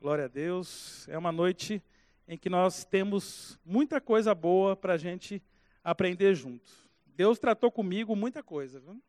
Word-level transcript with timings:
Glória 0.00 0.26
a 0.26 0.28
Deus. 0.28 1.08
É 1.08 1.18
uma 1.18 1.32
noite 1.32 1.82
em 2.28 2.38
que 2.38 2.48
nós 2.48 2.84
temos 2.84 3.58
muita 3.64 4.00
coisa 4.00 4.32
boa 4.32 4.76
para 4.76 4.92
a 4.92 4.96
gente 4.96 5.42
aprender 5.82 6.36
junto. 6.36 6.70
Deus 7.04 7.36
tratou 7.40 7.68
comigo 7.68 8.14
muita 8.14 8.40
coisa. 8.40 8.78
Viu? 8.78 9.02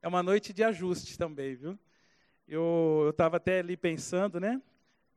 É 0.00 0.08
uma 0.08 0.22
noite 0.22 0.54
de 0.54 0.64
ajuste 0.64 1.18
também, 1.18 1.56
viu? 1.56 1.78
Eu 2.48 3.08
estava 3.10 3.36
até 3.36 3.58
ali 3.58 3.76
pensando, 3.76 4.40
né? 4.40 4.62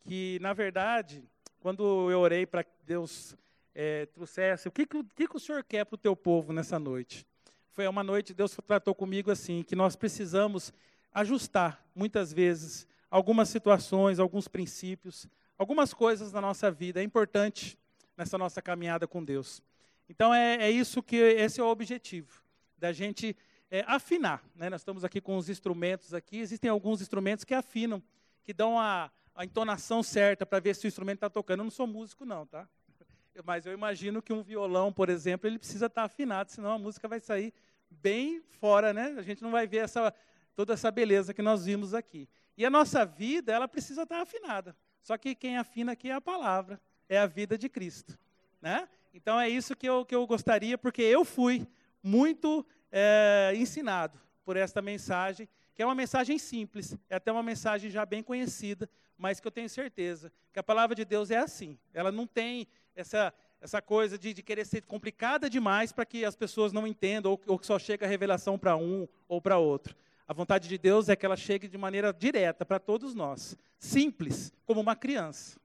Que, 0.04 0.40
na 0.42 0.52
verdade, 0.52 1.24
quando 1.62 2.12
eu 2.12 2.20
orei 2.20 2.46
para 2.46 2.66
que 2.66 2.74
Deus 2.86 3.38
é, 3.74 4.06
trouxesse, 4.08 4.68
o 4.68 4.72
que, 4.74 4.86
que, 4.86 5.26
que 5.26 5.38
o 5.38 5.40
Senhor 5.40 5.64
quer 5.64 5.86
para 5.86 5.96
o 5.96 5.98
teu 5.98 6.18
povo 6.18 6.52
nessa 6.52 6.78
noite? 6.78 7.26
Foi 7.72 7.88
uma 7.88 8.04
noite, 8.04 8.34
Deus 8.34 8.58
tratou 8.68 8.94
comigo 8.94 9.32
assim, 9.32 9.64
que 9.64 9.74
nós 9.74 9.96
precisamos 9.96 10.74
ajustar, 11.14 11.82
muitas 11.96 12.34
vezes, 12.34 12.86
algumas 13.14 13.48
situações, 13.48 14.18
alguns 14.18 14.48
princípios, 14.48 15.28
algumas 15.56 15.94
coisas 15.94 16.34
na 16.34 16.42
nossa 16.42 16.72
vida. 16.72 17.00
É 17.00 17.04
importante 17.04 17.78
nessa 18.18 18.40
nossa 18.40 18.60
caminhada 18.60 19.08
com 19.08 19.24
Deus. 19.24 19.62
Então 20.10 20.34
é, 20.34 20.56
é 20.56 20.72
isso 20.72 21.04
que 21.04 21.16
esse 21.16 21.62
é 21.62 21.64
o 21.64 21.68
objetivo 21.68 22.42
da 22.76 22.92
gente 22.92 23.38
é, 23.70 23.84
afinar. 23.86 24.44
Né? 24.56 24.68
Nós 24.68 24.82
estamos 24.82 25.06
aqui 25.06 25.22
com 25.22 25.38
os 25.38 25.48
instrumentos 25.48 26.12
aqui. 26.12 26.40
Existem 26.40 26.72
alguns 26.72 27.04
instrumentos 27.04 27.46
que 27.46 27.54
afinam, 27.54 28.02
que 28.44 28.52
dão 28.52 28.80
a, 28.80 29.12
a 29.36 29.46
entonação 29.46 30.02
certa 30.02 30.44
para 30.44 30.60
ver 30.60 30.76
se 30.76 30.88
o 30.88 30.90
instrumento 30.90 31.18
está 31.18 31.30
tocando. 31.30 31.60
Eu 31.60 31.66
não 31.66 31.72
sou 31.72 31.86
músico 31.86 32.26
não, 32.26 32.48
tá? 32.48 32.68
Mas 33.46 33.68
eu 33.68 33.74
imagino 33.74 34.24
que 34.24 34.34
um 34.34 34.42
violão, 34.42 34.92
por 34.92 35.08
exemplo, 35.08 35.48
ele 35.48 35.60
precisa 35.60 35.86
estar 35.86 36.02
tá 36.02 36.06
afinado, 36.06 36.50
senão 36.52 36.72
a 36.72 36.80
música 36.80 37.08
vai 37.08 37.20
sair 37.20 37.54
bem 37.92 38.42
fora, 38.60 38.92
né? 38.92 39.14
A 39.20 39.22
gente 39.22 39.44
não 39.44 39.52
vai 39.52 39.68
ver 39.68 39.84
essa 39.84 40.12
toda 40.56 40.74
essa 40.74 40.92
beleza 40.92 41.34
que 41.34 41.42
nós 41.42 41.66
vimos 41.66 41.94
aqui. 41.94 42.28
E 42.58 42.66
a 42.66 42.70
nossa 42.70 43.06
vida, 43.06 43.52
ela 43.52 43.68
precisa 43.68 44.04
estar 44.04 44.22
afinada. 44.22 44.76
Só 45.02 45.18
que 45.18 45.36
quem 45.36 45.58
afina 45.58 45.94
aqui 45.94 46.10
é 46.10 46.14
a 46.14 46.22
palavra, 46.22 46.80
é 47.10 47.18
a 47.18 47.26
vida 47.26 47.58
de 47.58 47.68
Cristo. 47.68 48.18
Né? 48.62 48.88
Então 49.14 49.40
é 49.40 49.50
isso 49.50 49.76
que 49.76 49.88
eu, 49.88 50.06
que 50.06 50.16
eu 50.16 50.26
gostaria, 50.26 50.78
porque 50.78 51.02
eu 51.02 51.26
fui 51.26 51.68
muito 52.02 52.66
é, 52.92 53.54
ensinado 53.56 54.20
por 54.46 54.56
esta 54.56 54.82
mensagem, 54.82 55.48
que 55.76 55.82
é 55.82 55.86
uma 55.86 55.96
mensagem 55.96 56.38
simples, 56.38 56.96
é 57.10 57.16
até 57.16 57.32
uma 57.32 57.44
mensagem 57.44 57.90
já 57.90 58.06
bem 58.06 58.22
conhecida, 58.22 58.90
mas 59.18 59.40
que 59.40 59.48
eu 59.48 59.52
tenho 59.52 59.70
certeza 59.70 60.32
que 60.52 60.60
a 60.60 60.64
palavra 60.64 60.96
de 60.96 61.04
Deus 61.04 61.32
é 61.32 61.38
assim. 61.38 61.78
Ela 61.94 62.12
não 62.12 62.28
tem 62.28 62.68
essa, 62.96 63.34
essa 63.60 63.82
coisa 63.82 64.18
de, 64.18 64.34
de 64.34 64.44
querer 64.44 64.66
ser 64.66 64.84
complicada 64.84 65.50
demais 65.50 65.92
para 65.92 66.06
que 66.06 66.24
as 66.24 66.36
pessoas 66.36 66.72
não 66.72 66.86
entendam, 66.86 67.32
ou, 67.32 67.42
ou 67.48 67.60
que 67.60 67.66
só 67.66 67.80
chega 67.80 68.06
a 68.06 68.10
revelação 68.10 68.58
para 68.58 68.76
um 68.76 69.08
ou 69.28 69.42
para 69.42 69.58
outro. 69.58 69.96
A 70.28 70.34
vontade 70.34 70.70
de 70.70 70.78
Deus 70.78 71.10
é 71.10 71.16
que 71.16 71.26
ela 71.26 71.36
chegue 71.36 71.68
de 71.68 71.78
maneira 71.78 72.14
direta 72.14 72.66
para 72.66 72.80
todos 72.80 73.14
nós, 73.14 73.58
simples, 73.78 74.54
como 74.66 74.80
uma 74.80 74.96
criança. 74.96 75.60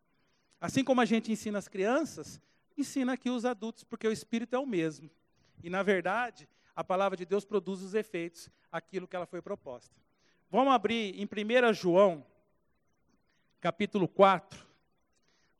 Assim 0.60 0.82
como 0.82 1.00
a 1.00 1.04
gente 1.04 1.30
ensina 1.30 1.58
as 1.58 1.68
crianças, 1.68 2.40
ensina 2.76 3.12
aqui 3.12 3.30
os 3.30 3.44
adultos, 3.44 3.84
porque 3.84 4.08
o 4.08 4.12
espírito 4.12 4.56
é 4.56 4.58
o 4.58 4.66
mesmo. 4.66 5.08
E 5.62 5.70
na 5.70 5.82
verdade, 5.82 6.48
a 6.74 6.82
palavra 6.82 7.16
de 7.16 7.24
Deus 7.24 7.44
produz 7.44 7.82
os 7.82 7.94
efeitos, 7.94 8.50
aquilo 8.70 9.06
que 9.06 9.14
ela 9.14 9.26
foi 9.26 9.40
proposta. 9.40 9.94
Vamos 10.50 10.72
abrir 10.72 11.14
em 11.20 11.24
1 11.24 11.72
João, 11.74 12.26
capítulo 13.60 14.08
4. 14.08 14.66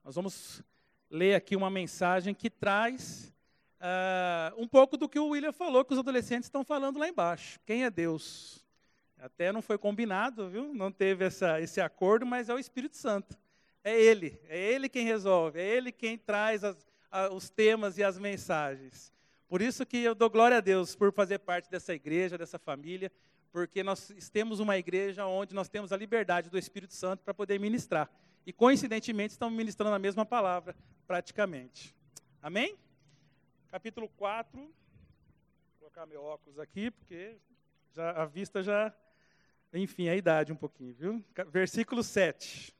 Nós 0.05 0.17
vamos 0.17 0.63
ler 1.11 1.35
aqui 1.35 1.55
uma 1.55 1.71
mensagem 1.71 2.35
que 2.35 2.51
traz 2.51 3.33
uh, 3.81 4.61
um 4.61 4.67
pouco 4.67 4.97
do 4.97 5.09
que 5.09 5.19
o 5.19 5.29
William 5.29 5.53
falou, 5.53 5.85
que 5.85 5.93
os 5.93 5.99
adolescentes 5.99 6.47
estão 6.47 6.65
falando 6.65 6.99
lá 6.99 7.09
embaixo. 7.09 7.61
Quem 7.65 7.85
é 7.85 7.91
Deus? 7.91 8.67
Até 9.19 9.53
não 9.53 9.61
foi 9.61 9.77
combinado, 9.77 10.49
viu? 10.49 10.73
Não 10.73 10.93
teve 10.93 11.25
essa, 11.25 11.61
esse 11.61 11.81
acordo, 11.81 12.25
mas 12.25 12.49
é 12.49 12.55
o 12.55 12.59
Espírito 12.59 12.97
Santo. 12.97 13.37
É 13.83 14.01
Ele, 14.01 14.41
é 14.49 14.57
Ele 14.57 14.89
quem 14.89 15.05
resolve, 15.05 15.61
é 15.61 15.67
Ele 15.67 15.91
quem 15.91 16.17
traz 16.17 16.63
as, 16.63 16.87
a, 17.11 17.29
os 17.33 17.51
temas 17.51 17.99
e 17.99 18.05
as 18.05 18.19
mensagens. 18.19 19.13
Por 19.49 19.63
isso 19.63 19.85
que 19.87 19.99
eu 19.99 20.15
dou 20.15 20.29
glória 20.29 20.59
a 20.59 20.61
Deus 20.61 20.95
por 20.95 21.13
fazer 21.13 21.39
parte 21.39 21.71
dessa 21.71 21.95
igreja, 21.95 22.37
dessa 22.37 22.59
família, 22.59 23.11
porque 23.51 23.83
nós 23.83 24.13
temos 24.31 24.61
uma 24.61 24.77
igreja 24.77 25.27
onde 25.27 25.55
nós 25.55 25.69
temos 25.69 25.93
a 25.93 25.97
liberdade 25.97 26.51
do 26.51 26.59
Espírito 26.59 26.95
Santo 26.95 27.25
para 27.25 27.33
poder 27.33 27.59
ministrar. 27.59 28.11
E 28.47 28.53
coincidentemente 28.53 29.33
estamos 29.33 29.57
ministrando 29.57 29.95
a 29.95 29.99
mesma 29.99 30.25
palavra, 30.25 30.77
praticamente. 31.07 31.95
Amém? 32.43 32.77
Capítulo 33.71 34.09
4. 34.17 34.61
Vou 34.61 34.71
colocar 35.79 36.07
meu 36.07 36.23
óculos 36.23 36.59
aqui, 36.59 36.91
porque 36.91 37.37
já, 37.95 38.11
a 38.13 38.25
vista 38.27 38.63
já 38.63 38.95
enfim, 39.73 40.09
a 40.09 40.17
idade 40.17 40.53
um 40.53 40.57
pouquinho, 40.57 40.95
viu? 40.95 41.25
Versículo 41.51 42.03
7. 42.03 42.75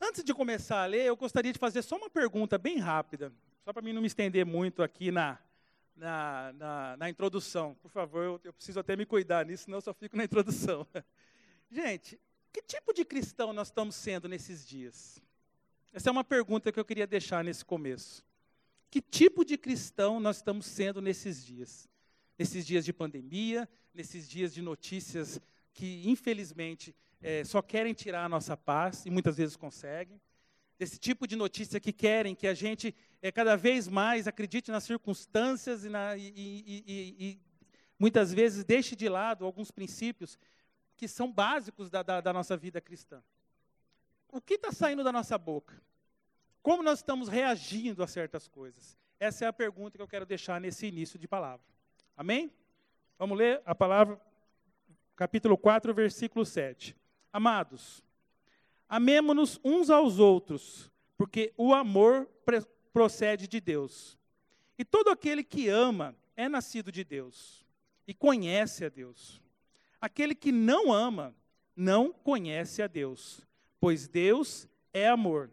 Antes 0.00 0.22
de 0.22 0.34
começar 0.34 0.82
a 0.82 0.86
ler, 0.86 1.06
eu 1.06 1.16
gostaria 1.16 1.52
de 1.52 1.58
fazer 1.58 1.82
só 1.82 1.96
uma 1.96 2.10
pergunta 2.10 2.58
bem 2.58 2.78
rápida, 2.78 3.32
só 3.64 3.72
para 3.72 3.82
mim 3.82 3.92
não 3.92 4.00
me 4.00 4.06
estender 4.06 4.44
muito 4.44 4.82
aqui 4.82 5.10
na, 5.10 5.38
na, 5.96 6.52
na, 6.52 6.96
na 6.96 7.10
introdução. 7.10 7.74
Por 7.76 7.90
favor, 7.90 8.22
eu, 8.22 8.40
eu, 8.44 8.52
preciso 8.52 8.78
até 8.78 8.94
me 8.94 9.06
cuidar 9.06 9.46
nisso, 9.46 9.64
senão 9.64 9.78
eu 9.78 9.82
só 9.82 9.94
fico 9.94 10.16
na 10.16 10.24
introdução. 10.24 10.86
Gente, 11.70 12.20
que 12.52 12.62
tipo 12.62 12.92
de 12.92 13.04
cristão 13.04 13.52
nós 13.52 13.68
estamos 13.68 13.94
sendo 13.96 14.28
nesses 14.28 14.66
dias? 14.66 15.20
Essa 15.92 16.10
é 16.10 16.12
uma 16.12 16.24
pergunta 16.24 16.70
que 16.70 16.78
eu 16.78 16.84
queria 16.84 17.06
deixar 17.06 17.42
nesse 17.42 17.64
começo. 17.64 18.24
Que 18.90 19.00
tipo 19.00 19.44
de 19.44 19.56
cristão 19.56 20.20
nós 20.20 20.36
estamos 20.36 20.66
sendo 20.66 21.00
nesses 21.00 21.44
dias? 21.44 21.88
Nesses 22.38 22.66
dias 22.66 22.84
de 22.84 22.92
pandemia, 22.92 23.68
nesses 23.94 24.28
dias 24.28 24.52
de 24.52 24.62
notícias 24.62 25.40
que, 25.72 26.08
infelizmente, 26.08 26.94
é, 27.20 27.44
só 27.44 27.60
querem 27.60 27.92
tirar 27.92 28.24
a 28.24 28.28
nossa 28.28 28.56
paz, 28.56 29.04
e 29.06 29.10
muitas 29.10 29.36
vezes 29.36 29.56
conseguem. 29.56 30.20
Desse 30.78 30.98
tipo 30.98 31.26
de 31.26 31.36
notícia 31.36 31.80
que 31.80 31.92
querem 31.92 32.34
que 32.34 32.46
a 32.46 32.54
gente 32.54 32.94
é, 33.22 33.32
cada 33.32 33.56
vez 33.56 33.88
mais 33.88 34.26
acredite 34.26 34.70
nas 34.70 34.84
circunstâncias 34.84 35.84
e, 35.84 35.88
na, 35.88 36.16
e, 36.16 36.32
e, 36.36 37.16
e 37.18 37.40
muitas 37.98 38.32
vezes 38.32 38.64
deixe 38.64 38.94
de 38.94 39.08
lado 39.08 39.44
alguns 39.44 39.70
princípios 39.70 40.38
que 40.96 41.08
são 41.08 41.32
básicos 41.32 41.88
da, 41.88 42.02
da, 42.02 42.20
da 42.20 42.32
nossa 42.32 42.56
vida 42.56 42.80
cristã. 42.80 43.22
O 44.30 44.40
que 44.40 44.54
está 44.54 44.72
saindo 44.72 45.02
da 45.02 45.12
nossa 45.12 45.38
boca? 45.38 45.80
Como 46.62 46.82
nós 46.82 46.98
estamos 46.98 47.28
reagindo 47.28 48.02
a 48.02 48.06
certas 48.06 48.48
coisas? 48.48 48.98
Essa 49.18 49.44
é 49.44 49.48
a 49.48 49.52
pergunta 49.52 49.96
que 49.96 50.02
eu 50.02 50.08
quero 50.08 50.26
deixar 50.26 50.60
nesse 50.60 50.86
início 50.86 51.18
de 51.18 51.28
palavra. 51.28 51.64
Amém? 52.16 52.50
Vamos 53.18 53.36
ler 53.36 53.60
a 53.66 53.74
palavra, 53.74 54.18
capítulo 55.14 55.58
4, 55.58 55.92
versículo 55.92 56.46
7. 56.46 56.96
Amados, 57.30 58.02
amemo-nos 58.88 59.60
uns 59.62 59.90
aos 59.90 60.18
outros, 60.18 60.90
porque 61.18 61.52
o 61.58 61.74
amor 61.74 62.26
procede 62.90 63.46
de 63.46 63.60
Deus. 63.60 64.18
E 64.78 64.84
todo 64.84 65.10
aquele 65.10 65.44
que 65.44 65.68
ama 65.68 66.16
é 66.34 66.48
nascido 66.48 66.90
de 66.90 67.04
Deus 67.04 67.66
e 68.08 68.14
conhece 68.14 68.86
a 68.86 68.88
Deus. 68.88 69.42
Aquele 70.00 70.34
que 70.34 70.50
não 70.50 70.90
ama 70.90 71.36
não 71.76 72.14
conhece 72.14 72.82
a 72.82 72.86
Deus, 72.86 73.46
pois 73.78 74.08
Deus 74.08 74.66
é 74.90 75.06
amor. 75.06 75.50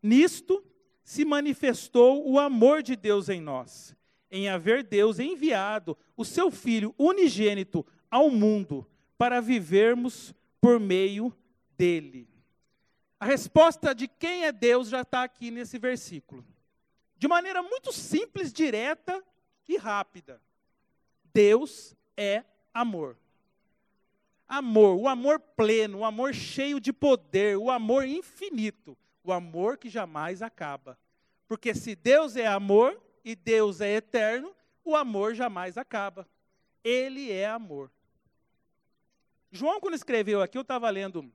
Nisto 0.00 0.64
se 1.02 1.24
manifestou 1.24 2.30
o 2.30 2.38
amor 2.38 2.80
de 2.80 2.94
Deus 2.94 3.28
em 3.28 3.40
nós 3.40 3.96
em 4.34 4.48
haver 4.48 4.82
Deus 4.82 5.20
enviado 5.20 5.96
o 6.16 6.24
seu 6.24 6.50
Filho 6.50 6.92
unigênito 6.98 7.86
ao 8.10 8.28
mundo 8.28 8.84
para 9.16 9.40
vivermos 9.40 10.34
por 10.60 10.80
meio 10.80 11.32
dele. 11.78 12.28
A 13.20 13.26
resposta 13.26 13.94
de 13.94 14.08
quem 14.08 14.44
é 14.44 14.50
Deus 14.50 14.88
já 14.88 15.02
está 15.02 15.22
aqui 15.22 15.52
nesse 15.52 15.78
versículo. 15.78 16.44
De 17.16 17.28
maneira 17.28 17.62
muito 17.62 17.92
simples, 17.92 18.52
direta 18.52 19.22
e 19.68 19.76
rápida. 19.76 20.42
Deus 21.32 21.94
é 22.16 22.42
amor. 22.72 23.16
Amor, 24.48 24.96
o 24.96 25.06
amor 25.06 25.38
pleno, 25.38 25.98
o 25.98 26.04
amor 26.04 26.34
cheio 26.34 26.80
de 26.80 26.92
poder, 26.92 27.56
o 27.56 27.70
amor 27.70 28.04
infinito, 28.04 28.98
o 29.22 29.32
amor 29.32 29.78
que 29.78 29.88
jamais 29.88 30.42
acaba. 30.42 30.98
Porque 31.46 31.72
se 31.72 31.94
Deus 31.94 32.34
é 32.34 32.46
amor, 32.48 33.00
e 33.24 33.34
Deus 33.34 33.80
é 33.80 33.94
eterno, 33.94 34.54
o 34.84 34.94
amor 34.94 35.34
jamais 35.34 35.78
acaba. 35.78 36.28
Ele 36.82 37.32
é 37.32 37.46
amor. 37.46 37.90
João, 39.50 39.80
quando 39.80 39.94
escreveu 39.94 40.42
aqui, 40.42 40.58
eu 40.58 40.62
estava 40.62 40.90
lendo 40.90 41.32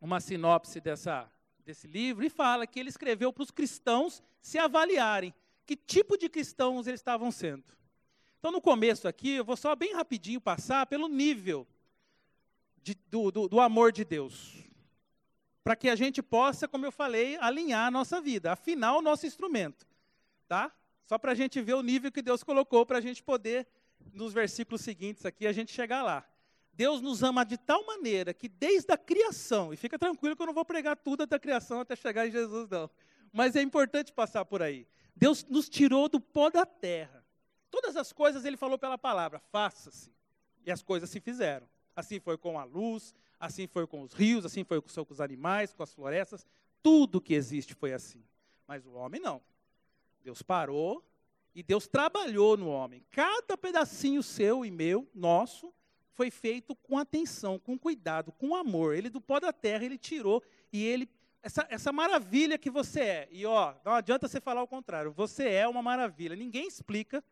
uma 0.00 0.20
sinopse 0.20 0.80
dessa, 0.80 1.30
desse 1.64 1.86
livro 1.86 2.24
e 2.24 2.30
fala 2.30 2.66
que 2.66 2.78
ele 2.78 2.90
escreveu 2.90 3.32
para 3.32 3.42
os 3.42 3.50
cristãos 3.50 4.22
se 4.40 4.58
avaliarem 4.58 5.34
que 5.66 5.74
tipo 5.74 6.16
de 6.16 6.28
cristãos 6.28 6.86
eles 6.86 7.00
estavam 7.00 7.32
sendo. 7.32 7.64
Então, 8.38 8.52
no 8.52 8.60
começo 8.60 9.08
aqui, 9.08 9.30
eu 9.30 9.44
vou 9.44 9.56
só 9.56 9.74
bem 9.74 9.92
rapidinho 9.92 10.40
passar 10.40 10.86
pelo 10.86 11.08
nível 11.08 11.66
de, 12.80 12.94
do, 13.10 13.32
do, 13.32 13.48
do 13.48 13.60
amor 13.60 13.90
de 13.90 14.04
Deus. 14.04 14.62
Para 15.64 15.74
que 15.74 15.88
a 15.88 15.96
gente 15.96 16.22
possa, 16.22 16.68
como 16.68 16.86
eu 16.86 16.92
falei, 16.92 17.36
alinhar 17.38 17.88
a 17.88 17.90
nossa 17.90 18.20
vida, 18.20 18.52
afinar 18.52 18.96
o 18.96 19.02
nosso 19.02 19.26
instrumento. 19.26 19.84
Tá? 20.46 20.72
Só 21.06 21.16
para 21.18 21.32
a 21.32 21.34
gente 21.34 21.60
ver 21.62 21.74
o 21.74 21.82
nível 21.82 22.10
que 22.10 22.20
Deus 22.20 22.42
colocou 22.42 22.84
para 22.84 22.98
a 22.98 23.00
gente 23.00 23.22
poder, 23.22 23.66
nos 24.12 24.32
versículos 24.32 24.80
seguintes 24.80 25.24
aqui, 25.24 25.46
a 25.46 25.52
gente 25.52 25.72
chegar 25.72 26.02
lá. 26.02 26.26
Deus 26.72 27.00
nos 27.00 27.22
ama 27.22 27.44
de 27.44 27.56
tal 27.56 27.86
maneira 27.86 28.34
que 28.34 28.48
desde 28.48 28.92
a 28.92 28.98
criação, 28.98 29.72
e 29.72 29.76
fica 29.76 29.98
tranquilo 29.98 30.36
que 30.36 30.42
eu 30.42 30.46
não 30.46 30.52
vou 30.52 30.64
pregar 30.64 30.96
tudo 30.96 31.26
da 31.26 31.38
criação 31.38 31.80
até 31.80 31.96
chegar 31.96 32.26
em 32.26 32.30
Jesus, 32.30 32.68
não. 32.68 32.90
Mas 33.32 33.56
é 33.56 33.62
importante 33.62 34.12
passar 34.12 34.44
por 34.44 34.62
aí. 34.62 34.86
Deus 35.14 35.44
nos 35.44 35.68
tirou 35.68 36.08
do 36.08 36.20
pó 36.20 36.50
da 36.50 36.66
terra. 36.66 37.24
Todas 37.70 37.96
as 37.96 38.12
coisas 38.12 38.44
ele 38.44 38.56
falou 38.56 38.78
pela 38.78 38.98
palavra, 38.98 39.38
faça-se. 39.38 40.12
E 40.64 40.70
as 40.70 40.82
coisas 40.82 41.08
se 41.08 41.20
fizeram. 41.20 41.68
Assim 41.94 42.20
foi 42.20 42.36
com 42.36 42.58
a 42.58 42.64
luz, 42.64 43.14
assim 43.40 43.66
foi 43.66 43.86
com 43.86 44.02
os 44.02 44.12
rios, 44.12 44.44
assim 44.44 44.64
foi 44.64 44.82
com 44.82 44.88
os 45.10 45.20
animais, 45.20 45.72
com 45.72 45.82
as 45.82 45.94
florestas. 45.94 46.46
Tudo 46.82 47.20
que 47.20 47.32
existe 47.32 47.74
foi 47.74 47.92
assim. 47.92 48.22
Mas 48.66 48.84
o 48.84 48.92
homem 48.92 49.20
não. 49.20 49.40
Deus 50.26 50.42
parou 50.42 51.04
e 51.54 51.62
Deus 51.62 51.86
trabalhou 51.86 52.56
no 52.56 52.68
homem. 52.68 53.06
Cada 53.12 53.56
pedacinho 53.56 54.24
seu 54.24 54.64
e 54.64 54.72
meu, 54.72 55.08
nosso, 55.14 55.72
foi 56.14 56.32
feito 56.32 56.74
com 56.74 56.98
atenção, 56.98 57.60
com 57.60 57.78
cuidado, 57.78 58.32
com 58.32 58.56
amor. 58.56 58.96
Ele 58.96 59.08
do 59.08 59.20
pó 59.20 59.38
da 59.38 59.52
terra, 59.52 59.84
ele 59.84 59.96
tirou 59.96 60.42
e 60.72 60.84
ele 60.84 61.08
essa, 61.40 61.64
essa 61.70 61.92
maravilha 61.92 62.58
que 62.58 62.68
você 62.68 63.00
é. 63.00 63.28
E 63.30 63.46
ó, 63.46 63.76
não 63.84 63.92
adianta 63.92 64.26
você 64.26 64.40
falar 64.40 64.64
o 64.64 64.66
contrário. 64.66 65.12
Você 65.12 65.48
é 65.48 65.68
uma 65.68 65.80
maravilha. 65.80 66.34
Ninguém 66.34 66.66
explica 66.66 67.22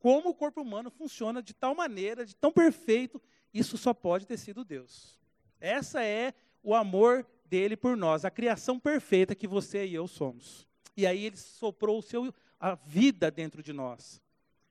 como 0.00 0.30
o 0.30 0.34
corpo 0.34 0.60
humano 0.60 0.90
funciona 0.90 1.40
de 1.40 1.54
tal 1.54 1.76
maneira, 1.76 2.26
de 2.26 2.34
tão 2.34 2.50
perfeito. 2.50 3.22
Isso 3.54 3.78
só 3.78 3.94
pode 3.94 4.26
ter 4.26 4.36
sido 4.36 4.64
Deus. 4.64 5.16
Essa 5.60 6.02
é 6.02 6.34
o 6.60 6.74
amor 6.74 7.24
dele 7.44 7.76
por 7.76 7.96
nós, 7.96 8.24
a 8.24 8.32
criação 8.32 8.80
perfeita 8.80 9.32
que 9.32 9.46
você 9.46 9.86
e 9.86 9.94
eu 9.94 10.08
somos. 10.08 10.66
E 10.96 11.06
aí 11.06 11.24
ele 11.24 11.36
soprou 11.36 11.98
o 11.98 12.02
seu, 12.02 12.32
a 12.58 12.74
vida 12.74 13.30
dentro 13.30 13.62
de 13.62 13.72
nós. 13.72 14.20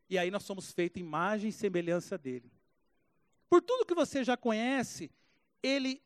E 0.10 0.18
aí 0.18 0.30
nós 0.30 0.44
somos 0.44 0.72
feitos 0.72 1.02
imagem 1.02 1.50
e 1.50 1.54
semelhança 1.54 2.18
dele. 2.18 2.52
Por 3.50 3.62
tudo 3.62 3.86
que 3.86 3.94
você 3.94 4.24
já 4.24 4.38
conhece, 4.38 5.12
ele, 5.62 6.02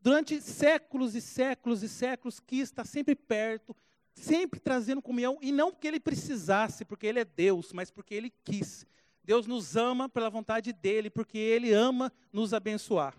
durante 0.00 0.40
séculos 0.40 1.14
e 1.14 1.20
séculos 1.20 1.82
e 1.82 1.88
séculos, 1.88 2.40
quis 2.40 2.68
estar 2.68 2.84
sempre 2.84 3.14
perto, 3.14 3.76
sempre 4.14 4.60
trazendo 4.60 5.02
comunhão, 5.02 5.38
e 5.40 5.52
não 5.52 5.70
porque 5.70 5.88
ele 5.88 6.00
precisasse, 6.00 6.84
porque 6.84 7.06
ele 7.06 7.20
é 7.20 7.24
Deus, 7.24 7.72
mas 7.72 7.90
porque 7.90 8.14
ele 8.14 8.32
quis. 8.44 8.86
Deus 9.24 9.46
nos 9.46 9.76
ama 9.76 10.08
pela 10.08 10.28
vontade 10.28 10.72
dele, 10.72 11.08
porque 11.08 11.38
ele 11.38 11.72
ama 11.72 12.12
nos 12.32 12.52
abençoar. 12.52 13.16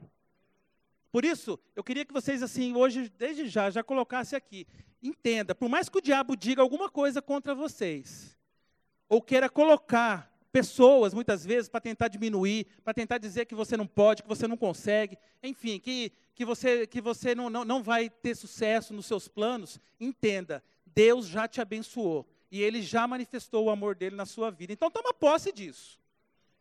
Por 1.13 1.24
isso, 1.24 1.60
eu 1.75 1.83
queria 1.83 2.04
que 2.04 2.12
vocês, 2.12 2.42
assim, 2.42 2.75
hoje, 2.75 3.07
desde 3.07 3.48
já, 3.48 3.69
já 3.69 3.83
colocassem 3.83 4.36
aqui. 4.36 4.65
Entenda, 5.00 5.54
por 5.54 5.69
mais 5.69 5.88
que 5.88 6.00
o 6.00 6.01
diabo 6.01 6.36
diga 6.36 6.60
alguma 6.60 6.89
coisa 6.89 7.21
contra 7.21 7.54
vocês, 7.54 8.36
ou 9.07 9.21
queira 9.21 9.48
colocar 9.48 10.36
pessoas, 10.51 11.13
muitas 11.13 11.45
vezes, 11.45 11.69
para 11.69 11.81
tentar 11.81 12.07
diminuir, 12.07 12.65
para 12.83 12.95
tentar 12.95 13.19
dizer 13.19 13.45
que 13.45 13.54
você 13.54 13.77
não 13.77 13.86
pode, 13.86 14.24
que 14.24 14.27
você 14.27 14.48
não 14.48 14.57
consegue, 14.57 15.15
enfim, 15.44 15.80
que, 15.80 16.12
que 16.33 16.44
você, 16.44 16.88
que 16.88 17.00
você 17.00 17.36
não, 17.36 17.48
não, 17.48 17.63
não 17.63 17.83
vai 17.83 18.10
ter 18.10 18.36
sucesso 18.36 18.92
nos 18.92 19.06
seus 19.06 19.27
planos, 19.27 19.80
entenda, 20.00 20.63
Deus 20.83 21.27
já 21.27 21.48
te 21.48 21.62
abençoou. 21.62 22.27
E 22.51 22.60
Ele 22.60 22.81
já 22.81 23.07
manifestou 23.07 23.65
o 23.65 23.69
amor 23.69 23.94
dele 23.94 24.15
na 24.15 24.25
sua 24.25 24.50
vida. 24.50 24.74
Então, 24.74 24.89
toma 24.89 25.13
posse 25.13 25.51
disso. 25.51 26.00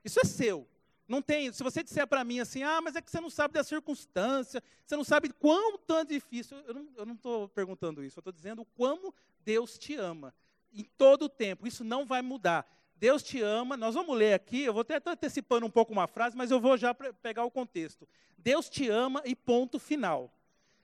Isso 0.05 0.21
é 0.21 0.25
seu. 0.25 0.69
Não 1.13 1.21
tem, 1.21 1.53
se 1.53 1.63
você 1.63 1.83
disser 1.83 2.07
para 2.07 2.25
mim 2.25 2.41
assim, 2.41 2.63
ah, 2.63 2.81
mas 2.81 2.97
é 2.97 3.03
que 3.03 3.11
você 3.11 3.21
não 3.21 3.29
sabe 3.29 3.53
da 3.53 3.63
circunstância, 3.63 4.63
você 4.83 4.97
não 4.97 5.05
sabe 5.05 5.29
quão 5.29 5.77
tanto 5.77 6.09
difícil. 6.09 6.57
Eu 6.97 7.05
não 7.05 7.13
estou 7.13 7.51
perguntando 7.51 8.03
isso, 8.03 8.19
eu 8.19 8.23
estou 8.23 8.33
dizendo 8.33 8.65
como 8.75 9.15
Deus 9.45 9.77
te 9.77 9.95
ama. 9.95 10.35
Em 10.73 10.85
todo 10.97 11.27
o 11.27 11.29
tempo, 11.29 11.67
isso 11.67 11.85
não 11.85 12.07
vai 12.07 12.23
mudar. 12.23 12.67
Deus 12.97 13.23
te 13.23 13.43
ama, 13.43 13.77
nós 13.77 13.95
vamos 13.95 14.17
ler 14.17 14.33
aqui, 14.33 14.63
eu 14.63 14.73
vou 14.73 14.81
até 14.81 15.03
antecipando 15.05 15.67
um 15.67 15.71
pouco 15.71 15.93
uma 15.93 16.07
frase, 16.07 16.35
mas 16.35 16.51
eu 16.51 16.59
vou 16.59 16.79
já 16.79 16.95
pegar 16.95 17.45
o 17.45 17.51
contexto. 17.51 18.09
Deus 18.39 18.71
te 18.71 18.89
ama 18.89 19.21
e 19.27 19.37
ponto 19.37 19.79
final. 19.79 20.33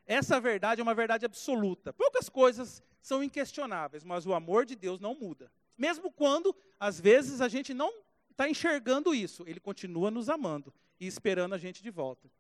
Essa 0.04 0.38
verdade 0.38 0.82
é 0.82 0.84
uma 0.84 0.94
verdade 0.94 1.24
absoluta. 1.24 1.90
Poucas 1.90 2.28
coisas 2.28 2.82
são 3.00 3.24
inquestionáveis, 3.24 4.04
mas 4.04 4.26
o 4.26 4.34
amor 4.34 4.66
de 4.66 4.76
Deus 4.76 5.00
não 5.00 5.14
muda. 5.14 5.50
Mesmo 5.74 6.12
quando, 6.12 6.54
às 6.78 7.00
vezes, 7.00 7.40
a 7.40 7.48
gente 7.48 7.72
não 7.72 7.90
está 8.38 8.49
enxergando 8.49 9.12
isso, 9.12 9.43
ele 9.49 9.58
continua 9.58 10.12
nos 10.12 10.29
amando 10.29 10.73
e 11.00 11.08
esperando 11.08 11.56
a 11.56 11.58
gente 11.58 11.82
de 11.82 11.90
volta. 11.90 12.31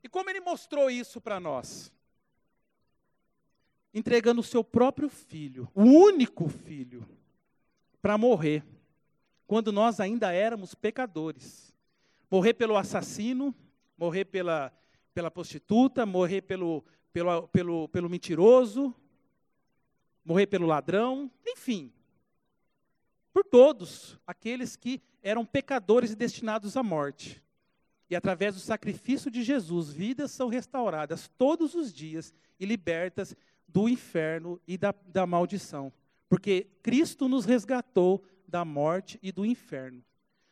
E 0.00 0.08
como 0.08 0.30
ele 0.30 0.40
mostrou 0.40 0.88
isso 0.88 1.20
para 1.20 1.40
nós? 1.40 1.92
Entregando 3.92 4.40
o 4.40 4.44
seu 4.44 4.62
próprio 4.62 5.08
filho, 5.08 5.68
o 5.74 5.82
único 5.82 6.48
filho, 6.48 7.04
para 8.00 8.16
morrer, 8.16 8.64
quando 9.44 9.72
nós 9.72 9.98
ainda 9.98 10.32
éramos 10.32 10.72
pecadores. 10.72 11.76
Morrer 12.30 12.54
pelo 12.54 12.76
assassino, 12.76 13.52
morrer 13.96 14.26
pela, 14.26 14.72
pela 15.12 15.32
prostituta, 15.32 16.06
morrer 16.06 16.42
pelo, 16.42 16.84
pelo, 17.12 17.48
pelo, 17.48 17.88
pelo 17.88 18.08
mentiroso, 18.08 18.94
morrer 20.24 20.46
pelo 20.46 20.66
ladrão, 20.66 21.28
enfim, 21.44 21.92
por 23.32 23.44
todos 23.44 24.18
aqueles 24.26 24.76
que 24.76 25.00
eram 25.22 25.44
pecadores 25.44 26.12
e 26.12 26.16
destinados 26.16 26.76
à 26.76 26.82
morte. 26.82 27.42
E 28.10 28.16
através 28.16 28.54
do 28.54 28.60
sacrifício 28.60 29.30
de 29.30 29.42
Jesus, 29.42 29.92
vidas 29.92 30.30
são 30.30 30.48
restauradas 30.48 31.28
todos 31.36 31.74
os 31.74 31.92
dias 31.92 32.32
e 32.58 32.64
libertas 32.64 33.36
do 33.66 33.88
inferno 33.88 34.60
e 34.66 34.78
da, 34.78 34.94
da 35.06 35.26
maldição. 35.26 35.92
Porque 36.28 36.66
Cristo 36.82 37.28
nos 37.28 37.44
resgatou 37.44 38.24
da 38.46 38.64
morte 38.64 39.18
e 39.22 39.30
do 39.30 39.44
inferno. 39.44 40.02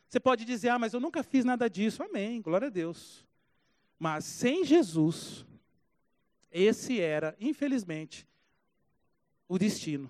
Você 0.07 0.19
pode 0.19 0.45
dizer, 0.45 0.69
ah, 0.69 0.79
mas 0.79 0.93
eu 0.93 0.99
nunca 0.99 1.23
fiz 1.23 1.43
nada 1.43 1.69
disso. 1.69 2.03
Amém, 2.03 2.41
glória 2.41 2.67
a 2.67 2.71
Deus. 2.71 3.25
Mas 3.99 4.23
sem 4.23 4.63
Jesus, 4.63 5.45
esse 6.51 7.01
era, 7.01 7.35
infelizmente, 7.39 8.27
o 9.47 9.57
destino 9.57 10.09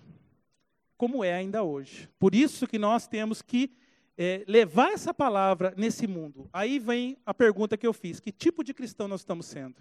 como 0.98 1.24
é 1.24 1.34
ainda 1.34 1.64
hoje. 1.64 2.10
Por 2.20 2.34
isso 2.34 2.68
que 2.68 2.80
nós 2.80 3.08
temos 3.08 3.42
que 3.42 3.72
é, 4.18 4.44
levar 4.48 4.92
essa 4.92 5.14
palavra 5.14 5.74
nesse 5.78 6.08
mundo. 6.08 6.50
Aí 6.52 6.80
vem 6.80 7.18
a 7.26 7.34
pergunta 7.34 7.78
que 7.78 7.86
eu 7.86 7.94
fiz: 7.94 8.20
que 8.20 8.32
tipo 8.32 8.64
de 8.64 8.74
cristão 8.74 9.08
nós 9.08 9.22
estamos 9.22 9.46
sendo? 9.46 9.76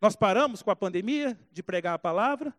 Nós 0.00 0.14
paramos 0.16 0.62
com 0.62 0.70
a 0.70 0.76
pandemia 0.76 1.38
de 1.50 1.62
pregar 1.62 1.94
a 1.94 1.98
palavra, 1.98 2.54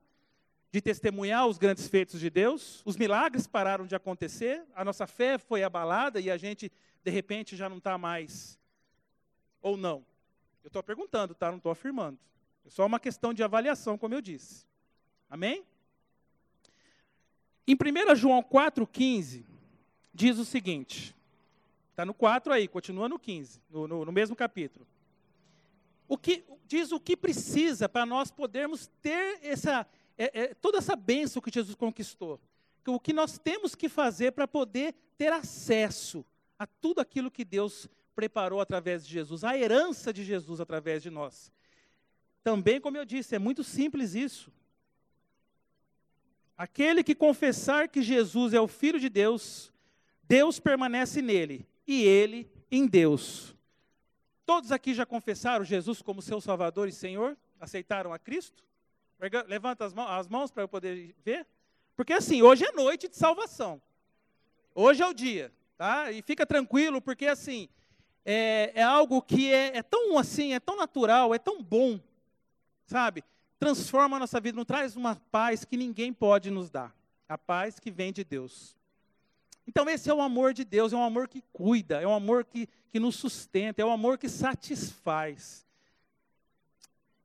de 0.71 0.81
testemunhar 0.81 1.47
os 1.47 1.57
grandes 1.57 1.87
feitos 1.87 2.19
de 2.19 2.29
Deus, 2.29 2.81
os 2.85 2.97
milagres 2.97 3.47
pararam 3.47 3.85
de 3.85 3.95
acontecer, 3.95 4.63
a 4.73 4.83
nossa 4.83 5.05
fé 5.05 5.37
foi 5.37 5.63
abalada 5.63 6.19
e 6.19 6.31
a 6.31 6.37
gente, 6.37 6.71
de 7.03 7.11
repente, 7.11 7.55
já 7.55 7.69
não 7.69 7.77
está 7.77 7.97
mais. 7.97 8.59
Ou 9.61 9.77
não? 9.77 10.05
Eu 10.63 10.67
estou 10.67 10.81
perguntando, 10.81 11.35
tá? 11.35 11.49
Não 11.51 11.57
estou 11.57 11.71
afirmando. 11.71 12.17
É 12.65 12.69
só 12.69 12.85
uma 12.85 12.99
questão 12.99 13.33
de 13.33 13.43
avaliação, 13.43 13.97
como 13.97 14.13
eu 14.13 14.21
disse. 14.21 14.65
Amém? 15.29 15.65
Em 17.67 17.75
1 17.75 18.15
João 18.15 18.43
4,15, 18.43 19.43
diz 20.13 20.37
o 20.37 20.45
seguinte: 20.45 21.15
está 21.91 22.05
no 22.05 22.13
4 22.13 22.51
aí, 22.51 22.67
continua 22.67 23.07
no 23.07 23.17
15, 23.17 23.61
no, 23.69 23.87
no, 23.87 24.05
no 24.05 24.11
mesmo 24.11 24.35
capítulo. 24.35 24.85
O 26.07 26.17
que, 26.17 26.43
diz 26.67 26.91
o 26.91 26.99
que 26.99 27.15
precisa 27.15 27.87
para 27.87 28.05
nós 28.05 28.29
podermos 28.29 28.87
ter 29.01 29.39
essa, 29.41 29.87
é, 30.17 30.41
é, 30.41 30.53
toda 30.53 30.77
essa 30.77 30.95
bênção 30.95 31.41
que 31.41 31.51
Jesus 31.53 31.75
conquistou. 31.75 32.39
O 32.85 32.99
que 32.99 33.13
nós 33.13 33.37
temos 33.37 33.75
que 33.75 33.87
fazer 33.87 34.31
para 34.31 34.47
poder 34.47 34.93
ter 35.17 35.31
acesso 35.31 36.25
a 36.59 36.67
tudo 36.67 36.99
aquilo 36.99 37.31
que 37.31 37.45
Deus 37.45 37.87
preparou 38.13 38.59
através 38.59 39.05
de 39.05 39.13
Jesus, 39.13 39.43
a 39.43 39.57
herança 39.57 40.13
de 40.13 40.23
Jesus 40.23 40.59
através 40.59 41.01
de 41.01 41.09
nós. 41.09 41.51
Também, 42.43 42.79
como 42.79 42.97
eu 42.97 43.05
disse, 43.05 43.35
é 43.35 43.39
muito 43.39 43.63
simples 43.63 44.13
isso. 44.13 44.51
Aquele 46.57 47.03
que 47.03 47.15
confessar 47.15 47.87
que 47.87 48.01
Jesus 48.01 48.53
é 48.53 48.61
o 48.61 48.67
Filho 48.67 48.99
de 48.99 49.09
Deus, 49.09 49.71
Deus 50.23 50.59
permanece 50.59 51.21
nele 51.21 51.67
e 51.87 52.03
ele 52.03 52.49
em 52.71 52.87
Deus. 52.87 53.55
Todos 54.45 54.71
aqui 54.71 54.93
já 54.93 55.05
confessaram 55.05 55.63
Jesus 55.63 56.01
como 56.01 56.21
seu 56.21 56.39
Salvador 56.39 56.87
e 56.87 56.91
Senhor? 56.91 57.37
Aceitaram 57.59 58.13
a 58.13 58.19
Cristo? 58.19 58.63
Levanta 59.47 59.85
as 59.85 59.93
mãos, 59.93 60.27
mãos 60.27 60.51
para 60.51 60.63
eu 60.63 60.67
poder 60.67 61.15
ver. 61.23 61.47
Porque 61.95 62.13
assim, 62.13 62.41
hoje 62.41 62.65
é 62.65 62.71
noite 62.71 63.07
de 63.07 63.15
salvação. 63.15 63.81
Hoje 64.75 65.01
é 65.01 65.07
o 65.07 65.13
dia, 65.13 65.51
tá? 65.77 66.11
E 66.11 66.21
fica 66.21 66.45
tranquilo, 66.45 67.01
porque 67.01 67.27
assim, 67.27 67.69
é, 68.25 68.71
é 68.75 68.83
algo 68.83 69.21
que 69.21 69.51
é, 69.51 69.77
é 69.77 69.83
tão 69.83 70.17
assim, 70.17 70.53
é 70.53 70.59
tão 70.59 70.75
natural, 70.75 71.33
é 71.33 71.39
tão 71.39 71.61
bom, 71.61 71.99
sabe? 72.85 73.23
Transforma 73.63 74.17
a 74.17 74.19
nossa 74.19 74.41
vida, 74.41 74.57
nos 74.57 74.65
traz 74.65 74.97
uma 74.97 75.15
paz 75.31 75.63
que 75.63 75.77
ninguém 75.77 76.11
pode 76.11 76.51
nos 76.51 76.69
dar. 76.69 76.93
A 77.29 77.37
paz 77.37 77.79
que 77.79 77.89
vem 77.89 78.11
de 78.11 78.21
Deus. 78.21 78.75
Então, 79.65 79.89
esse 79.89 80.09
é 80.09 80.13
o 80.13 80.21
amor 80.21 80.53
de 80.53 80.65
Deus, 80.65 80.91
é 80.91 80.97
um 80.97 81.03
amor 81.03 81.29
que 81.29 81.41
cuida, 81.53 82.01
é 82.01 82.05
um 82.05 82.13
amor 82.13 82.43
que, 82.43 82.67
que 82.89 82.99
nos 82.99 83.15
sustenta, 83.15 83.81
é 83.81 83.85
um 83.85 83.91
amor 83.91 84.17
que 84.17 84.27
satisfaz. 84.27 85.65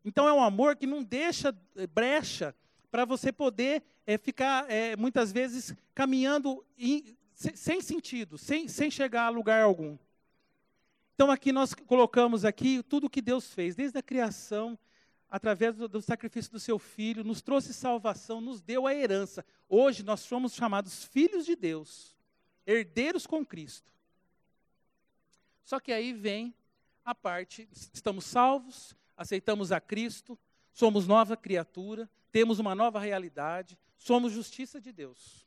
Então, 0.04 0.28
é 0.28 0.32
um 0.32 0.40
amor 0.40 0.76
que 0.76 0.86
não 0.86 1.02
deixa 1.02 1.52
eh, 1.74 1.88
brecha 1.88 2.54
para 2.88 3.04
você 3.04 3.32
poder 3.32 3.82
é, 4.06 4.16
ficar, 4.16 4.70
é, 4.70 4.94
muitas 4.94 5.32
vezes, 5.32 5.74
caminhando 5.92 6.64
em, 6.78 7.16
sem, 7.34 7.56
sem 7.56 7.80
sentido, 7.80 8.38
sem, 8.38 8.68
sem 8.68 8.92
chegar 8.92 9.24
a 9.24 9.30
lugar 9.30 9.64
algum. 9.64 9.98
Então 11.14 11.32
aqui 11.32 11.50
nós 11.50 11.74
colocamos 11.74 12.44
aqui 12.44 12.80
tudo 12.84 13.08
o 13.08 13.10
que 13.10 13.20
Deus 13.20 13.52
fez, 13.52 13.74
desde 13.74 13.98
a 13.98 14.02
criação, 14.02 14.78
através 15.30 15.76
do, 15.76 15.88
do, 15.88 16.00
sacrifício 16.00 16.50
do 16.50 16.60
seu 16.60 16.78
filho, 16.78 17.22
nos 17.22 17.42
trouxe 17.42 17.74
salvação, 17.74 18.40
nos 18.40 18.60
deu 18.60 18.86
a 18.86 18.94
herança. 18.94 19.44
Hoje 19.68 20.02
nós 20.02 20.20
somos 20.20 20.54
chamados 20.54 21.04
filhos 21.04 21.44
de 21.44 21.54
Deus, 21.54 22.16
herdeiros 22.66 23.26
com 23.26 23.44
Cristo. 23.44 23.90
Só 25.64 25.78
que 25.78 25.92
aí 25.92 26.12
vem 26.12 26.54
a 27.04 27.14
parte, 27.14 27.68
estamos 27.92 28.24
salvos, 28.24 28.94
aceitamos 29.16 29.70
a 29.70 29.80
Cristo, 29.80 30.38
somos 30.72 31.06
nova 31.06 31.36
criatura, 31.36 32.08
temos 32.32 32.58
uma 32.58 32.74
nova 32.74 32.98
realidade, 32.98 33.78
somos 33.96 34.32
justiça 34.32 34.80
de 34.80 34.92
Deus. 34.92 35.46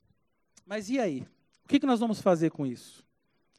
Mas 0.65 0.89
e 0.89 0.99
aí? 0.99 1.27
O 1.63 1.67
que, 1.67 1.79
que 1.79 1.85
nós 1.85 1.99
vamos 1.99 2.21
fazer 2.21 2.51
com 2.51 2.65
isso? 2.65 3.05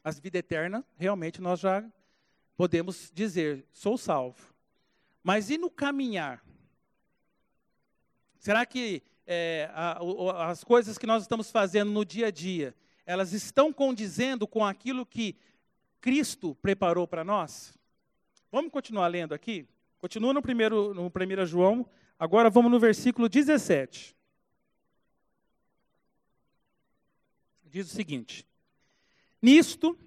A 0.03 0.11
vida 0.11 0.37
eterna, 0.37 0.85
realmente 0.97 1.41
nós 1.41 1.59
já 1.59 1.83
podemos 2.55 3.11
dizer, 3.13 3.65
sou 3.71 3.97
salvo. 3.97 4.52
Mas 5.23 5.49
e 5.49 5.57
no 5.57 5.69
caminhar? 5.69 6.43
Será 8.37 8.65
que 8.65 9.01
é, 9.25 9.69
a, 9.73 9.97
as 10.49 10.63
coisas 10.63 10.97
que 10.97 11.07
nós 11.07 11.23
estamos 11.23 11.49
fazendo 11.49 11.91
no 11.91 12.03
dia 12.03 12.27
a 12.27 12.31
dia, 12.31 12.75
elas 13.05 13.31
estão 13.31 13.71
condizendo 13.71 14.45
com 14.45 14.65
aquilo 14.65 15.05
que 15.05 15.37
Cristo 16.01 16.55
preparou 16.61 17.07
para 17.07 17.23
nós? 17.23 17.73
Vamos 18.51 18.71
continuar 18.71 19.07
lendo 19.07 19.33
aqui? 19.33 19.65
Continua 19.99 20.33
no 20.33 20.41
primeiro, 20.41 20.93
no 20.93 21.09
primeiro 21.09 21.45
João, 21.45 21.89
agora 22.19 22.49
vamos 22.49 22.69
no 22.69 22.79
versículo 22.79 23.29
17. 23.29 24.13
Diz 27.63 27.89
o 27.89 27.95
seguinte: 27.95 28.45
Nisto 29.41 29.97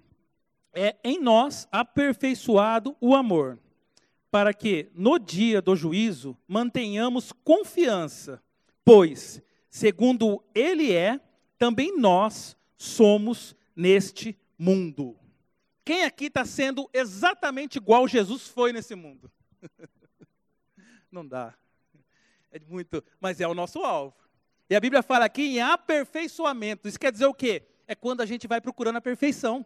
é 0.71 0.95
em 1.03 1.19
nós 1.19 1.67
aperfeiçoado 1.71 2.95
o 3.01 3.15
amor, 3.15 3.59
para 4.29 4.53
que 4.53 4.89
no 4.93 5.17
dia 5.17 5.61
do 5.61 5.75
juízo 5.75 6.37
mantenhamos 6.47 7.31
confiança, 7.43 8.41
pois, 8.83 9.41
segundo 9.69 10.43
Ele 10.53 10.93
é, 10.93 11.19
também 11.57 11.97
nós 11.97 12.57
somos 12.77 13.55
neste 13.75 14.37
mundo. 14.57 15.17
Quem 15.85 16.03
aqui 16.03 16.25
está 16.25 16.43
sendo 16.43 16.89
exatamente 16.93 17.77
igual 17.77 18.07
Jesus 18.07 18.47
foi 18.47 18.73
nesse 18.73 18.95
mundo? 18.95 19.31
Não 21.11 21.25
dá. 21.25 21.53
É 22.51 22.59
muito, 22.59 23.03
mas 23.19 23.39
é 23.39 23.47
o 23.47 23.53
nosso 23.53 23.79
alvo. 23.79 24.15
E 24.69 24.75
a 24.75 24.79
Bíblia 24.79 25.01
fala 25.01 25.25
aqui 25.25 25.43
em 25.43 25.61
aperfeiçoamento. 25.61 26.87
Isso 26.87 26.99
quer 26.99 27.11
dizer 27.11 27.25
o 27.25 27.33
quê? 27.33 27.63
É 27.87 27.95
quando 27.95 28.21
a 28.21 28.25
gente 28.25 28.47
vai 28.47 28.59
procurando 28.59 28.97
a 28.97 29.01
perfeição. 29.01 29.65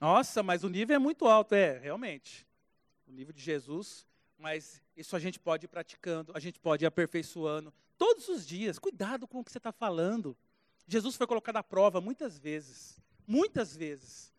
Nossa, 0.00 0.42
mas 0.42 0.64
o 0.64 0.68
nível 0.68 0.96
é 0.96 0.98
muito 0.98 1.26
alto, 1.26 1.54
é, 1.54 1.78
realmente. 1.78 2.45
O 3.06 3.12
nível 3.12 3.32
de 3.32 3.40
Jesus, 3.40 4.06
mas 4.38 4.82
isso 4.96 5.14
a 5.16 5.18
gente 5.18 5.38
pode 5.38 5.66
ir 5.66 5.68
praticando, 5.68 6.32
a 6.34 6.40
gente 6.40 6.58
pode 6.58 6.84
ir 6.84 6.86
aperfeiçoando 6.86 7.72
todos 7.96 8.28
os 8.28 8.46
dias. 8.46 8.78
Cuidado 8.78 9.26
com 9.26 9.40
o 9.40 9.44
que 9.44 9.50
você 9.50 9.58
está 9.58 9.72
falando. 9.72 10.36
Jesus 10.86 11.16
foi 11.16 11.26
colocado 11.26 11.56
à 11.56 11.62
prova 11.62 12.00
muitas 12.00 12.38
vezes, 12.38 13.00
muitas 13.26 13.76
vezes. 13.76 14.32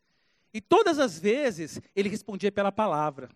E 0.53 0.61
todas 0.61 0.99
as 0.99 1.19
vezes 1.19 1.79
ele 1.95 2.09
respondia 2.09 2.51
pela 2.51 2.71
palavra. 2.71 3.29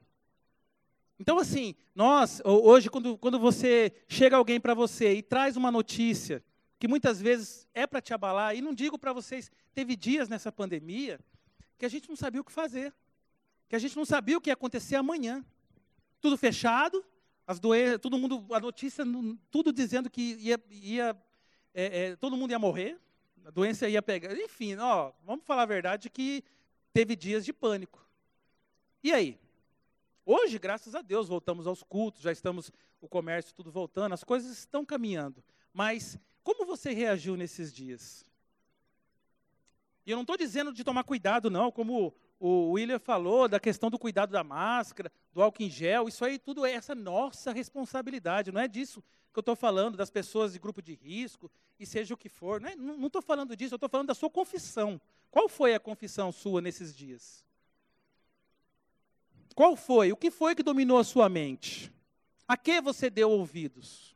Então, 1.19 1.37
assim, 1.37 1.75
nós, 1.93 2.41
hoje, 2.43 2.89
quando, 2.89 3.15
quando 3.17 3.37
você 3.37 3.93
chega 4.07 4.35
alguém 4.35 4.59
para 4.59 4.73
você 4.73 5.13
e 5.13 5.21
traz 5.21 5.55
uma 5.55 5.71
notícia 5.71 6.43
que 6.79 6.87
muitas 6.87 7.21
vezes 7.21 7.67
é 7.75 7.85
para 7.85 8.01
te 8.01 8.11
abalar, 8.11 8.55
e 8.55 8.61
não 8.61 8.73
digo 8.73 8.97
para 8.97 9.13
vocês, 9.13 9.51
teve 9.71 9.95
dias 9.95 10.27
nessa 10.27 10.51
pandemia 10.51 11.19
que 11.77 11.85
a 11.85 11.89
gente 11.89 12.09
não 12.09 12.15
sabia 12.15 12.41
o 12.41 12.43
que 12.43 12.51
fazer, 12.51 12.91
que 13.71 13.75
a 13.77 13.79
gente 13.79 13.95
não 13.95 14.03
sabia 14.03 14.37
o 14.37 14.41
que 14.41 14.49
ia 14.49 14.53
acontecer 14.53 14.97
amanhã. 14.97 15.45
Tudo 16.19 16.35
fechado, 16.37 17.05
as 17.47 17.57
doenças, 17.57 18.01
todo 18.01 18.17
mundo, 18.17 18.45
a 18.53 18.59
notícia, 18.59 19.05
tudo 19.49 19.71
dizendo 19.71 20.09
que 20.09 20.35
ia, 20.41 20.61
ia 20.69 21.17
é, 21.73 22.01
é, 22.01 22.15
todo 22.17 22.35
mundo 22.35 22.51
ia 22.51 22.59
morrer, 22.59 22.99
a 23.45 23.49
doença 23.49 23.87
ia 23.87 24.01
pegar. 24.01 24.37
Enfim, 24.37 24.75
ó, 24.75 25.13
vamos 25.23 25.45
falar 25.45 25.61
a 25.61 25.65
verdade 25.65 26.09
que 26.09 26.43
teve 26.91 27.15
dias 27.15 27.45
de 27.45 27.53
pânico. 27.53 28.05
E 29.01 29.13
aí? 29.13 29.39
Hoje, 30.25 30.59
graças 30.59 30.93
a 30.93 31.01
Deus, 31.01 31.29
voltamos 31.29 31.65
aos 31.65 31.81
cultos, 31.81 32.23
já 32.23 32.31
estamos, 32.33 32.73
o 32.99 33.07
comércio 33.07 33.55
tudo 33.55 33.71
voltando, 33.71 34.11
as 34.11 34.25
coisas 34.25 34.51
estão 34.51 34.83
caminhando. 34.83 35.41
Mas 35.71 36.19
como 36.43 36.65
você 36.65 36.91
reagiu 36.91 37.37
nesses 37.37 37.71
dias? 37.71 38.25
E 40.05 40.11
eu 40.11 40.17
não 40.17 40.23
estou 40.23 40.35
dizendo 40.35 40.73
de 40.73 40.83
tomar 40.83 41.05
cuidado, 41.05 41.49
não, 41.49 41.71
como 41.71 42.13
o 42.43 42.71
William 42.71 42.97
falou, 42.97 43.47
da 43.47 43.59
questão 43.59 43.91
do 43.91 43.99
cuidado 43.99 44.31
da 44.31 44.43
máscara, 44.43 45.11
do 45.31 45.43
álcool 45.43 45.61
em 45.61 45.69
gel, 45.69 46.07
isso 46.07 46.25
aí 46.25 46.39
tudo 46.39 46.65
é 46.65 46.71
essa 46.71 46.95
nossa 46.95 47.51
responsabilidade, 47.51 48.51
não 48.51 48.59
é 48.59 48.67
disso 48.67 49.03
que 49.31 49.37
eu 49.37 49.41
estou 49.41 49.55
falando, 49.55 49.95
das 49.95 50.09
pessoas 50.09 50.53
de 50.53 50.59
grupo 50.59 50.81
de 50.81 50.95
risco, 50.95 51.49
e 51.79 51.85
seja 51.85 52.15
o 52.15 52.17
que 52.17 52.27
for. 52.27 52.59
Não 52.59 53.05
estou 53.05 53.21
falando 53.21 53.55
disso, 53.55 53.75
eu 53.75 53.77
estou 53.77 53.87
falando 53.87 54.07
da 54.07 54.15
sua 54.15 54.29
confissão. 54.29 54.99
Qual 55.29 55.47
foi 55.47 55.75
a 55.75 55.79
confissão 55.79 56.31
sua 56.31 56.61
nesses 56.61 56.95
dias? 56.95 57.45
Qual 59.55 59.75
foi? 59.75 60.11
O 60.11 60.17
que 60.17 60.31
foi 60.31 60.55
que 60.55 60.63
dominou 60.63 60.97
a 60.97 61.03
sua 61.03 61.29
mente? 61.29 61.93
A 62.47 62.57
que 62.57 62.81
você 62.81 63.09
deu 63.09 63.29
ouvidos? 63.29 64.10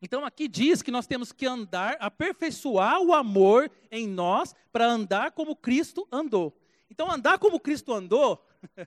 Então 0.00 0.24
aqui 0.24 0.46
diz 0.46 0.82
que 0.82 0.90
nós 0.90 1.06
temos 1.06 1.32
que 1.32 1.46
andar, 1.46 1.96
aperfeiçoar 2.00 3.00
o 3.00 3.14
amor 3.14 3.70
em 3.90 4.06
nós 4.06 4.54
para 4.70 4.86
andar 4.86 5.32
como 5.32 5.56
Cristo 5.56 6.06
andou. 6.12 6.56
Então 6.90 7.10
andar 7.10 7.38
como 7.38 7.58
Cristo 7.58 7.92
andou 7.92 8.44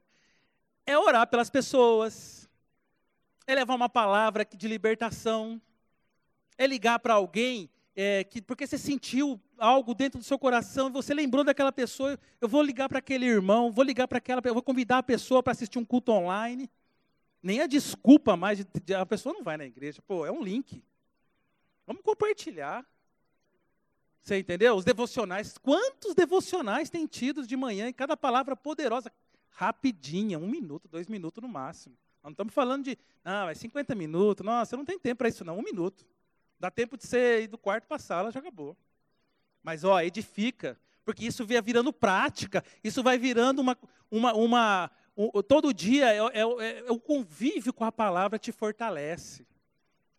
é 0.86 0.98
orar 0.98 1.28
pelas 1.28 1.50
pessoas, 1.50 2.50
é 3.46 3.56
levar 3.56 3.76
uma 3.76 3.90
palavra 3.90 4.46
de 4.46 4.68
libertação, 4.68 5.62
é 6.58 6.68
ligar 6.68 7.00
para 7.00 7.16
alguém 7.16 7.70
é, 7.96 8.24
que 8.24 8.42
porque 8.42 8.66
você 8.66 8.78
sentiu 8.78 9.42
algo 9.58 9.94
dentro 9.94 10.20
do 10.20 10.24
seu 10.24 10.40
coração, 10.40 10.90
você 10.90 11.14
lembrou 11.14 11.44
daquela 11.44 11.72
pessoa, 11.72 12.18
eu 12.40 12.48
vou 12.48 12.62
ligar 12.62 12.88
para 12.88 13.00
aquele 13.00 13.26
irmão, 13.26 13.72
vou 13.72 13.84
ligar 13.84 14.08
para 14.08 14.20
aquela, 14.20 14.42
eu 14.46 14.54
vou 14.54 14.64
convidar 14.64 15.00
a 15.00 15.04
pessoa 15.04 15.44
para 15.44 15.52
assistir 15.52 15.80
um 15.80 15.84
culto 15.84 16.12
online. 16.12 16.70
Nem 17.42 17.62
a 17.62 17.68
desculpa 17.68 18.38
mais, 18.38 18.66
a 18.98 19.06
pessoa 19.06 19.34
não 19.34 19.44
vai 19.44 19.58
na 19.58 19.66
igreja, 19.66 20.02
pô, 20.02 20.26
é 20.26 20.32
um 20.32 20.42
link. 20.42 20.82
Vamos 21.90 22.04
compartilhar. 22.04 22.86
Você 24.22 24.38
entendeu? 24.38 24.76
Os 24.76 24.86
devocionais. 24.86 25.58
Quantos 25.58 26.14
devocionais 26.14 26.88
tem 26.88 27.08
tido 27.08 27.48
de 27.48 27.58
manhã 27.58 27.90
em 27.90 27.94
cada 27.94 28.16
palavra 28.16 28.56
poderosa? 28.56 29.12
Rapidinha, 29.50 30.38
um 30.38 30.48
minuto, 30.48 30.88
dois 30.88 31.08
minutos 31.08 31.42
no 31.42 31.50
máximo. 31.50 31.98
Nós 32.22 32.26
não 32.26 32.32
estamos 32.34 32.54
falando 32.54 32.84
de, 32.84 32.96
não, 33.26 33.50
é 33.50 33.56
50 33.56 33.96
minutos. 33.96 34.46
Nossa, 34.46 34.78
não 34.78 34.86
tem 34.86 35.00
tempo 35.00 35.18
para 35.18 35.30
isso, 35.30 35.44
não. 35.44 35.58
Um 35.58 35.64
minuto. 35.64 36.06
Dá 36.60 36.70
tempo 36.70 36.96
de 36.96 37.08
você 37.08 37.46
ir 37.46 37.48
do 37.48 37.58
quarto 37.58 37.88
para 37.88 37.96
a 37.96 38.00
sala, 38.00 38.32
já 38.32 38.40
acabou. 38.40 38.78
Mas, 39.64 39.84
ó, 39.84 40.00
edifica. 40.00 40.80
Porque 41.04 41.26
isso 41.26 41.44
vai 41.44 41.60
virando 41.60 41.92
prática. 41.92 42.64
Isso 42.84 43.02
vai 43.02 43.18
virando 43.18 43.64
uma. 43.64 43.76
uma, 44.12 44.34
uma 44.36 44.92
um, 45.18 45.42
todo 45.42 45.74
dia 45.74 46.14
é, 46.14 46.18
é, 46.20 46.42
é, 46.42 46.80
é 46.88 46.92
o 46.92 47.00
convívio 47.00 47.74
com 47.74 47.84
a 47.84 47.92
palavra 47.92 48.38
te 48.38 48.52
fortalece, 48.52 49.48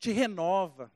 te 0.00 0.10
renova 0.10 0.90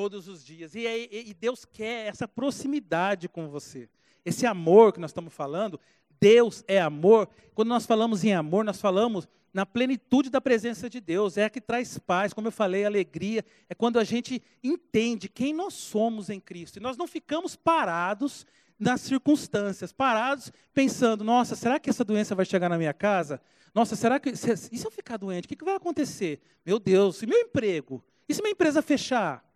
todos 0.00 0.28
os 0.28 0.42
dias. 0.42 0.74
E, 0.74 0.86
e, 1.10 1.34
Deus 1.34 1.66
quer 1.66 2.06
essa 2.06 2.26
proximidade 2.26 3.28
com 3.28 3.50
você. 3.50 3.86
Esse 4.24 4.46
amor 4.46 4.94
que 4.94 4.98
nós 4.98 5.10
estamos 5.10 5.30
falando, 5.30 5.78
Deus 6.18 6.64
é 6.66 6.80
amor. 6.80 7.28
Quando 7.54 7.68
nós 7.68 7.84
falamos 7.84 8.24
em 8.24 8.32
amor, 8.32 8.64
nós 8.64 8.80
falamos 8.80 9.28
na 9.52 9.66
plenitude 9.66 10.30
da 10.30 10.40
presença 10.40 10.88
de 10.88 11.02
Deus. 11.02 11.36
É 11.36 11.44
a 11.44 11.50
que 11.50 11.60
traz 11.60 11.98
paz, 11.98 12.32
como 12.32 12.48
eu 12.48 12.52
falei, 12.52 12.86
alegria. 12.86 13.44
É 13.68 13.74
quando 13.74 13.98
a 13.98 14.04
gente 14.04 14.42
entende 14.64 15.28
quem 15.28 15.52
nós 15.52 15.74
somos 15.74 16.30
em 16.30 16.40
Cristo. 16.40 16.78
E 16.78 16.80
nós 16.80 16.96
não 16.96 17.06
ficamos 17.06 17.54
parados 17.54 18.46
nas 18.78 19.02
circunstâncias, 19.02 19.92
parados 19.92 20.50
pensando: 20.72 21.22
nossa, 21.22 21.54
será 21.54 21.78
que 21.78 21.90
essa 21.90 22.04
doença 22.04 22.34
vai 22.34 22.46
chegar 22.46 22.70
na 22.70 22.78
minha 22.78 22.94
casa? 22.94 23.38
Nossa, 23.74 23.94
será 23.94 24.18
que. 24.18 24.30
E 24.30 24.34
se 24.34 24.86
eu 24.86 24.90
ficar 24.90 25.18
doente, 25.18 25.44
o 25.44 25.48
que 25.48 25.62
vai 25.62 25.74
acontecer? 25.74 26.40
Meu 26.64 26.78
Deus, 26.78 27.22
e 27.22 27.26
meu 27.26 27.38
emprego? 27.38 28.02
E 28.26 28.32
se 28.34 28.40
minha 28.40 28.52
empresa 28.52 28.80
fechar? 28.80 29.49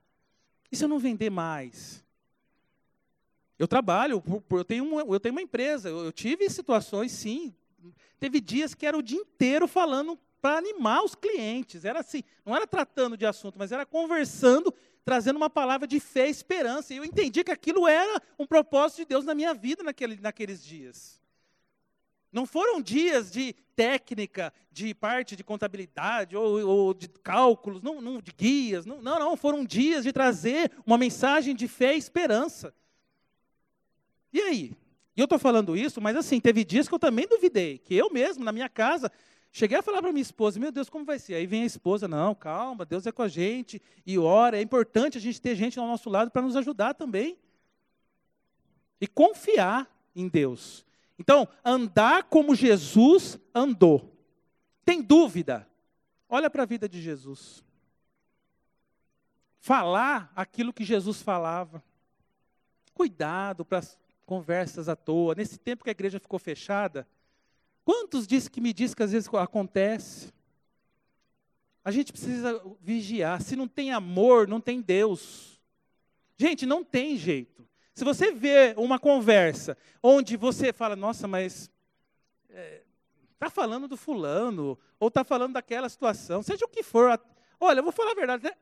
E 0.74 0.76
se 0.76 0.82
eu 0.82 0.88
não 0.88 0.98
vender 0.98 1.30
mais? 1.30 2.04
Eu 3.56 3.68
trabalho, 3.68 4.20
eu 4.50 4.64
tenho 4.64 4.82
uma, 4.82 5.02
eu 5.02 5.20
tenho 5.20 5.32
uma 5.32 5.40
empresa, 5.40 5.88
eu 5.88 6.10
tive 6.10 6.50
situações, 6.50 7.12
sim. 7.12 7.54
Teve 8.18 8.40
dias 8.40 8.74
que 8.74 8.84
era 8.84 8.98
o 8.98 9.02
dia 9.02 9.20
inteiro 9.20 9.68
falando 9.68 10.18
para 10.42 10.58
animar 10.58 11.04
os 11.04 11.14
clientes. 11.14 11.84
Era 11.84 12.00
assim, 12.00 12.24
não 12.44 12.56
era 12.56 12.66
tratando 12.66 13.16
de 13.16 13.24
assunto, 13.24 13.56
mas 13.56 13.70
era 13.70 13.86
conversando, 13.86 14.74
trazendo 15.04 15.36
uma 15.36 15.48
palavra 15.48 15.86
de 15.86 16.00
fé 16.00 16.26
e 16.26 16.32
esperança. 16.32 16.92
E 16.92 16.96
eu 16.96 17.04
entendi 17.04 17.44
que 17.44 17.52
aquilo 17.52 17.86
era 17.86 18.20
um 18.36 18.44
propósito 18.44 18.98
de 18.98 19.04
Deus 19.04 19.24
na 19.24 19.32
minha 19.32 19.54
vida 19.54 19.84
naquele, 19.84 20.16
naqueles 20.16 20.60
dias. 20.60 21.20
Não 22.34 22.46
foram 22.46 22.82
dias 22.82 23.30
de 23.30 23.52
técnica, 23.76 24.52
de 24.72 24.92
parte 24.92 25.36
de 25.36 25.44
contabilidade 25.44 26.36
ou, 26.36 26.66
ou 26.66 26.92
de 26.92 27.06
cálculos, 27.06 27.80
não, 27.80 28.00
não, 28.00 28.20
de 28.20 28.32
guias. 28.32 28.84
Não, 28.84 29.00
não, 29.00 29.20
não, 29.20 29.36
foram 29.36 29.64
dias 29.64 30.02
de 30.02 30.12
trazer 30.12 30.72
uma 30.84 30.98
mensagem 30.98 31.54
de 31.54 31.68
fé 31.68 31.94
e 31.94 31.98
esperança. 31.98 32.74
E 34.32 34.40
aí? 34.40 34.72
E 35.16 35.20
eu 35.20 35.24
estou 35.24 35.38
falando 35.38 35.76
isso, 35.76 36.00
mas 36.00 36.16
assim, 36.16 36.40
teve 36.40 36.64
dias 36.64 36.88
que 36.88 36.94
eu 36.94 36.98
também 36.98 37.24
duvidei, 37.24 37.78
que 37.78 37.94
eu 37.94 38.10
mesmo, 38.10 38.44
na 38.44 38.50
minha 38.50 38.68
casa, 38.68 39.12
cheguei 39.52 39.78
a 39.78 39.82
falar 39.82 40.02
para 40.02 40.10
minha 40.10 40.20
esposa, 40.20 40.58
meu 40.58 40.72
Deus, 40.72 40.90
como 40.90 41.04
vai 41.04 41.20
ser? 41.20 41.34
Aí 41.36 41.46
vem 41.46 41.62
a 41.62 41.66
esposa, 41.66 42.08
não, 42.08 42.34
calma, 42.34 42.84
Deus 42.84 43.06
é 43.06 43.12
com 43.12 43.22
a 43.22 43.28
gente, 43.28 43.80
e 44.04 44.18
ora, 44.18 44.58
é 44.58 44.60
importante 44.60 45.18
a 45.18 45.20
gente 45.20 45.40
ter 45.40 45.54
gente 45.54 45.78
ao 45.78 45.86
nosso 45.86 46.10
lado 46.10 46.32
para 46.32 46.42
nos 46.42 46.56
ajudar 46.56 46.94
também. 46.94 47.38
E 49.00 49.06
confiar 49.06 49.88
em 50.16 50.26
Deus. 50.26 50.84
Então, 51.18 51.48
andar 51.64 52.24
como 52.24 52.54
Jesus 52.54 53.38
andou. 53.54 54.12
Tem 54.84 55.00
dúvida? 55.00 55.68
Olha 56.28 56.50
para 56.50 56.64
a 56.64 56.66
vida 56.66 56.88
de 56.88 57.00
Jesus. 57.00 57.62
Falar 59.60 60.32
aquilo 60.34 60.72
que 60.72 60.84
Jesus 60.84 61.22
falava. 61.22 61.82
Cuidado 62.92 63.64
para 63.64 63.78
as 63.78 63.98
conversas 64.26 64.88
à 64.88 64.96
toa. 64.96 65.34
Nesse 65.34 65.58
tempo 65.58 65.84
que 65.84 65.90
a 65.90 65.92
igreja 65.92 66.18
ficou 66.18 66.38
fechada, 66.38 67.06
quantos 67.84 68.26
disse 68.26 68.50
que 68.50 68.60
me 68.60 68.72
diz 68.72 68.94
que 68.94 69.02
às 69.02 69.12
vezes 69.12 69.28
acontece? 69.32 70.32
A 71.84 71.90
gente 71.90 72.12
precisa 72.12 72.60
vigiar. 72.80 73.40
Se 73.42 73.54
não 73.54 73.68
tem 73.68 73.92
amor, 73.92 74.48
não 74.48 74.60
tem 74.60 74.80
Deus. 74.80 75.60
Gente, 76.36 76.66
não 76.66 76.82
tem 76.82 77.16
jeito. 77.16 77.66
Se 77.94 78.04
você 78.04 78.32
vê 78.32 78.74
uma 78.76 78.98
conversa 78.98 79.76
onde 80.02 80.36
você 80.36 80.72
fala, 80.72 80.96
nossa, 80.96 81.28
mas 81.28 81.70
está 82.48 82.60
é, 82.60 82.82
tá 83.38 83.48
falando 83.48 83.86
do 83.86 83.96
fulano, 83.96 84.76
ou 84.98 85.08
está 85.08 85.22
falando 85.22 85.52
daquela 85.52 85.88
situação, 85.88 86.42
seja 86.42 86.64
o 86.64 86.68
que 86.68 86.82
for. 86.82 87.20
Olha, 87.60 87.78
eu 87.78 87.84
vou 87.84 87.92
falar 87.92 88.10
a 88.10 88.14
verdade. 88.14 88.52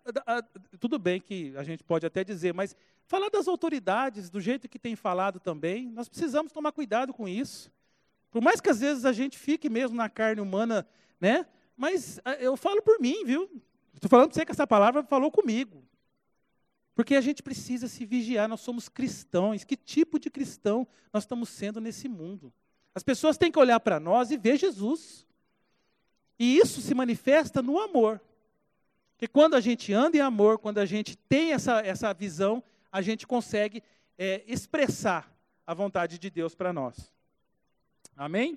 Tudo 0.79 0.99
bem 0.99 1.19
que 1.19 1.55
a 1.57 1.63
gente 1.63 1.83
pode 1.83 2.05
até 2.05 2.23
dizer, 2.23 2.53
mas 2.53 2.77
falar 3.07 3.31
das 3.31 3.49
autoridades, 3.49 4.29
do 4.29 4.39
jeito 4.39 4.69
que 4.69 4.79
tem 4.79 4.95
falado 4.95 5.41
também, 5.41 5.89
nós 5.89 6.11
precisamos 6.11 6.53
tomar 6.53 6.73
cuidado 6.73 7.15
com 7.15 7.27
isso. 7.27 7.73
Por 8.31 8.43
mais 8.43 8.61
que 8.61 8.69
às 8.69 8.81
vezes 8.81 9.07
a 9.07 9.13
gente 9.13 9.39
fique 9.39 9.71
mesmo 9.71 9.97
na 9.97 10.11
carne 10.11 10.43
humana, 10.43 10.87
né? 11.19 11.47
Mas 11.75 12.21
eu 12.39 12.55
falo 12.55 12.83
por 12.83 13.01
mim, 13.01 13.25
viu? 13.25 13.51
Estou 13.95 14.11
falando 14.11 14.29
para 14.29 14.35
você 14.35 14.45
que 14.45 14.53
essa 14.53 14.67
palavra 14.67 15.03
falou 15.03 15.31
comigo. 15.31 15.83
Porque 17.03 17.17
a 17.17 17.21
gente 17.21 17.43
precisa 17.43 17.89
se 17.89 18.07
vigiar, 18.07 18.49
nós 18.49 18.61
somos 18.61 18.89
cristãos. 18.89 19.65
Que 19.65 19.77
tipo 19.77 20.21
de 20.21 20.31
cristão 20.31 20.87
nós 21.13 21.25
estamos 21.25 21.49
sendo 21.49 21.81
nesse 21.81 22.09
mundo? 22.09 22.53
As 22.95 23.03
pessoas 23.03 23.37
têm 23.37 23.51
que 23.51 23.59
olhar 23.59 23.81
para 23.81 23.99
nós 23.99 24.31
e 24.31 24.37
ver 24.37 24.57
Jesus. 24.57 25.27
E 26.39 26.57
isso 26.59 26.81
se 26.81 26.95
manifesta 26.95 27.61
no 27.61 27.81
amor. 27.81 28.21
Porque 29.11 29.27
quando 29.27 29.55
a 29.55 29.61
gente 29.61 29.93
anda 29.93 30.17
em 30.17 30.21
amor, 30.21 30.61
quando 30.61 30.79
a 30.79 30.87
gente 30.87 31.17
tem 31.17 31.53
essa, 31.53 31.81
essa 31.81 32.15
visão, 32.15 32.63
a 32.93 33.03
gente 33.03 33.27
consegue 33.27 33.83
é, 34.17 34.45
expressar 34.47 35.29
a 35.67 35.75
vontade 35.75 36.21
de 36.21 36.31
Deus 36.31 36.55
para 36.55 36.73
nós. 36.73 37.13
Amém? 38.17 38.57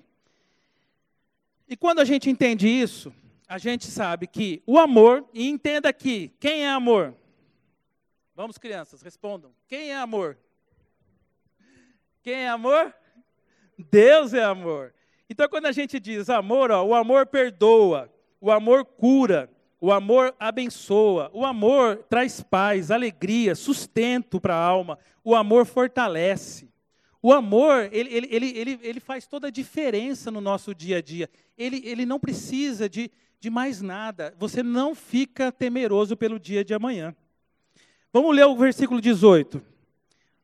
E 1.66 1.76
quando 1.76 1.98
a 1.98 2.04
gente 2.04 2.30
entende 2.30 2.68
isso, 2.68 3.12
a 3.48 3.58
gente 3.58 3.86
sabe 3.86 4.28
que 4.28 4.62
o 4.64 4.78
amor, 4.78 5.28
e 5.34 5.48
entenda 5.48 5.88
aqui, 5.88 6.32
quem 6.38 6.62
é 6.62 6.70
amor? 6.70 7.12
Vamos, 8.36 8.58
crianças, 8.58 9.00
respondam. 9.00 9.50
Quem 9.66 9.92
é 9.92 9.96
amor? 9.96 10.36
Quem 12.22 12.34
é 12.34 12.48
amor? 12.50 12.94
Deus 13.90 14.34
é 14.34 14.44
amor. 14.44 14.92
Então, 15.26 15.48
quando 15.48 15.64
a 15.64 15.72
gente 15.72 15.98
diz 15.98 16.28
amor, 16.28 16.70
ó, 16.70 16.84
o 16.84 16.94
amor 16.94 17.24
perdoa, 17.24 18.12
o 18.38 18.50
amor 18.50 18.84
cura, 18.84 19.50
o 19.80 19.90
amor 19.90 20.36
abençoa, 20.38 21.30
o 21.32 21.46
amor 21.46 22.04
traz 22.10 22.42
paz, 22.42 22.90
alegria, 22.90 23.54
sustento 23.54 24.38
para 24.38 24.54
a 24.54 24.62
alma, 24.62 24.98
o 25.24 25.34
amor 25.34 25.64
fortalece. 25.64 26.70
O 27.22 27.32
amor, 27.32 27.88
ele, 27.90 28.14
ele, 28.14 28.58
ele, 28.58 28.78
ele, 28.82 29.00
faz 29.00 29.26
toda 29.26 29.46
a 29.48 29.50
diferença 29.50 30.30
no 30.30 30.42
nosso 30.42 30.74
dia 30.74 30.98
a 30.98 31.02
dia. 31.02 31.30
Ele, 31.56 31.80
ele 31.86 32.04
não 32.04 32.20
precisa 32.20 32.86
de, 32.86 33.10
de 33.40 33.48
mais 33.48 33.80
nada. 33.80 34.34
Você 34.38 34.62
não 34.62 34.94
fica 34.94 35.50
temeroso 35.50 36.18
pelo 36.18 36.38
dia 36.38 36.62
de 36.62 36.74
amanhã. 36.74 37.16
Vamos 38.16 38.34
ler 38.34 38.46
o 38.46 38.56
versículo 38.56 38.98
18. 38.98 39.60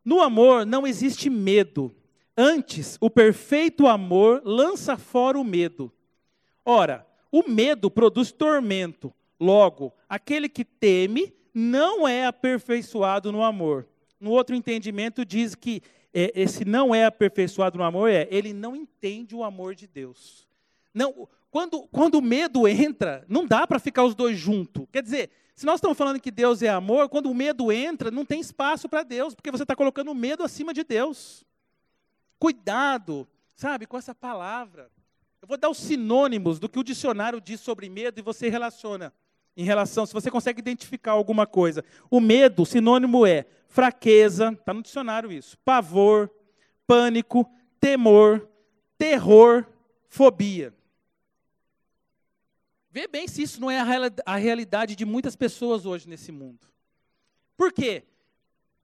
No 0.05 0.21
amor 0.21 0.67
não 0.67 0.87
existe 0.87 1.31
medo. 1.31 1.91
Antes, 2.37 2.99
o 3.01 3.09
perfeito 3.09 3.87
amor 3.87 4.43
lança 4.45 4.99
fora 4.99 5.39
o 5.39 5.43
medo. 5.43 5.91
Ora, 6.67 7.07
o 7.31 7.49
medo 7.49 7.91
produz 7.91 8.31
tormento. 8.31 9.11
Logo, 9.41 9.91
aquele 10.07 10.51
que 10.51 10.67
teme 10.67 11.33
não 11.55 12.07
é 12.07 12.27
aperfeiçoado 12.27 13.33
no 13.33 13.43
amor. 13.43 13.89
No 14.21 14.33
outro 14.33 14.55
entendimento, 14.55 15.25
diz 15.25 15.55
que 15.55 15.81
é, 16.13 16.31
esse 16.35 16.67
não 16.67 16.95
é 16.95 17.07
aperfeiçoado 17.07 17.79
no 17.79 17.85
amor 17.85 18.11
é 18.11 18.29
ele 18.31 18.53
não 18.53 18.77
entende 18.77 19.35
o 19.35 19.43
amor 19.43 19.75
de 19.75 19.87
Deus. 19.87 20.47
Não, 20.93 21.27
quando, 21.51 21.89
quando 21.91 22.17
o 22.17 22.23
medo 22.23 22.69
entra, 22.69 23.25
não 23.27 23.47
dá 23.47 23.67
para 23.67 23.79
ficar 23.79 24.05
os 24.05 24.15
dois 24.15 24.39
juntos. 24.39 24.85
Quer 24.93 25.03
dizer, 25.03 25.31
se 25.55 25.67
nós 25.67 25.77
estamos 25.77 25.99
falando 25.99 26.21
que 26.21 26.31
Deus 26.31 26.63
é 26.63 26.69
amor, 26.69 27.09
quando 27.09 27.31
o 27.31 27.35
medo 27.35 27.71
entra, 27.71 28.11
não 28.11 28.25
tem 28.25 28.41
espaço 28.41 28.89
para 28.89 29.03
Deus, 29.03 29.35
porque 29.35 29.51
você 29.51 29.65
está 29.65 29.77
colocando 29.77 30.11
o 30.11 30.15
medo 30.15 30.43
acima 30.43 30.73
de 30.73 30.83
Deus. 30.83 31.45
Cuidado, 32.39 33.29
sabe, 33.55 33.87
com 33.87 33.97
essa 33.97 34.15
palavra. 34.15 34.91
Eu 35.41 35.49
vou 35.49 35.57
dar 35.57 35.69
os 35.69 35.79
sinônimos 35.79 36.59
do 36.59 36.69
que 36.69 36.79
o 36.79 36.85
dicionário 36.85 37.41
diz 37.41 37.61
sobre 37.61 37.89
medo 37.89 38.19
e 38.19 38.23
você 38.23 38.49
relaciona 38.49 39.13
em 39.57 39.65
relação, 39.65 40.07
se 40.07 40.15
você 40.15 40.31
consegue 40.31 40.61
identificar 40.61 41.13
alguma 41.13 41.47
coisa. 41.47 41.85
O 42.11 42.21
medo, 42.21 42.65
sinônimo 42.65 43.27
é 43.27 43.47
fraqueza, 43.69 44.53
está 44.53 44.73
no 44.73 44.83
dicionário 44.83 45.31
isso, 45.31 45.59
pavor, 45.59 46.31
pânico, 46.87 47.49
temor, 47.79 48.49
terror, 48.97 49.67
fobia. 50.09 50.75
Vê 52.93 53.09
bem 53.09 53.27
se 53.27 53.41
isso 53.41 53.59
não 53.59 53.71
é 53.71 53.79
a 54.27 54.37
realidade 54.37 54.95
de 54.95 55.07
muitas 55.07 55.35
pessoas 55.35 55.87
hoje 55.87 56.07
nesse 56.07 56.31
mundo. 56.31 56.69
Por 57.57 57.73
quê? 57.73 58.05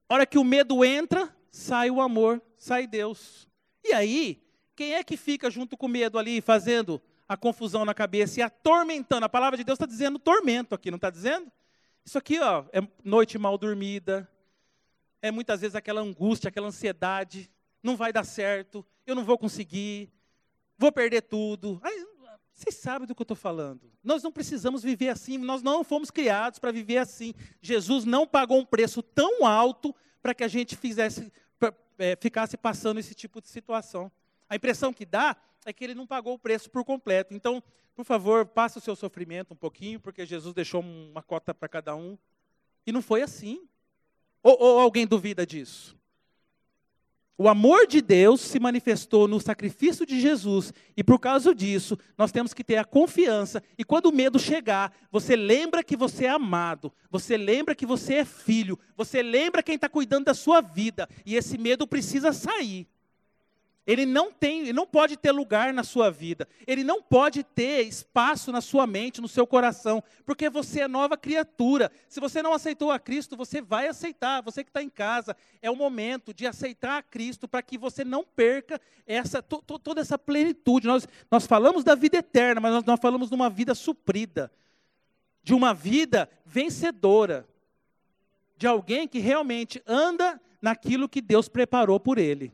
Hora 0.09 0.25
que 0.25 0.38
o 0.38 0.44
medo 0.44 0.83
entra, 0.83 1.37
sai 1.51 1.90
o 1.90 2.01
amor, 2.01 2.40
sai 2.57 2.87
Deus. 2.87 3.47
E 3.85 3.92
aí, 3.92 4.42
quem 4.75 4.94
é 4.94 5.05
que 5.05 5.14
fica 5.14 5.51
junto 5.51 5.77
com 5.77 5.85
o 5.85 5.90
medo 5.90 6.18
ali, 6.18 6.40
fazendo 6.40 7.03
a 7.29 7.37
confusão 7.37 7.85
na 7.85 7.92
cabeça 7.92 8.40
e 8.40 8.42
atormentando? 8.42 9.27
A 9.27 9.29
palavra 9.29 9.59
de 9.59 9.64
Deus 9.64 9.77
está 9.77 9.85
dizendo 9.85 10.18
tormento 10.18 10.75
aqui, 10.75 10.90
não 10.90 10.97
está 10.97 11.11
dizendo? 11.11 11.53
Isso 12.03 12.16
aqui 12.16 12.40
ó, 12.40 12.64
é 12.73 12.81
noite 13.05 13.37
mal 13.37 13.59
dormida, 13.59 14.27
é 15.21 15.31
muitas 15.31 15.61
vezes 15.61 15.75
aquela 15.75 16.01
angústia, 16.01 16.49
aquela 16.49 16.68
ansiedade, 16.68 17.51
não 17.83 17.94
vai 17.94 18.11
dar 18.11 18.25
certo, 18.25 18.83
eu 19.07 19.14
não 19.14 19.23
vou 19.23 19.37
conseguir, 19.37 20.11
vou 20.79 20.90
perder 20.90 21.21
tudo. 21.21 21.79
Aí, 21.83 22.08
vocês 22.59 22.75
sabem 22.75 23.07
do 23.07 23.14
que 23.14 23.23
eu 23.23 23.25
estou 23.25 23.37
falando. 23.37 23.88
Nós 24.03 24.21
não 24.21 24.33
precisamos 24.33 24.83
viver 24.83 25.11
assim, 25.11 25.38
nós 25.38 25.62
não 25.62 25.85
fomos 25.85 26.11
criados 26.11 26.59
para 26.59 26.73
viver 26.73 26.97
assim. 26.97 27.33
Jesus 27.62 28.05
não 28.05 28.27
pagou 28.27 28.59
um 28.59 28.64
preço 28.64 29.01
tão 29.01 29.47
alto 29.47 29.94
para 30.21 30.35
que 30.35 30.42
a 30.42 30.49
gente 30.49 30.75
fizesse, 30.75 31.33
pra, 31.57 31.73
é, 31.97 32.16
ficasse 32.21 32.57
passando 32.57 32.99
esse 32.99 33.14
tipo 33.14 33.40
de 33.40 33.49
situação. 33.49 34.11
A 34.49 34.57
impressão 34.57 34.92
que 34.92 35.07
dá 35.07 35.37
é 35.64 35.73
que 35.73 35.85
ele 35.85 35.94
não 35.94 36.05
pagou 36.05 36.35
o 36.35 36.38
preço 36.38 36.68
por 36.68 36.85
completo. 36.85 37.33
Então, 37.33 37.62
por 37.94 38.05
favor, 38.05 38.44
passe 38.44 38.77
o 38.77 38.81
seu 38.81 38.97
sofrimento 38.97 39.55
um 39.55 39.57
pouquinho, 39.57 40.01
porque 40.01 40.27
Jesus 40.27 40.53
deixou 40.53 40.81
uma 40.81 41.23
cota 41.23 41.55
para 41.55 41.68
cada 41.68 41.94
um. 41.94 42.18
E 42.85 42.90
não 42.90 43.01
foi 43.01 43.23
assim. 43.23 43.68
Ou, 44.42 44.57
ou 44.61 44.81
alguém 44.81 45.07
duvida 45.07 45.47
disso? 45.47 45.97
O 47.40 47.48
amor 47.48 47.87
de 47.87 48.01
Deus 48.01 48.40
se 48.40 48.59
manifestou 48.59 49.29
no 49.29 49.40
sacrifício 49.40 50.05
de 50.05 50.20
Jesus, 50.20 50.74
e 50.96 51.05
por 51.05 51.20
causa 51.20 51.55
disso, 51.55 51.96
nós 52.18 52.33
temos 52.33 52.53
que 52.53 52.64
ter 52.64 52.79
a 52.79 52.85
confiança. 52.85 53.62
E 53.79 53.85
quando 53.85 54.07
o 54.07 54.12
medo 54.12 54.40
chegar, 54.40 54.92
você 55.09 55.37
lembra 55.37 55.85
que 55.85 55.96
você 55.96 56.24
é 56.24 56.31
amado, 56.31 56.92
você 57.09 57.37
lembra 57.37 57.77
que 57.77 57.87
você 57.87 58.14
é 58.14 58.24
filho, 58.24 58.77
você 58.96 59.22
lembra 59.22 59.62
quem 59.62 59.77
está 59.77 59.88
cuidando 59.88 60.24
da 60.24 60.35
sua 60.35 60.61
vida, 60.61 61.09
e 61.24 61.37
esse 61.37 61.57
medo 61.57 61.87
precisa 61.87 62.33
sair. 62.33 62.88
Ele 63.88 64.05
não 64.05 64.31
tem, 64.31 64.61
ele 64.61 64.74
não 64.74 64.87
pode 64.87 65.16
ter 65.16 65.33
lugar 65.33 65.72
na 65.72 65.83
sua 65.83 66.11
vida. 66.11 66.46
Ele 66.66 66.85
não 66.85 67.03
pode 67.03 67.42
ter 67.42 67.87
espaço 67.87 68.53
na 68.53 68.61
sua 68.61 68.87
mente, 68.87 69.18
no 69.18 69.27
seu 69.27 69.46
coração, 69.46 70.05
porque 70.27 70.51
você 70.51 70.83
é 70.83 70.88
nova 70.88 71.16
criatura. 71.16 71.90
Se 72.07 72.20
você 72.20 72.42
não 72.42 72.53
aceitou 72.53 72.90
a 72.90 72.98
Cristo, 72.98 73.35
você 73.35 73.62
vai 73.62 73.88
aceitar. 73.88 74.42
Você 74.42 74.62
que 74.62 74.68
está 74.68 74.83
em 74.83 74.90
casa, 74.90 75.35
é 75.62 75.70
o 75.70 75.74
momento 75.74 76.35
de 76.35 76.46
aceitar 76.46 76.98
a 76.98 77.03
Cristo 77.03 77.48
para 77.48 77.62
que 77.62 77.79
você 77.79 78.05
não 78.05 78.22
perca 78.22 78.79
essa 79.07 79.42
to, 79.42 79.62
to, 79.62 79.79
toda 79.79 80.03
essa 80.03 80.18
plenitude. 80.18 80.87
Nós, 80.87 81.09
nós 81.31 81.46
falamos 81.46 81.83
da 81.83 81.94
vida 81.94 82.18
eterna, 82.18 82.61
mas 82.61 82.72
nós, 82.74 82.85
nós 82.85 83.01
falamos 83.01 83.31
de 83.31 83.35
uma 83.35 83.48
vida 83.48 83.74
suprida, 83.74 84.53
de 85.42 85.55
uma 85.55 85.72
vida 85.72 86.29
vencedora, 86.44 87.48
de 88.55 88.66
alguém 88.66 89.09
que 89.09 89.18
realmente 89.18 89.83
anda 89.87 90.38
naquilo 90.61 91.09
que 91.09 91.22
Deus 91.22 91.48
preparou 91.48 91.98
por 91.98 92.18
ele. 92.18 92.53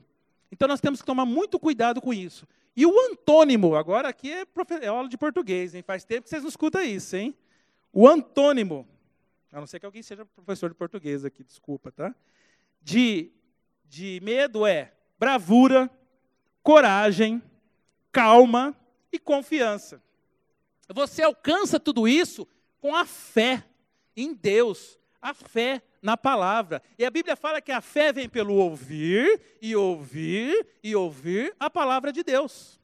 Então 0.54 0.68
nós 0.68 0.80
temos 0.80 1.00
que 1.00 1.06
tomar 1.06 1.26
muito 1.26 1.58
cuidado 1.58 2.00
com 2.00 2.14
isso. 2.14 2.46
E 2.76 2.86
o 2.86 3.00
antônimo, 3.10 3.74
agora 3.74 4.08
aqui 4.08 4.30
é, 4.30 4.46
é 4.82 4.86
aula 4.86 5.08
de 5.08 5.18
português, 5.18 5.74
hein? 5.74 5.82
faz 5.82 6.04
tempo 6.04 6.22
que 6.22 6.28
vocês 6.28 6.42
não 6.42 6.48
escutam 6.48 6.80
isso, 6.80 7.16
hein? 7.16 7.36
O 7.92 8.08
antônimo, 8.08 8.86
a 9.50 9.58
não 9.58 9.66
ser 9.66 9.80
que 9.80 9.86
alguém 9.86 10.00
seja 10.00 10.24
professor 10.24 10.70
de 10.70 10.76
português 10.76 11.24
aqui, 11.24 11.42
desculpa, 11.42 11.90
tá? 11.90 12.14
De, 12.80 13.32
de 13.84 14.20
medo 14.22 14.64
é 14.64 14.92
bravura, 15.18 15.90
coragem, 16.62 17.42
calma 18.12 18.76
e 19.10 19.18
confiança. 19.18 20.00
Você 20.88 21.20
alcança 21.20 21.80
tudo 21.80 22.06
isso 22.06 22.46
com 22.80 22.94
a 22.94 23.04
fé 23.04 23.64
em 24.16 24.32
Deus, 24.32 25.00
a 25.20 25.34
fé 25.34 25.82
na 26.04 26.18
palavra. 26.18 26.82
E 26.98 27.04
a 27.04 27.10
Bíblia 27.10 27.34
fala 27.34 27.62
que 27.62 27.72
a 27.72 27.80
fé 27.80 28.12
vem 28.12 28.28
pelo 28.28 28.54
ouvir 28.56 29.40
e 29.60 29.74
ouvir 29.74 30.66
e 30.82 30.94
ouvir 30.94 31.56
a 31.58 31.70
palavra 31.70 32.12
de 32.12 32.22
Deus. 32.22 32.78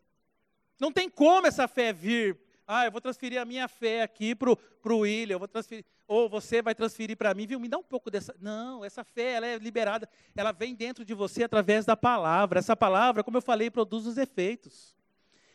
Não 0.80 0.90
tem 0.90 1.10
como 1.10 1.46
essa 1.46 1.68
fé 1.68 1.92
vir. 1.92 2.40
Ah, 2.66 2.86
eu 2.86 2.90
vou 2.90 3.00
transferir 3.00 3.38
a 3.38 3.44
minha 3.44 3.68
fé 3.68 4.00
aqui 4.00 4.34
para 4.34 4.50
o 4.50 4.98
William, 5.00 5.34
eu 5.34 5.38
vou 5.38 5.48
transferir, 5.48 5.84
ou 6.08 6.30
você 6.30 6.62
vai 6.62 6.74
transferir 6.74 7.14
para 7.14 7.34
mim, 7.34 7.46
viu? 7.46 7.60
Me 7.60 7.68
dá 7.68 7.76
um 7.76 7.82
pouco 7.82 8.10
dessa. 8.10 8.34
Não, 8.40 8.82
essa 8.82 9.04
fé 9.04 9.32
ela 9.32 9.46
é 9.46 9.58
liberada, 9.58 10.08
ela 10.34 10.50
vem 10.50 10.74
dentro 10.74 11.04
de 11.04 11.12
você 11.12 11.44
através 11.44 11.84
da 11.84 11.96
palavra. 11.96 12.58
Essa 12.58 12.74
palavra, 12.74 13.22
como 13.22 13.36
eu 13.36 13.42
falei, 13.42 13.70
produz 13.70 14.06
os 14.06 14.16
efeitos. 14.16 14.96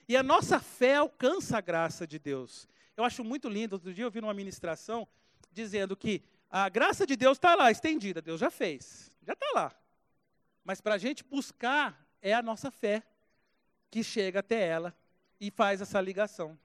E 0.07 0.15
a 0.15 0.21
nossa 0.21 0.59
fé 0.59 0.97
alcança 0.97 1.57
a 1.57 1.61
graça 1.61 2.05
de 2.05 2.19
Deus. 2.19 2.67
Eu 2.95 3.03
acho 3.03 3.23
muito 3.23 3.49
lindo. 3.49 3.73
Outro 3.73 3.91
dia 3.91 4.03
eu 4.03 4.11
vi 4.11 4.21
numa 4.21 4.35
ministração 4.35 5.07
dizendo 5.51 5.95
que 5.95 6.21
a 6.49 6.69
graça 6.69 7.05
de 7.05 7.15
Deus 7.15 7.37
está 7.37 7.55
lá, 7.55 7.71
estendida. 7.71 8.21
Deus 8.21 8.39
já 8.39 8.49
fez, 8.49 9.11
já 9.25 9.33
está 9.33 9.51
lá. 9.53 9.75
Mas 10.63 10.81
para 10.81 10.95
a 10.95 10.97
gente 10.97 11.23
buscar 11.23 12.05
é 12.21 12.33
a 12.33 12.41
nossa 12.41 12.71
fé 12.71 13.03
que 13.91 14.03
chega 14.03 14.39
até 14.39 14.67
ela 14.67 14.95
e 15.39 15.51
faz 15.51 15.81
essa 15.81 16.01
ligação. 16.01 16.57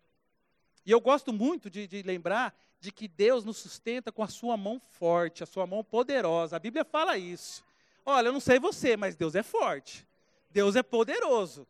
E 0.85 0.91
eu 0.91 1.01
gosto 1.01 1.33
muito 1.33 1.69
de, 1.69 1.87
de, 1.87 2.03
lembrar 2.03 2.59
de 2.81 2.91
que 2.91 3.07
Deus 3.07 3.45
nos 3.45 3.59
sustenta 3.59 4.11
com 4.11 4.23
a 4.23 4.29
sua 4.29 4.57
mão 4.57 4.81
forte, 4.81 5.43
a 5.43 5.47
sua 5.47 5.67
mão 5.67 5.85
poderosa. 5.85 6.57
A 6.57 6.59
Bíblia 6.59 6.85
fala 6.85 7.19
isso. 7.19 7.63
Olha, 8.05 8.29
eu 8.29 8.33
não 8.33 8.41
sei 8.41 8.59
você, 8.59 8.97
mas 8.97 9.17
Deus 9.17 9.35
é 9.35 9.43
forte. 9.43 10.07
Deus 10.51 10.77
é 10.77 10.83
poderoso. 10.83 11.67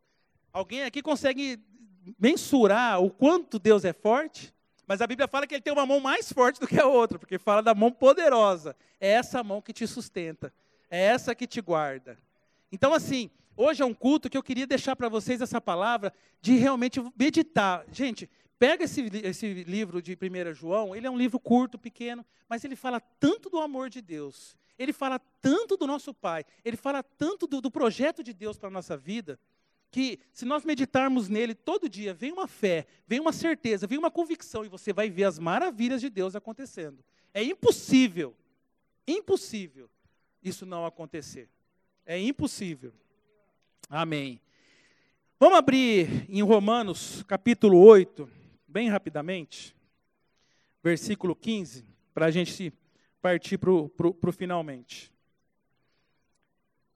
Alguém 0.52 0.84
aqui 0.84 1.02
consegue 1.02 1.58
mensurar 2.18 3.02
o 3.02 3.10
quanto 3.10 3.58
Deus 3.58 3.84
é 3.84 3.92
forte? 3.92 4.54
Mas 4.90 5.00
a 5.00 5.06
Bíblia 5.06 5.28
fala 5.28 5.46
que 5.46 5.54
ele 5.54 5.62
tem 5.62 5.72
uma 5.72 5.86
mão 5.86 6.00
mais 6.00 6.32
forte 6.32 6.58
do 6.58 6.66
que 6.66 6.76
a 6.76 6.84
outra, 6.84 7.16
porque 7.16 7.38
fala 7.38 7.62
da 7.62 7.72
mão 7.72 7.92
poderosa. 7.92 8.74
É 9.00 9.12
essa 9.12 9.40
mão 9.40 9.62
que 9.62 9.72
te 9.72 9.86
sustenta. 9.86 10.52
É 10.90 11.00
essa 11.00 11.32
que 11.32 11.46
te 11.46 11.60
guarda. 11.60 12.18
Então, 12.72 12.92
assim, 12.92 13.30
hoje 13.56 13.82
é 13.82 13.86
um 13.86 13.94
culto 13.94 14.28
que 14.28 14.36
eu 14.36 14.42
queria 14.42 14.66
deixar 14.66 14.96
para 14.96 15.08
vocês 15.08 15.40
essa 15.40 15.60
palavra 15.60 16.12
de 16.42 16.56
realmente 16.56 17.00
meditar. 17.16 17.84
Gente, 17.92 18.28
pega 18.58 18.82
esse, 18.82 19.08
esse 19.22 19.62
livro 19.62 20.02
de 20.02 20.18
1 20.20 20.54
João, 20.54 20.96
ele 20.96 21.06
é 21.06 21.10
um 21.10 21.16
livro 21.16 21.38
curto, 21.38 21.78
pequeno, 21.78 22.26
mas 22.48 22.64
ele 22.64 22.74
fala 22.74 22.98
tanto 22.98 23.48
do 23.48 23.60
amor 23.60 23.90
de 23.90 24.02
Deus, 24.02 24.56
ele 24.76 24.92
fala 24.92 25.20
tanto 25.40 25.76
do 25.76 25.86
nosso 25.86 26.12
Pai, 26.12 26.44
ele 26.64 26.76
fala 26.76 27.00
tanto 27.00 27.46
do, 27.46 27.60
do 27.60 27.70
projeto 27.70 28.24
de 28.24 28.32
Deus 28.32 28.58
para 28.58 28.66
a 28.66 28.72
nossa 28.72 28.96
vida, 28.96 29.38
que 29.90 30.20
se 30.32 30.44
nós 30.44 30.64
meditarmos 30.64 31.28
nele 31.28 31.54
todo 31.54 31.88
dia, 31.88 32.14
vem 32.14 32.32
uma 32.32 32.46
fé, 32.46 32.86
vem 33.06 33.18
uma 33.18 33.32
certeza, 33.32 33.86
vem 33.86 33.98
uma 33.98 34.10
convicção, 34.10 34.64
e 34.64 34.68
você 34.68 34.92
vai 34.92 35.10
ver 35.10 35.24
as 35.24 35.38
maravilhas 35.38 36.00
de 36.00 36.08
Deus 36.08 36.36
acontecendo. 36.36 37.04
É 37.34 37.42
impossível, 37.42 38.34
impossível 39.06 39.90
isso 40.42 40.64
não 40.64 40.86
acontecer. 40.86 41.48
É 42.06 42.18
impossível. 42.18 42.92
Amém. 43.88 44.40
Vamos 45.38 45.58
abrir 45.58 46.26
em 46.28 46.42
Romanos 46.42 47.22
capítulo 47.24 47.78
8, 47.78 48.28
bem 48.68 48.88
rapidamente, 48.88 49.74
versículo 50.82 51.34
15, 51.34 51.84
para 52.14 52.26
a 52.26 52.30
gente 52.30 52.72
partir 53.20 53.58
para 53.58 53.70
o 53.70 54.32
finalmente. 54.32 55.12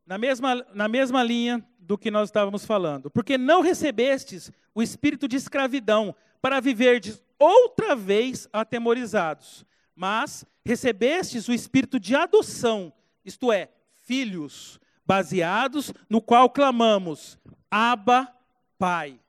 Na 0.07 0.19
mesma, 0.19 0.67
na 0.75 0.88
mesma 0.88 1.23
linha 1.23 1.64
do 1.79 1.97
que 1.97 2.11
nós 2.11 2.29
estávamos 2.29 2.64
falando. 2.64 3.11
Porque 3.11 3.38
não 3.38 3.61
recebestes 3.61 4.51
o 4.75 4.83
espírito 4.83 5.29
de 5.29 5.37
escravidão 5.37 6.14
para 6.40 6.61
viverdes 6.61 7.23
outra 7.38 7.95
vez 7.95 8.49
atemorizados, 8.53 9.64
mas 9.95 10.45
recebestes 10.64 11.49
o 11.49 11.53
espírito 11.53 12.01
de 12.01 12.14
adoção, 12.14 12.93
isto 13.25 13.53
é, 13.53 13.71
filhos, 14.03 14.81
baseados 15.07 15.93
no 16.09 16.21
qual 16.21 16.51
clamamos: 16.51 17.38
Abba, 17.71 18.33
Pai. 18.79 19.21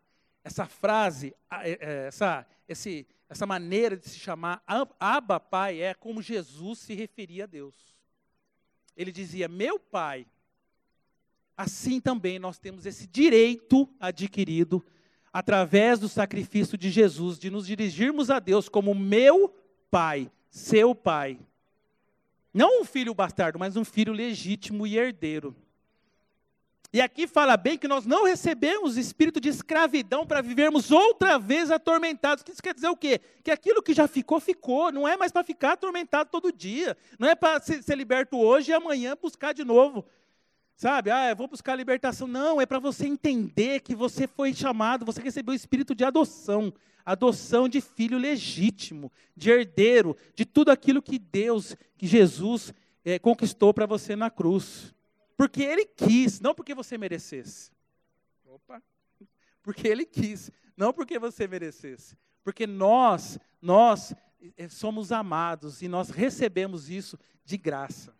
Essa 0.43 0.65
frase, 0.67 1.35
é, 1.51 1.71
é, 1.71 2.07
essa, 2.07 2.45
esse, 2.67 3.07
essa 3.27 3.47
maneira 3.47 3.97
de 3.97 4.07
se 4.07 4.19
chamar 4.19 4.63
Abba, 4.99 5.39
Pai, 5.39 5.81
é 5.81 5.93
como 5.93 6.21
Jesus 6.21 6.79
se 6.79 6.93
referia 6.93 7.45
a 7.45 7.47
Deus. 7.47 7.95
Ele 8.95 9.11
dizia: 9.11 9.47
Meu 9.47 9.79
Pai. 9.79 10.25
Assim 11.57 11.99
também 11.99 12.37
nós 12.37 12.59
temos 12.59 12.85
esse 12.85 13.07
direito 13.07 13.89
adquirido 13.99 14.83
através 15.31 15.99
do 15.99 16.07
sacrifício 16.07 16.77
de 16.77 16.89
Jesus, 16.89 17.37
de 17.37 17.49
nos 17.49 17.67
dirigirmos 17.67 18.29
a 18.29 18.39
Deus 18.39 18.69
como 18.69 18.95
meu 18.95 19.53
Pai, 19.91 20.31
seu 20.49 20.95
Pai. 20.95 21.39
Não 22.53 22.81
um 22.81 22.85
filho 22.85 23.13
bastardo, 23.13 23.59
mas 23.59 23.75
um 23.75 23.83
filho 23.83 24.13
legítimo 24.13 24.87
e 24.87 24.97
herdeiro. 24.97 25.55
E 26.95 27.01
aqui 27.01 27.27
fala 27.27 27.57
bem 27.57 27.77
que 27.77 27.89
nós 27.89 28.05
não 28.05 28.23
recebemos 28.23 28.95
espírito 28.95 29.41
de 29.41 29.49
escravidão 29.49 30.25
para 30.25 30.41
vivermos 30.41 30.91
outra 30.91 31.37
vez 31.37 31.69
atormentados. 31.69 32.45
Isso 32.47 32.63
quer 32.63 32.73
dizer 32.73 32.87
o 32.87 32.95
quê? 32.95 33.19
Que 33.43 33.51
aquilo 33.51 33.83
que 33.83 33.93
já 33.93 34.07
ficou, 34.07 34.39
ficou. 34.39 34.93
Não 34.93 35.05
é 35.05 35.17
mais 35.17 35.33
para 35.33 35.43
ficar 35.43 35.73
atormentado 35.73 36.29
todo 36.29 36.53
dia. 36.53 36.95
Não 37.19 37.27
é 37.27 37.35
para 37.35 37.61
ser, 37.61 37.83
liberto 37.97 38.37
hoje 38.37 38.71
e 38.71 38.73
amanhã 38.73 39.17
buscar 39.21 39.53
de 39.53 39.65
novo. 39.65 40.05
Sabe? 40.75 41.09
Ah, 41.09 41.29
eu 41.29 41.35
vou 41.35 41.47
buscar 41.47 41.75
libertação. 41.75 42.27
Não, 42.27 42.59
é 42.59 42.65
para 42.65 42.79
você 42.79 43.07
entender 43.07 43.79
que 43.79 43.95
você 43.95 44.27
foi 44.27 44.53
chamado, 44.53 45.05
você 45.05 45.21
recebeu 45.21 45.53
o 45.53 45.55
espírito 45.55 45.95
de 45.95 46.03
adoção. 46.03 46.73
Adoção 47.05 47.69
de 47.69 47.79
filho 47.81 48.17
legítimo, 48.17 49.11
de 49.37 49.51
herdeiro, 49.51 50.17
de 50.33 50.43
tudo 50.43 50.71
aquilo 50.71 51.01
que 51.01 51.19
Deus, 51.19 51.75
que 51.97 52.07
Jesus 52.07 52.73
é, 53.05 53.19
conquistou 53.19 53.73
para 53.73 53.85
você 53.85 54.15
na 54.15 54.29
cruz. 54.29 54.93
Porque 55.37 55.61
ele 55.61 55.85
quis, 55.85 56.39
não 56.39 56.55
porque 56.55 56.73
você 56.73 56.97
merecesse. 56.97 57.71
Opa! 58.45 58.81
Porque 59.61 59.87
ele 59.87 60.05
quis, 60.05 60.51
não 60.77 60.93
porque 60.93 61.17
você 61.17 61.47
merecesse. 61.47 62.15
Porque 62.43 62.67
nós, 62.67 63.39
nós 63.59 64.13
eh, 64.55 64.69
somos 64.69 65.11
amados 65.11 65.81
e 65.81 65.87
nós 65.87 66.11
recebemos 66.11 66.87
isso 66.87 67.17
de 67.43 67.57
graça. 67.57 68.13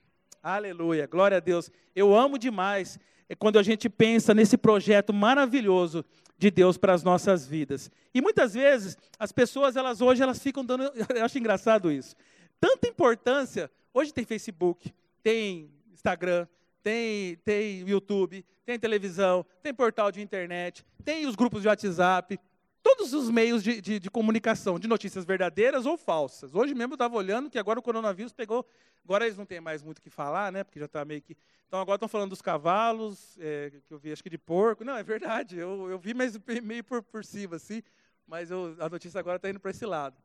Aleluia, 0.45 1.08
glória 1.08 1.38
a 1.38 1.39
Deus. 1.39 1.71
Eu 1.95 2.15
amo 2.15 2.38
demais 2.38 2.99
é 3.27 3.34
quando 3.34 3.58
a 3.58 3.63
gente 3.63 3.89
pensa 3.89 4.31
nesse 4.31 4.55
projeto 4.55 5.12
maravilhoso 5.12 6.05
de 6.38 6.51
Deus 6.51 6.77
para 6.77 6.93
as 6.93 7.01
nossas 7.01 7.47
vidas. 7.47 7.89
E 8.13 8.21
muitas 8.21 8.53
vezes 8.53 8.95
as 9.17 9.31
pessoas 9.31 9.75
elas 9.75 10.01
hoje 10.01 10.21
elas 10.21 10.38
ficam 10.38 10.63
dando, 10.63 10.84
eu 10.93 11.25
acho 11.25 11.39
engraçado 11.39 11.91
isso. 11.91 12.15
Tanta 12.60 12.88
importância, 12.88 13.71
hoje 13.91 14.13
tem 14.13 14.23
Facebook, 14.23 14.93
tem 15.23 15.71
Instagram, 15.91 16.45
tem, 16.84 17.38
tem 17.38 17.79
YouTube, 17.79 18.45
tem 18.63 18.77
televisão, 18.77 19.43
tem 19.63 19.73
portal 19.73 20.12
de 20.12 20.21
internet, 20.21 20.86
tem 21.03 21.25
os 21.25 21.34
grupos 21.34 21.63
de 21.63 21.69
WhatsApp, 21.69 22.39
todos 22.86 23.15
os 23.15 23.32
meios 23.32 23.63
de, 23.63 23.82
de, 23.82 24.00
de 24.00 24.12
comunicação, 24.12 24.78
de 24.78 24.88
notícias 24.88 25.26
verdadeiras 25.26 25.88
ou 25.88 25.98
falsas. 25.98 26.54
Hoje 26.54 26.76
mesmo 26.76 26.93
eu 26.93 26.95
estava 26.95 27.15
olhando 27.15 27.50
que 27.50 27.58
agora 27.58 27.80
o 27.80 27.82
coronavírus 27.82 28.32
pegou. 28.32 28.63
Agora 29.04 29.26
eles 29.26 29.36
não 29.36 29.45
têm 29.45 29.60
mais 29.60 29.82
muito 29.82 29.98
o 29.98 30.02
que 30.02 30.10
falar, 30.12 30.52
né? 30.52 30.63
Porque 30.63 30.78
já 30.78 30.86
está 30.86 31.04
meio 31.04 31.19
que. 31.19 31.36
Então 31.67 31.82
agora 31.82 31.95
estão 31.95 32.08
falando 32.08 32.30
dos 32.30 32.43
cavalos, 32.43 33.39
é, 33.39 33.71
que 33.88 33.91
eu 33.91 33.98
vi, 33.98 34.12
acho 34.12 34.21
que 34.21 34.30
de 34.30 34.38
porco. 34.38 34.84
Não, 34.84 34.95
é 34.95 35.02
verdade, 35.02 35.58
eu, 35.58 35.89
eu 35.89 35.98
vi, 35.98 36.13
mas 36.13 36.38
meio 36.62 36.84
por, 36.84 37.02
por 37.02 37.26
cima, 37.26 37.56
assim. 37.56 37.82
Mas 38.28 38.52
eu, 38.52 38.76
a 38.80 38.88
notícia 38.88 39.19
agora 39.19 39.38
está 39.38 39.50
indo 39.50 39.60
para 39.60 39.71
esse 39.71 39.86
lado. 39.86 40.15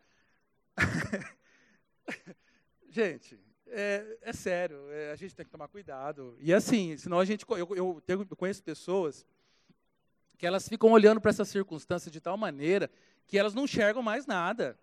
Gente, 2.91 3.41
é, 3.69 4.19
é 4.21 4.33
sério, 4.35 4.77
é, 4.91 5.13
a 5.13 5.17
gente 5.17 5.35
tem 5.35 5.47
que 5.47 5.51
tomar 5.51 5.69
cuidado. 5.69 6.37
E 6.39 6.53
assim, 6.53 6.95
senão 6.99 7.21
a 7.21 7.25
gente. 7.25 7.47
Eu, 7.49 7.75
eu, 7.75 8.03
eu 8.07 8.37
conheço 8.37 8.63
pessoas 8.63 9.25
que 10.41 10.47
elas 10.47 10.67
ficam 10.67 10.91
olhando 10.91 11.21
para 11.21 11.29
essa 11.29 11.45
circunstância 11.45 12.11
de 12.11 12.19
tal 12.19 12.35
maneira 12.35 12.91
que 13.27 13.37
elas 13.37 13.53
não 13.53 13.65
enxergam 13.65 14.03
mais 14.03 14.25
nada. 14.25 14.75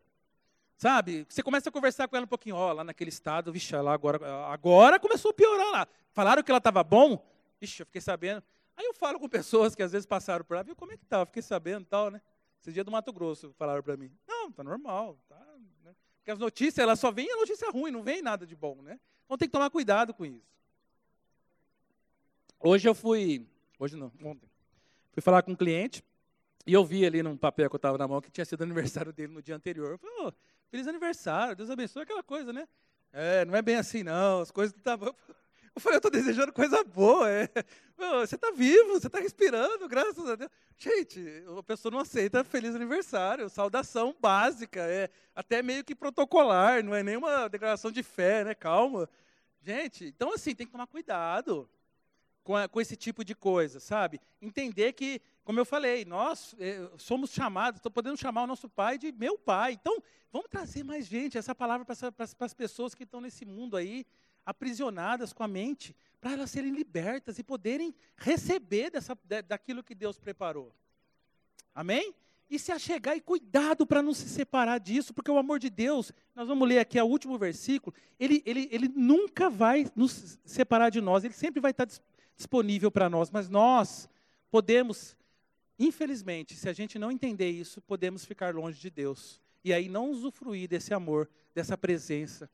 Sabe? 0.78 1.26
Você 1.28 1.42
começa 1.42 1.70
a 1.70 1.72
conversar 1.72 2.08
com 2.08 2.16
ela 2.16 2.26
um 2.26 2.30
pouquinho, 2.30 2.56
ó, 2.56 2.72
lá 2.72 2.84
naquele 2.84 3.10
estado, 3.10 3.52
vixe, 3.52 3.76
lá 3.76 3.92
agora, 3.92 4.20
agora 4.46 5.00
começou 5.00 5.32
a 5.32 5.34
piorar 5.34 5.72
lá. 5.72 5.88
Falaram 6.14 6.44
que 6.44 6.52
ela 6.52 6.60
estava 6.60 6.84
bom? 6.84 7.28
Ixi, 7.60 7.82
eu 7.82 7.88
fiquei 7.88 8.00
sabendo. 8.00 8.44
Aí 8.78 8.86
eu 8.86 8.94
falo 8.94 9.20
com 9.20 9.28
pessoas 9.28 9.74
que 9.74 9.82
às 9.82 9.92
vezes 9.92 10.06
passaram 10.06 10.46
por 10.46 10.56
lá, 10.56 10.62
viu 10.62 10.76
como 10.76 10.92
é 10.92 10.98
que 10.98 11.04
estava? 11.04 11.26
Fiquei 11.26 11.42
sabendo 11.42 11.88
tal, 11.88 12.12
né? 12.12 12.22
Esse 12.62 12.72
dia 12.72 12.84
do 12.84 12.92
Mato 12.92 13.12
Grosso 13.12 13.52
falaram 13.58 13.82
para 13.82 13.98
mim. 13.98 14.12
Não, 14.28 14.52
tá 14.52 14.64
normal, 14.64 15.18
tá 15.28 15.44
porque 16.18 16.34
as 16.34 16.40
notícias, 16.40 16.78
elas 16.78 17.00
só 17.00 17.10
vêm 17.10 17.32
a 17.32 17.38
notícia 17.38 17.72
ruim, 17.72 17.90
não 17.90 18.04
vem 18.04 18.22
nada 18.22 18.46
de 18.46 18.54
bom, 18.54 18.82
né? 18.82 19.00
Então 19.24 19.38
tem 19.38 19.48
que 19.48 19.54
tomar 19.54 19.70
cuidado 19.70 20.14
com 20.14 20.26
isso. 20.26 20.46
Hoje 22.60 22.88
eu 22.88 22.94
fui, 22.94 23.48
hoje 23.80 23.96
não, 23.96 24.12
ontem, 24.22 24.50
fui 25.18 25.22
falar 25.24 25.42
com 25.42 25.54
um 25.54 25.56
cliente 25.56 26.04
e 26.64 26.74
eu 26.74 26.86
vi 26.86 27.04
ali 27.04 27.24
num 27.24 27.36
papel 27.36 27.68
que 27.72 27.76
eu 27.76 27.78
estava 27.78 27.98
na 27.98 28.08
mão 28.08 28.22
que 28.22 28.30
tinha 28.30 28.46
sido 28.46 28.62
aniversário 28.62 29.12
dele 29.12 29.34
no 29.34 29.42
dia 29.42 29.56
anterior. 29.56 29.94
Eu 29.94 29.98
falei, 29.98 30.16
oh, 30.20 30.34
feliz 30.70 30.88
aniversário, 30.88 31.56
Deus 31.56 31.72
abençoe 31.72 32.04
aquela 32.04 32.22
coisa, 32.22 32.54
né? 32.54 32.68
É, 33.12 33.44
não 33.44 33.56
é 33.56 33.62
bem 33.64 33.78
assim 33.78 34.04
não, 34.04 34.42
as 34.42 34.52
coisas 34.52 34.76
não 34.76 34.80
estavam... 34.80 35.16
Eu 35.74 35.82
falei, 35.82 35.98
eu 35.98 36.00
estou 36.00 36.10
desejando 36.10 36.52
coisa 36.52 36.84
boa. 36.84 37.30
É. 37.30 37.48
Você 38.26 38.34
está 38.34 38.50
vivo, 38.50 38.94
você 38.94 39.06
está 39.06 39.20
respirando, 39.20 39.88
graças 39.88 40.28
a 40.28 40.36
Deus. 40.36 40.50
Gente, 40.76 41.24
a 41.56 41.62
pessoa 41.62 41.92
não 41.92 42.00
aceita 42.00 42.44
feliz 42.44 42.74
aniversário, 42.74 43.48
saudação 43.48 44.16
básica, 44.20 44.82
é 44.82 45.08
até 45.36 45.62
meio 45.62 45.84
que 45.84 45.94
protocolar, 45.94 46.84
não 46.84 46.96
é 46.96 47.04
nenhuma 47.04 47.48
declaração 47.48 47.92
de 47.92 48.02
fé, 48.02 48.44
né? 48.44 48.56
Calma. 48.56 49.08
Gente, 49.62 50.06
então 50.06 50.34
assim, 50.34 50.56
tem 50.56 50.66
que 50.66 50.72
tomar 50.72 50.88
cuidado 50.88 51.70
com, 52.48 52.56
a, 52.56 52.66
com 52.66 52.80
esse 52.80 52.96
tipo 52.96 53.26
de 53.26 53.36
coisa, 53.36 53.78
sabe? 53.78 54.22
Entender 54.42 54.94
que, 54.94 55.22
como 55.44 55.60
eu 55.60 55.66
falei, 55.66 56.06
nós 56.06 56.56
eh, 56.58 56.90
somos 56.96 57.32
chamados, 57.32 57.82
podendo 57.94 58.16
chamar 58.16 58.44
o 58.44 58.48
nosso 58.48 58.70
pai 58.70 58.98
de 58.98 59.12
meu 59.12 59.38
pai. 59.38 59.74
Então, 59.74 60.02
vamos 60.32 60.48
trazer 60.50 60.82
mais 60.82 61.06
gente, 61.06 61.38
essa 61.38 61.54
palavra 61.54 61.86
para 61.86 62.46
as 62.46 62.54
pessoas 62.54 62.96
que 62.96 63.04
estão 63.04 63.20
nesse 63.20 63.44
mundo 63.44 63.76
aí, 63.76 64.06
aprisionadas 64.46 65.34
com 65.34 65.44
a 65.44 65.48
mente, 65.48 65.94
para 66.22 66.32
elas 66.32 66.50
serem 66.50 66.72
libertas 66.72 67.38
e 67.38 67.44
poderem 67.44 67.94
receber 68.16 68.92
dessa, 68.92 69.14
daquilo 69.46 69.84
que 69.84 69.94
Deus 69.94 70.18
preparou. 70.18 70.74
Amém? 71.76 72.16
E 72.50 72.58
se 72.58 72.72
achegar 72.72 73.18
e 73.18 73.20
cuidado 73.20 73.86
para 73.86 74.02
não 74.02 74.14
se 74.14 74.30
separar 74.30 74.78
disso, 74.78 75.14
porque 75.14 75.30
o 75.30 75.38
amor 75.38 75.60
de 75.60 75.70
Deus, 75.70 76.14
nós 76.34 76.48
vamos 76.48 76.66
ler 76.66 76.80
aqui 76.80 76.98
o 76.98 77.06
último 77.06 77.38
versículo, 77.38 77.94
ele, 78.18 78.42
ele, 78.46 78.70
ele 78.72 78.88
nunca 78.88 79.50
vai 79.50 79.86
nos 79.94 80.40
separar 80.46 80.90
de 80.90 81.02
nós, 81.02 81.26
ele 81.26 81.34
sempre 81.34 81.60
vai 81.60 81.72
estar 81.72 81.84
disponível 81.84 82.16
para 82.92 83.10
nós, 83.10 83.32
mas 83.32 83.50
nós 83.50 84.10
podemos, 84.52 85.16
infelizmente, 85.80 86.56
se 86.56 86.70
a 86.70 86.74
gente 86.74 87.00
não 87.00 87.12
entender 87.12 87.50
isso, 87.50 87.82
podemos 87.82 88.26
ficar 88.26 88.54
longe 88.54 88.80
de 88.80 88.90
Deus. 88.90 89.42
E 89.64 89.74
aí 89.74 89.90
não 89.90 90.10
usufruir 90.12 90.70
desse 90.70 90.94
amor, 90.94 91.30
dessa 91.54 91.78
presença. 91.78 92.50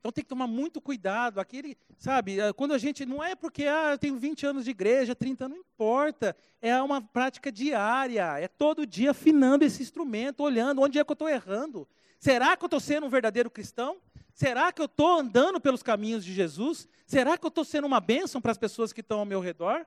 Então 0.00 0.12
tem 0.12 0.22
que 0.22 0.28
tomar 0.28 0.46
muito 0.46 0.80
cuidado. 0.80 1.40
Aquele, 1.40 1.76
sabe, 1.98 2.38
eh, 2.38 2.52
quando 2.52 2.72
a 2.72 2.78
gente. 2.78 3.04
Não 3.04 3.22
é 3.22 3.34
porque 3.34 3.64
ah, 3.64 3.92
eu 3.92 3.98
tenho 3.98 4.16
20 4.16 4.46
anos 4.46 4.64
de 4.64 4.70
igreja, 4.70 5.14
30 5.14 5.48
não 5.48 5.56
importa. 5.56 6.36
É 6.60 6.80
uma 6.82 7.00
prática 7.00 7.50
diária. 7.50 8.38
É 8.38 8.48
todo 8.48 8.86
dia 8.86 9.10
afinando 9.10 9.64
esse 9.64 9.82
instrumento, 9.82 10.42
olhando 10.42 10.82
onde 10.82 10.98
é 10.98 11.04
que 11.04 11.10
eu 11.10 11.14
estou 11.14 11.28
errando. 11.28 11.86
Será 12.18 12.56
que 12.56 12.64
eu 12.64 12.66
estou 12.66 12.80
sendo 12.80 13.06
um 13.06 13.10
verdadeiro 13.10 13.50
cristão? 13.50 13.98
Será 14.38 14.70
que 14.70 14.80
eu 14.80 14.84
estou 14.84 15.18
andando 15.18 15.60
pelos 15.60 15.82
caminhos 15.82 16.24
de 16.24 16.32
Jesus? 16.32 16.86
Será 17.04 17.36
que 17.36 17.44
eu 17.44 17.48
estou 17.48 17.64
sendo 17.64 17.88
uma 17.88 17.98
bênção 17.98 18.40
para 18.40 18.52
as 18.52 18.56
pessoas 18.56 18.92
que 18.92 19.00
estão 19.00 19.18
ao 19.18 19.24
meu 19.24 19.40
redor? 19.40 19.84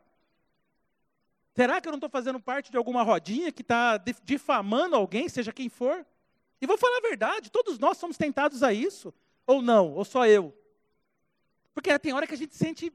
Será 1.56 1.80
que 1.80 1.88
eu 1.88 1.92
não 1.92 1.98
estou 1.98 2.10
fazendo 2.10 2.38
parte 2.38 2.70
de 2.70 2.76
alguma 2.76 3.02
rodinha 3.02 3.50
que 3.50 3.62
está 3.62 3.96
difamando 4.26 4.98
alguém, 4.98 5.30
seja 5.30 5.54
quem 5.54 5.70
for? 5.70 6.06
E 6.60 6.68
vou 6.68 6.78
falar 6.78 6.98
a 6.98 7.08
verdade, 7.08 7.50
todos 7.50 7.80
nós 7.80 7.96
somos 7.96 8.18
tentados 8.18 8.62
a 8.62 8.74
isso. 8.74 9.14
Ou 9.48 9.62
não, 9.62 9.94
ou 9.94 10.04
só 10.04 10.28
eu. 10.28 10.54
Porque 11.74 11.98
tem 11.98 12.12
hora 12.12 12.28
que 12.28 12.34
a 12.34 12.38
gente 12.38 12.54
sente 12.54 12.92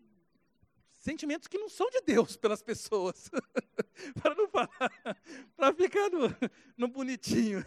sentimentos 0.92 1.48
que 1.48 1.56
não 1.56 1.70
são 1.70 1.88
de 1.88 2.02
Deus 2.02 2.36
pelas 2.36 2.62
pessoas. 2.62 3.30
para 4.20 4.34
não 4.34 4.46
falar, 4.46 5.18
para 5.56 5.72
ficar 5.72 6.10
no, 6.10 6.36
no 6.76 6.86
bonitinho. 6.86 7.64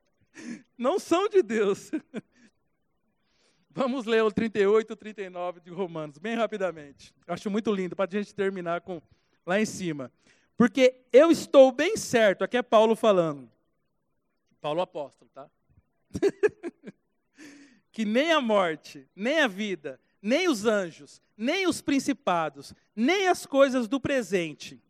não 0.76 0.98
são 0.98 1.26
de 1.26 1.42
Deus. 1.42 1.90
Vamos 3.74 4.06
ler 4.06 4.22
o 4.22 4.30
38 4.30 4.92
e 4.92 4.96
39 4.96 5.60
de 5.60 5.70
Romanos, 5.70 6.16
bem 6.16 6.36
rapidamente. 6.36 7.12
Acho 7.26 7.50
muito 7.50 7.72
lindo, 7.72 7.96
para 7.96 8.08
a 8.08 8.22
gente 8.22 8.32
terminar 8.32 8.82
com 8.82 9.02
lá 9.44 9.60
em 9.60 9.66
cima. 9.66 10.12
Porque 10.56 11.02
eu 11.12 11.28
estou 11.28 11.72
bem 11.72 11.96
certo, 11.96 12.44
aqui 12.44 12.56
é 12.56 12.62
Paulo 12.62 12.94
falando. 12.94 13.50
Paulo 14.60 14.80
apóstolo, 14.80 15.28
tá? 15.34 15.50
que 17.90 18.04
nem 18.04 18.30
a 18.30 18.40
morte, 18.40 19.08
nem 19.14 19.40
a 19.40 19.48
vida, 19.48 20.00
nem 20.22 20.48
os 20.48 20.64
anjos, 20.64 21.20
nem 21.36 21.66
os 21.66 21.82
principados, 21.82 22.72
nem 22.94 23.26
as 23.26 23.44
coisas 23.44 23.88
do 23.88 24.00
presente. 24.00 24.80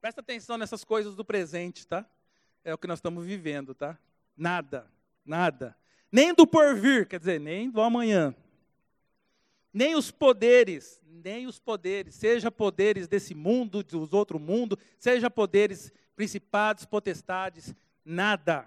Presta 0.00 0.20
atenção 0.20 0.56
nessas 0.56 0.84
coisas 0.84 1.16
do 1.16 1.24
presente, 1.24 1.84
tá? 1.84 2.08
É 2.62 2.72
o 2.72 2.78
que 2.78 2.86
nós 2.86 2.98
estamos 2.98 3.26
vivendo, 3.26 3.74
tá? 3.74 3.98
Nada, 4.36 4.88
nada 5.24 5.76
nem 6.16 6.32
do 6.32 6.46
porvir, 6.46 7.06
quer 7.06 7.18
dizer, 7.18 7.38
nem 7.38 7.68
do 7.68 7.78
amanhã. 7.78 8.34
Nem 9.70 9.94
os 9.94 10.10
poderes, 10.10 10.98
nem 11.22 11.46
os 11.46 11.58
poderes, 11.58 12.14
seja 12.14 12.50
poderes 12.50 13.06
desse 13.06 13.34
mundo, 13.34 13.82
dos 13.82 14.14
outro 14.14 14.38
mundo, 14.38 14.78
seja 14.98 15.28
poderes 15.28 15.92
principados, 16.16 16.86
potestades, 16.86 17.74
nada. 18.02 18.64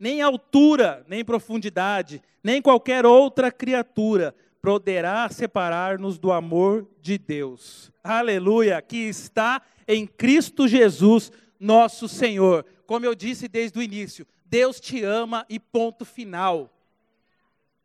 Nem 0.00 0.20
altura, 0.20 1.06
nem 1.06 1.24
profundidade, 1.24 2.20
nem 2.42 2.60
qualquer 2.60 3.06
outra 3.06 3.52
criatura 3.52 4.34
poderá 4.60 5.28
separar-nos 5.28 6.18
do 6.18 6.32
amor 6.32 6.88
de 7.00 7.16
Deus. 7.16 7.92
Aleluia, 8.02 8.82
que 8.82 8.96
está 8.96 9.62
em 9.86 10.08
Cristo 10.08 10.66
Jesus, 10.66 11.30
nosso 11.60 12.08
Senhor. 12.08 12.66
Como 12.84 13.06
eu 13.06 13.14
disse 13.14 13.46
desde 13.46 13.78
o 13.78 13.82
início, 13.82 14.26
Deus 14.44 14.80
te 14.80 15.04
ama 15.04 15.46
e 15.48 15.60
ponto 15.60 16.04
final. 16.04 16.68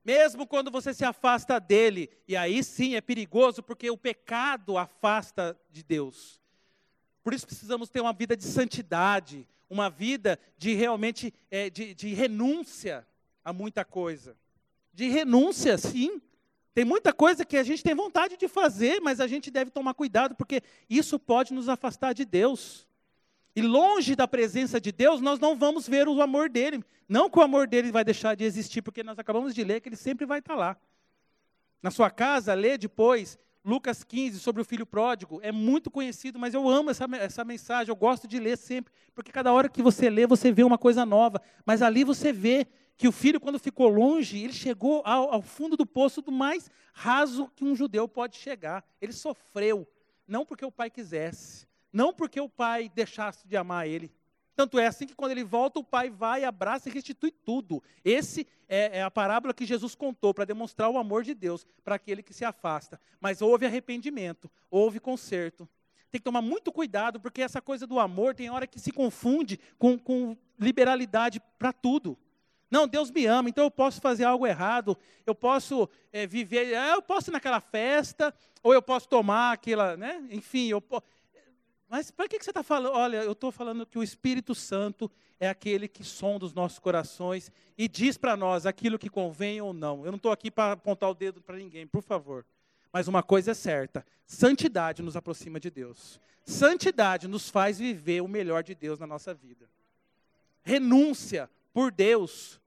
Mesmo 0.05 0.45
quando 0.45 0.69
você 0.69 0.93
se 0.93 1.03
afasta 1.03 1.59
dele, 1.59 2.11
e 2.27 2.37
aí 2.37 2.63
sim 2.63 2.95
é 2.95 3.01
perigoso, 3.01 3.63
porque 3.63 3.89
o 3.89 3.97
pecado 3.97 4.77
afasta 4.77 5.59
de 5.71 5.81
Deus. 5.81 6.39
Por 7.23 7.33
isso 7.33 7.47
precisamos 7.47 7.89
ter 7.89 8.01
uma 8.01 8.13
vida 8.13 8.37
de 8.37 8.43
santidade, 8.43 9.47
uma 9.67 9.89
vida 9.89 10.39
de 10.59 10.75
realmente 10.75 11.33
é, 11.49 11.71
de, 11.71 11.95
de 11.95 12.13
renúncia 12.13 13.05
a 13.43 13.51
muita 13.51 13.83
coisa. 13.83 14.37
De 14.93 15.09
renúncia, 15.09 15.75
sim. 15.75 16.21
Tem 16.71 16.85
muita 16.85 17.11
coisa 17.11 17.43
que 17.43 17.57
a 17.57 17.63
gente 17.63 17.81
tem 17.81 17.95
vontade 17.95 18.37
de 18.37 18.47
fazer, 18.47 19.01
mas 19.01 19.19
a 19.19 19.25
gente 19.25 19.49
deve 19.49 19.71
tomar 19.71 19.95
cuidado, 19.95 20.35
porque 20.35 20.61
isso 20.87 21.17
pode 21.17 21.51
nos 21.51 21.67
afastar 21.67 22.13
de 22.13 22.25
Deus. 22.25 22.87
E 23.55 23.61
longe 23.61 24.15
da 24.15 24.27
presença 24.27 24.81
de 24.81 24.91
Deus, 24.91 25.21
nós 25.21 25.39
não 25.39 25.55
vamos 25.55 25.87
ver 25.87 26.07
o 26.07 26.21
amor 26.21 26.49
dele. 26.49 26.83
Não 27.07 27.29
que 27.29 27.39
o 27.39 27.41
amor 27.41 27.67
dele 27.67 27.91
vai 27.91 28.03
deixar 28.03 28.35
de 28.35 28.43
existir, 28.43 28.81
porque 28.81 29.01
nós 29.01 29.17
acabamos 29.17 29.55
de 29.55 29.63
ler 29.63 29.79
que 29.79 29.87
ele 29.87 29.95
sempre 29.95 30.25
vai 30.25 30.39
estar 30.39 30.55
lá. 30.55 30.75
Na 31.81 31.89
sua 31.89 32.09
casa, 32.09 32.53
lê 32.53 32.77
depois 32.77 33.37
Lucas 33.63 34.03
15 34.03 34.39
sobre 34.39 34.61
o 34.61 34.65
filho 34.65 34.85
pródigo. 34.85 35.39
É 35.41 35.51
muito 35.51 35.89
conhecido, 35.89 36.37
mas 36.37 36.53
eu 36.53 36.67
amo 36.67 36.89
essa, 36.89 37.05
essa 37.13 37.45
mensagem, 37.45 37.91
eu 37.91 37.95
gosto 37.95 38.27
de 38.27 38.39
ler 38.39 38.57
sempre, 38.57 38.93
porque 39.13 39.31
cada 39.31 39.53
hora 39.53 39.69
que 39.69 39.81
você 39.81 40.09
lê, 40.09 40.27
você 40.27 40.51
vê 40.51 40.63
uma 40.63 40.77
coisa 40.77 41.05
nova. 41.05 41.41
Mas 41.65 41.81
ali 41.81 42.03
você 42.03 42.33
vê 42.33 42.67
que 42.97 43.07
o 43.07 43.11
filho, 43.11 43.39
quando 43.39 43.57
ficou 43.57 43.87
longe, 43.87 44.43
ele 44.43 44.53
chegou 44.53 45.01
ao, 45.05 45.33
ao 45.33 45.41
fundo 45.41 45.77
do 45.77 45.85
poço 45.85 46.21
do 46.21 46.31
mais 46.31 46.69
raso 46.93 47.49
que 47.55 47.63
um 47.63 47.75
judeu 47.75 48.07
pode 48.07 48.35
chegar. 48.35 48.83
Ele 49.01 49.13
sofreu, 49.13 49.87
não 50.27 50.45
porque 50.45 50.65
o 50.65 50.71
pai 50.71 50.89
quisesse, 50.89 51.65
não 51.95 52.13
porque 52.13 52.41
o 52.41 52.49
pai 52.49 52.91
deixasse 52.93 53.47
de 53.47 53.55
amar 53.55 53.87
ele. 53.87 54.11
Tanto 54.53 54.77
é 54.77 54.85
assim 54.85 55.07
que 55.07 55.15
quando 55.15 55.31
ele 55.31 55.45
volta, 55.45 55.79
o 55.79 55.83
pai 55.83 56.09
vai, 56.09 56.43
abraça 56.43 56.89
e 56.89 56.91
restitui 56.91 57.31
tudo. 57.31 57.81
Esse 58.03 58.45
é, 58.67 58.99
é 58.99 59.01
a 59.01 59.09
parábola 59.09 59.53
que 59.53 59.65
Jesus 59.65 59.95
contou 59.95 60.33
para 60.33 60.43
demonstrar 60.43 60.89
o 60.89 60.97
amor 60.97 61.23
de 61.23 61.33
Deus 61.33 61.65
para 61.85 61.95
aquele 61.95 62.21
que 62.21 62.33
se 62.33 62.43
afasta. 62.43 62.99
Mas 63.17 63.41
houve 63.41 63.65
arrependimento, 63.65 64.51
houve 64.69 64.99
conserto. 64.99 65.69
Tem 66.11 66.19
que 66.19 66.25
tomar 66.25 66.41
muito 66.41 66.69
cuidado, 66.69 67.17
porque 67.17 67.41
essa 67.41 67.61
coisa 67.61 67.87
do 67.87 67.97
amor 67.97 68.35
tem 68.35 68.49
hora 68.49 68.67
que 68.67 68.79
se 68.79 68.91
confunde 68.91 69.57
com, 69.77 69.97
com 69.97 70.35
liberalidade 70.59 71.41
para 71.57 71.71
tudo. 71.71 72.17
Não, 72.69 72.89
Deus 72.89 73.09
me 73.09 73.25
ama, 73.25 73.47
então 73.47 73.63
eu 73.63 73.71
posso 73.71 74.01
fazer 74.01 74.25
algo 74.25 74.45
errado, 74.45 74.97
eu 75.25 75.33
posso 75.33 75.87
é, 76.11 76.27
viver, 76.27 76.73
eu 76.93 77.01
posso 77.01 77.29
ir 77.29 77.31
naquela 77.31 77.61
festa, 77.61 78.33
ou 78.61 78.73
eu 78.73 78.81
posso 78.81 79.07
tomar 79.07 79.53
aquela, 79.53 79.95
né? 79.95 80.25
Enfim, 80.29 80.67
eu 80.67 80.81
mas 81.95 82.11
para 82.11 82.27
que, 82.27 82.37
você 82.43 82.49
está 82.49 82.61
falando? 82.61 82.93
Olha, 82.93 83.23
eu 83.23 83.31
estou 83.31 83.53
falando 83.53 83.85
que 83.85 83.97
o 83.97 84.03
Espírito 84.03 84.53
Santo 84.53 85.09
é 85.39 85.47
aquele 85.47 85.87
que 85.87 86.03
sonda 86.03 86.43
os 86.43 86.53
nossos 86.53 86.77
corações 86.77 87.49
e 87.77 87.87
diz 87.87 88.17
para 88.17 88.35
nós 88.35 88.65
aquilo 88.65 88.99
que 88.99 89.09
convém 89.09 89.61
ou 89.61 89.71
não. 89.71 90.03
Eu 90.03 90.11
não 90.11 90.17
estou 90.17 90.33
aqui 90.33 90.51
para 90.51 90.73
apontar 90.73 91.09
o 91.09 91.13
dedo 91.13 91.41
para 91.41 91.55
ninguém, 91.55 91.87
por 91.87 92.03
favor. 92.03 92.45
Mas 92.91 93.07
uma 93.07 93.23
coisa 93.23 93.51
é 93.51 93.53
certa: 93.53 94.05
santidade 94.27 95.01
nos 95.01 95.15
aproxima 95.15 95.57
de 95.57 95.71
Deus. 95.71 96.19
Santidade 96.43 97.29
nos 97.29 97.49
faz 97.49 97.79
viver 97.79 98.19
o 98.19 98.27
melhor 98.27 98.61
de 98.61 98.75
Deus 98.75 98.99
na 98.99 99.07
nossa 99.07 99.33
vida. 99.33 99.65
Renúncia 100.63 101.49
por 101.73 101.93
Deus 101.93 102.59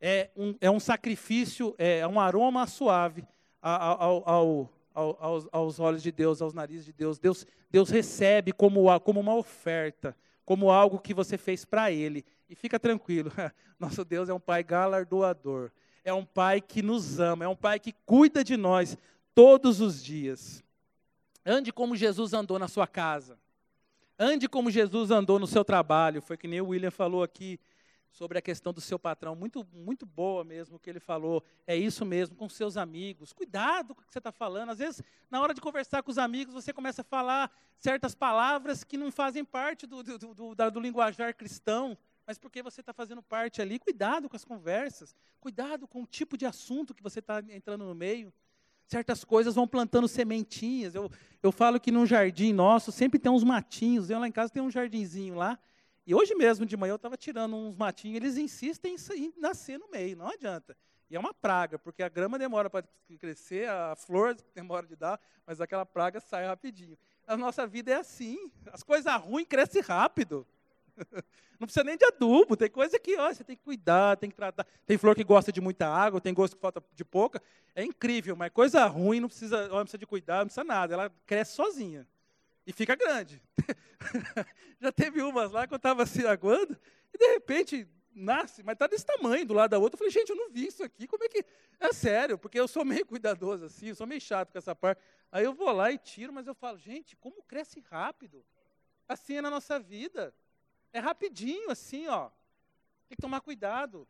é 0.00 0.30
um, 0.34 0.56
é 0.62 0.70
um 0.70 0.80
sacrifício, 0.80 1.74
é 1.76 2.06
um 2.06 2.18
aroma 2.18 2.66
suave 2.66 3.28
ao, 3.60 4.26
ao, 4.26 4.70
aos, 4.94 5.48
aos 5.50 5.80
olhos 5.80 6.02
de 6.02 6.12
Deus, 6.12 6.42
aos 6.42 6.52
narizes 6.52 6.86
de 6.86 6.92
Deus. 6.92 7.18
Deus, 7.18 7.46
Deus 7.70 7.90
recebe 7.90 8.52
como, 8.52 8.98
como 9.00 9.20
uma 9.20 9.34
oferta, 9.34 10.16
como 10.44 10.70
algo 10.70 10.98
que 10.98 11.14
você 11.14 11.38
fez 11.38 11.64
para 11.64 11.90
Ele. 11.90 12.24
E 12.48 12.54
fica 12.54 12.78
tranquilo, 12.78 13.32
nosso 13.78 14.04
Deus 14.04 14.28
é 14.28 14.34
um 14.34 14.40
Pai 14.40 14.62
galardoador, 14.62 15.70
é 16.04 16.12
um 16.12 16.24
Pai 16.24 16.60
que 16.60 16.82
nos 16.82 17.18
ama, 17.18 17.44
é 17.44 17.48
um 17.48 17.56
Pai 17.56 17.78
que 17.80 17.92
cuida 18.04 18.44
de 18.44 18.56
nós 18.56 18.96
todos 19.34 19.80
os 19.80 20.02
dias. 20.02 20.62
Ande 21.44 21.72
como 21.72 21.96
Jesus 21.96 22.32
andou 22.32 22.58
na 22.58 22.68
sua 22.68 22.86
casa. 22.86 23.38
Ande 24.18 24.48
como 24.48 24.70
Jesus 24.70 25.10
andou 25.10 25.38
no 25.38 25.46
seu 25.46 25.64
trabalho. 25.64 26.22
Foi 26.22 26.36
que 26.36 26.46
nem 26.46 26.60
o 26.60 26.68
William 26.68 26.90
falou 26.90 27.22
aqui. 27.22 27.58
Sobre 28.12 28.38
a 28.38 28.42
questão 28.42 28.72
do 28.72 28.80
seu 28.80 28.98
patrão, 28.98 29.34
muito, 29.34 29.66
muito 29.72 30.04
boa 30.04 30.44
mesmo, 30.44 30.78
que 30.78 30.88
ele 30.88 31.00
falou. 31.00 31.42
É 31.66 31.74
isso 31.74 32.04
mesmo, 32.04 32.36
com 32.36 32.48
seus 32.48 32.76
amigos. 32.76 33.32
Cuidado 33.32 33.94
com 33.94 34.02
o 34.02 34.04
que 34.04 34.12
você 34.12 34.18
está 34.18 34.30
falando. 34.30 34.70
Às 34.70 34.78
vezes, 34.78 35.02
na 35.30 35.40
hora 35.40 35.54
de 35.54 35.60
conversar 35.60 36.02
com 36.02 36.10
os 36.10 36.18
amigos, 36.18 36.52
você 36.52 36.72
começa 36.72 37.00
a 37.00 37.04
falar 37.04 37.50
certas 37.78 38.14
palavras 38.14 38.84
que 38.84 38.98
não 38.98 39.10
fazem 39.10 39.44
parte 39.44 39.86
do, 39.86 40.02
do, 40.02 40.18
do, 40.18 40.54
do, 40.54 40.70
do 40.70 40.80
linguajar 40.80 41.34
cristão, 41.34 41.96
mas 42.26 42.38
porque 42.38 42.62
você 42.62 42.82
está 42.82 42.92
fazendo 42.92 43.22
parte 43.22 43.62
ali. 43.62 43.78
Cuidado 43.78 44.28
com 44.28 44.36
as 44.36 44.44
conversas. 44.44 45.16
Cuidado 45.40 45.88
com 45.88 46.02
o 46.02 46.06
tipo 46.06 46.36
de 46.36 46.44
assunto 46.44 46.94
que 46.94 47.02
você 47.02 47.18
está 47.20 47.42
entrando 47.48 47.86
no 47.86 47.94
meio. 47.94 48.30
Certas 48.86 49.24
coisas 49.24 49.54
vão 49.54 49.66
plantando 49.66 50.06
sementinhas. 50.06 50.94
Eu, 50.94 51.10
eu 51.42 51.50
falo 51.50 51.80
que 51.80 51.90
num 51.90 52.04
jardim 52.04 52.52
nosso 52.52 52.92
sempre 52.92 53.18
tem 53.18 53.32
uns 53.32 53.42
matinhos. 53.42 54.10
Eu 54.10 54.18
lá 54.18 54.28
em 54.28 54.32
casa 54.32 54.52
tem 54.52 54.62
um 54.62 54.70
jardinzinho 54.70 55.34
lá. 55.34 55.58
E 56.04 56.14
hoje 56.14 56.34
mesmo, 56.34 56.66
de 56.66 56.76
manhã, 56.76 56.92
eu 56.92 56.96
estava 56.96 57.16
tirando 57.16 57.54
uns 57.54 57.76
matinhos, 57.76 58.16
eles 58.16 58.36
insistem 58.36 58.96
em 59.14 59.32
nascer 59.38 59.78
no 59.78 59.88
meio, 59.88 60.16
não 60.16 60.28
adianta. 60.28 60.76
E 61.08 61.14
é 61.14 61.20
uma 61.20 61.32
praga, 61.32 61.78
porque 61.78 62.02
a 62.02 62.08
grama 62.08 62.38
demora 62.38 62.68
para 62.68 62.84
crescer, 63.18 63.68
a 63.68 63.94
flor 63.94 64.36
demora 64.54 64.86
de 64.86 64.96
dar, 64.96 65.20
mas 65.46 65.60
aquela 65.60 65.86
praga 65.86 66.18
sai 66.20 66.46
rapidinho. 66.46 66.98
A 67.26 67.36
nossa 67.36 67.66
vida 67.66 67.92
é 67.92 67.96
assim, 67.96 68.50
as 68.72 68.82
coisas 68.82 69.14
ruins 69.20 69.46
crescem 69.46 69.82
rápido. 69.82 70.46
Não 71.60 71.66
precisa 71.66 71.84
nem 71.84 71.96
de 71.96 72.04
adubo, 72.04 72.56
tem 72.56 72.68
coisa 72.68 72.98
que 72.98 73.16
ó, 73.16 73.32
você 73.32 73.44
tem 73.44 73.56
que 73.56 73.62
cuidar, 73.62 74.16
tem 74.16 74.28
que 74.28 74.34
tratar. 74.34 74.66
Tem 74.84 74.98
flor 74.98 75.14
que 75.14 75.22
gosta 75.22 75.52
de 75.52 75.60
muita 75.60 75.86
água, 75.86 76.20
tem 76.20 76.34
gosto 76.34 76.56
que 76.56 76.60
falta 76.60 76.82
de 76.92 77.04
pouca. 77.04 77.40
É 77.72 77.84
incrível, 77.84 78.34
mas 78.34 78.50
coisa 78.50 78.84
ruim 78.86 79.20
não 79.20 79.28
precisa, 79.28 79.68
não 79.68 79.82
precisa 79.82 79.98
de 79.98 80.06
cuidar, 80.06 80.38
não 80.38 80.46
precisa 80.46 80.64
nada, 80.64 80.94
ela 80.94 81.12
cresce 81.24 81.54
sozinha 81.54 82.04
e 82.66 82.72
fica 82.72 82.94
grande. 82.94 83.42
Já 84.80 84.92
teve 84.92 85.22
umas 85.22 85.50
lá 85.50 85.66
que 85.66 85.74
eu 85.74 85.76
estava 85.76 86.06
se 86.06 86.26
aguando 86.26 86.78
e 87.12 87.18
de 87.18 87.26
repente 87.28 87.88
nasce, 88.14 88.62
mas 88.62 88.74
está 88.74 88.86
desse 88.86 89.06
tamanho 89.06 89.46
do 89.46 89.54
lado 89.54 89.70
da 89.70 89.78
outra. 89.78 89.94
Eu 89.94 89.98
falei, 89.98 90.12
gente, 90.12 90.30
eu 90.30 90.36
não 90.36 90.50
vi 90.50 90.66
isso 90.66 90.82
aqui, 90.82 91.06
como 91.06 91.24
é 91.24 91.28
que. 91.28 91.44
É 91.80 91.92
sério, 91.92 92.38
porque 92.38 92.58
eu 92.58 92.68
sou 92.68 92.84
meio 92.84 93.04
cuidadoso 93.04 93.64
assim, 93.64 93.88
eu 93.88 93.94
sou 93.94 94.06
meio 94.06 94.20
chato 94.20 94.52
com 94.52 94.58
essa 94.58 94.74
parte. 94.74 95.00
Aí 95.30 95.44
eu 95.44 95.52
vou 95.52 95.72
lá 95.72 95.90
e 95.90 95.98
tiro, 95.98 96.32
mas 96.32 96.46
eu 96.46 96.54
falo, 96.54 96.78
gente, 96.78 97.16
como 97.16 97.42
cresce 97.42 97.80
rápido. 97.80 98.44
Assim 99.08 99.36
é 99.36 99.42
na 99.42 99.50
nossa 99.50 99.78
vida. 99.78 100.34
É 100.92 101.00
rapidinho, 101.00 101.70
assim, 101.70 102.06
ó. 102.06 102.28
Tem 103.08 103.16
que 103.16 103.22
tomar 103.22 103.40
cuidado. 103.40 104.06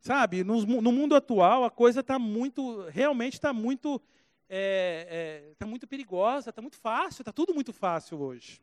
Sabe, 0.00 0.44
no, 0.44 0.64
no 0.80 0.92
mundo 0.92 1.16
atual 1.16 1.64
a 1.64 1.70
coisa 1.70 2.00
está 2.00 2.18
muito, 2.18 2.82
realmente 2.88 3.34
está 3.34 3.52
muito 3.52 4.00
está 4.48 4.54
é, 4.56 5.54
é, 5.60 5.64
muito 5.66 5.86
perigosa, 5.86 6.48
está 6.48 6.62
muito 6.62 6.76
fácil, 6.78 7.20
está 7.20 7.32
tudo 7.32 7.54
muito 7.54 7.72
fácil 7.72 8.18
hoje. 8.20 8.62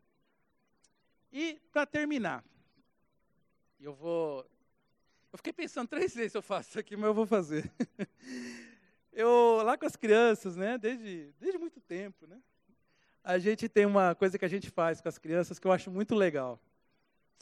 E, 1.32 1.60
para 1.71 1.86
terminar, 1.86 2.43
eu 3.80 3.93
vou. 3.93 4.45
Eu 5.32 5.38
fiquei 5.38 5.54
pensando 5.54 5.88
três 5.88 6.15
vezes 6.15 6.32
se 6.32 6.38
eu 6.38 6.41
faço 6.41 6.69
isso 6.69 6.80
aqui, 6.80 6.95
mas 6.95 7.06
eu 7.06 7.13
vou 7.13 7.26
fazer. 7.26 7.71
eu, 9.12 9.62
lá 9.63 9.78
com 9.78 9.86
as 9.86 9.95
crianças, 9.95 10.56
né, 10.56 10.78
desde, 10.78 11.34
desde 11.39 11.60
muito 11.60 11.80
tempo, 11.82 12.26
né, 12.26 12.41
a 13.24 13.38
gente 13.38 13.67
tem 13.69 13.86
uma 13.86 14.15
coisa 14.15 14.39
que 14.39 14.45
a 14.45 14.50
gente 14.50 14.69
faz 14.69 15.02
com 15.02 15.10
as 15.10 15.17
crianças 15.17 15.60
que 15.60 15.67
eu 15.67 15.71
acho 15.71 15.91
muito 15.91 16.15
legal. 16.15 16.60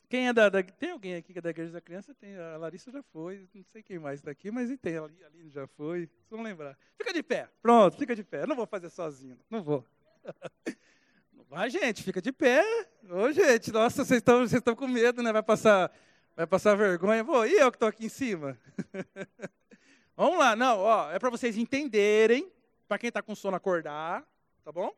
Quem 0.09 0.27
é 0.27 0.33
da, 0.33 0.47
da, 0.47 0.61
Tem 0.61 0.91
alguém 0.91 1.15
aqui 1.15 1.33
que 1.33 1.39
é 1.39 1.41
da 1.41 1.49
igreja 1.49 1.71
da 1.71 1.81
criança? 1.81 2.13
Tem, 2.13 2.37
a 2.37 2.57
Larissa 2.57 2.91
já 2.91 3.01
foi, 3.01 3.49
não 3.53 3.63
sei 3.63 3.81
quem 3.81 3.97
mais 3.97 4.19
está 4.19 4.29
aqui, 4.29 4.51
mas 4.51 4.69
tem, 4.79 4.97
a 4.97 5.03
Aline 5.03 5.49
já 5.49 5.65
foi, 5.65 6.07
se 6.27 6.31
não 6.31 6.43
lembrar. 6.43 6.77
Fica 6.95 7.11
de 7.11 7.23
pé, 7.23 7.49
pronto, 7.61 7.97
fica 7.97 8.15
de 8.15 8.23
pé. 8.23 8.43
Eu 8.43 8.47
não 8.47 8.55
vou 8.55 8.67
fazer 8.67 8.89
sozinho, 8.89 9.39
não 9.49 9.63
vou. 9.63 9.83
Vai, 11.49 11.69
gente, 11.69 12.03
fica 12.03 12.21
de 12.21 12.31
pé. 12.31 12.63
Ô, 13.09 13.31
gente, 13.31 13.71
nossa, 13.71 14.05
vocês 14.05 14.19
estão 14.19 14.47
vocês 14.47 14.61
com 14.75 14.87
medo, 14.87 15.21
né? 15.23 15.31
Vai 15.31 15.43
passar, 15.43 15.91
vai 16.35 16.47
passar 16.47 16.75
vergonha. 16.75 17.23
Vou, 17.23 17.45
e 17.45 17.53
eu 17.53 17.71
que 17.71 17.75
estou 17.75 17.87
aqui 17.89 18.05
em 18.05 18.09
cima? 18.09 18.57
Vamos 20.15 20.37
lá, 20.37 20.55
não, 20.55 20.77
ó, 20.77 21.11
é 21.11 21.17
para 21.17 21.31
vocês 21.31 21.57
entenderem, 21.57 22.51
para 22.87 22.99
quem 22.99 23.07
está 23.07 23.21
com 23.21 23.33
sono 23.33 23.57
acordar, 23.57 24.23
tá 24.63 24.71
bom? 24.71 24.95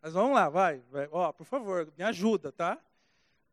Mas 0.00 0.12
vamos 0.12 0.32
lá, 0.32 0.48
vai, 0.48 0.80
vai, 0.92 1.08
ó, 1.10 1.32
por 1.32 1.44
favor, 1.44 1.92
me 1.98 2.04
ajuda, 2.04 2.52
tá? 2.52 2.78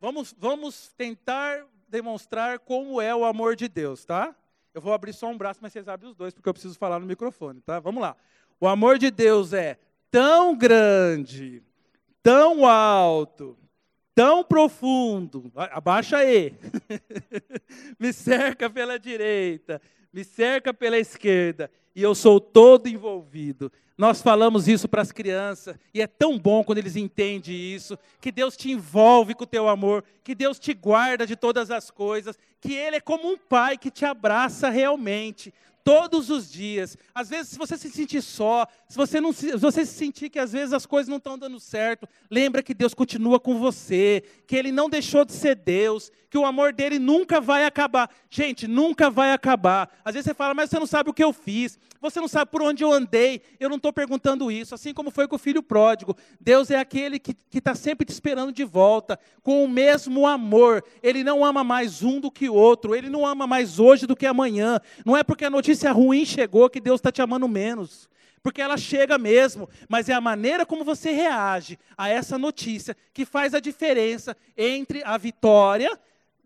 Vamos, 0.01 0.33
vamos 0.35 0.91
tentar 0.97 1.63
demonstrar 1.87 2.57
como 2.57 2.99
é 2.99 3.13
o 3.15 3.23
amor 3.23 3.55
de 3.55 3.67
Deus, 3.67 4.03
tá? 4.03 4.35
Eu 4.73 4.81
vou 4.81 4.93
abrir 4.93 5.13
só 5.13 5.27
um 5.27 5.37
braço, 5.37 5.59
mas 5.61 5.71
vocês 5.71 5.87
abrem 5.87 6.09
os 6.09 6.17
dois, 6.17 6.33
porque 6.33 6.49
eu 6.49 6.53
preciso 6.53 6.75
falar 6.75 6.99
no 6.99 7.05
microfone, 7.05 7.61
tá? 7.61 7.79
Vamos 7.79 8.01
lá. 8.01 8.15
O 8.59 8.67
amor 8.67 8.97
de 8.97 9.11
Deus 9.11 9.53
é 9.53 9.77
tão 10.09 10.57
grande, 10.57 11.61
tão 12.23 12.65
alto, 12.65 13.55
tão 14.15 14.43
profundo. 14.43 15.51
Abaixa 15.55 16.17
aí. 16.17 16.53
me 17.99 18.11
cerca 18.13 18.69
pela 18.69 18.99
direita, 18.99 19.81
me 20.11 20.23
cerca 20.23 20.73
pela 20.73 20.97
esquerda, 20.97 21.69
e 21.95 22.01
eu 22.01 22.13
sou 22.15 22.39
todo 22.39 22.87
envolvido. 22.87 23.71
Nós 23.97 24.21
falamos 24.21 24.67
isso 24.67 24.87
para 24.87 25.01
as 25.01 25.11
crianças, 25.11 25.75
e 25.93 26.01
é 26.01 26.07
tão 26.07 26.39
bom 26.39 26.63
quando 26.63 26.79
eles 26.79 26.95
entendem 26.95 27.55
isso, 27.55 27.99
que 28.19 28.31
Deus 28.31 28.57
te 28.57 28.71
envolve 28.71 29.35
com 29.35 29.43
o 29.43 29.47
teu 29.47 29.69
amor, 29.69 30.03
que 30.23 30.33
Deus 30.33 30.57
te 30.57 30.73
guarda 30.73 31.27
de 31.27 31.35
todas 31.35 31.69
as 31.69 31.91
coisas, 31.91 32.37
que 32.59 32.73
Ele 32.73 32.95
é 32.95 33.01
como 33.01 33.31
um 33.31 33.37
pai 33.37 33.77
que 33.77 33.91
te 33.91 34.03
abraça 34.03 34.69
realmente 34.69 35.53
todos 35.83 36.29
os 36.29 36.51
dias. 36.51 36.97
Às 37.13 37.29
vezes, 37.29 37.49
se 37.49 37.57
você 37.57 37.77
se 37.77 37.89
sentir 37.89 38.21
só, 38.21 38.65
se 38.87 38.97
você, 38.97 39.19
não 39.21 39.31
se, 39.31 39.51
se 39.51 39.57
você 39.57 39.85
se 39.85 39.93
sentir 39.93 40.29
que 40.29 40.39
às 40.39 40.51
vezes 40.51 40.73
as 40.73 40.85
coisas 40.85 41.09
não 41.09 41.17
estão 41.17 41.37
dando 41.37 41.59
certo, 41.59 42.07
lembra 42.29 42.63
que 42.63 42.73
Deus 42.73 42.93
continua 42.93 43.39
com 43.39 43.57
você, 43.57 44.23
que 44.47 44.55
Ele 44.55 44.71
não 44.71 44.89
deixou 44.89 45.25
de 45.25 45.33
ser 45.33 45.55
Deus, 45.55 46.11
que 46.29 46.37
o 46.37 46.45
amor 46.45 46.73
dele 46.73 46.97
nunca 46.97 47.41
vai 47.41 47.65
acabar. 47.65 48.09
Gente, 48.29 48.67
nunca 48.67 49.09
vai 49.09 49.33
acabar. 49.33 49.89
Às 50.03 50.13
vezes 50.13 50.25
você 50.25 50.33
fala, 50.33 50.53
mas 50.53 50.69
você 50.69 50.79
não 50.79 50.87
sabe 50.87 51.09
o 51.09 51.13
que 51.13 51.23
eu 51.23 51.33
fiz, 51.33 51.77
você 51.99 52.19
não 52.19 52.27
sabe 52.27 52.49
por 52.49 52.61
onde 52.61 52.83
eu 52.83 52.91
andei. 52.91 53.41
Eu 53.59 53.69
não 53.69 53.75
estou 53.75 53.93
perguntando 53.93 54.49
isso. 54.49 54.73
Assim 54.73 54.93
como 54.93 55.11
foi 55.11 55.27
com 55.27 55.35
o 55.35 55.39
filho 55.39 55.61
pródigo. 55.61 56.15
Deus 56.39 56.71
é 56.71 56.79
aquele 56.79 57.19
que 57.19 57.35
está 57.53 57.75
sempre 57.75 58.05
te 58.05 58.11
esperando 58.11 58.51
de 58.51 58.63
volta, 58.63 59.19
com 59.43 59.63
o 59.63 59.67
mesmo 59.67 60.25
amor. 60.25 60.83
Ele 61.03 61.23
não 61.23 61.43
ama 61.43 61.63
mais 61.63 62.01
um 62.01 62.19
do 62.19 62.31
que 62.31 62.49
o 62.49 62.55
outro, 62.55 62.95
ele 62.95 63.09
não 63.09 63.25
ama 63.25 63.45
mais 63.45 63.77
hoje 63.77 64.07
do 64.07 64.15
que 64.15 64.25
amanhã. 64.25 64.79
Não 65.05 65.15
é 65.15 65.23
porque 65.23 65.45
a 65.45 65.49
notícia 65.49 65.70
notícia 65.71 65.91
ruim 65.91 66.25
chegou 66.25 66.69
que 66.69 66.81
Deus 66.81 66.99
está 66.99 67.11
te 67.11 67.21
amando 67.21 67.47
menos. 67.47 68.09
Porque 68.43 68.61
ela 68.61 68.75
chega 68.75 69.17
mesmo, 69.17 69.69
mas 69.87 70.09
é 70.09 70.13
a 70.13 70.21
maneira 70.21 70.65
como 70.65 70.83
você 70.83 71.11
reage 71.11 71.77
a 71.97 72.09
essa 72.09 72.37
notícia 72.37 72.97
que 73.13 73.23
faz 73.23 73.53
a 73.53 73.59
diferença 73.59 74.35
entre 74.57 75.03
a 75.03 75.17
vitória, 75.17 75.97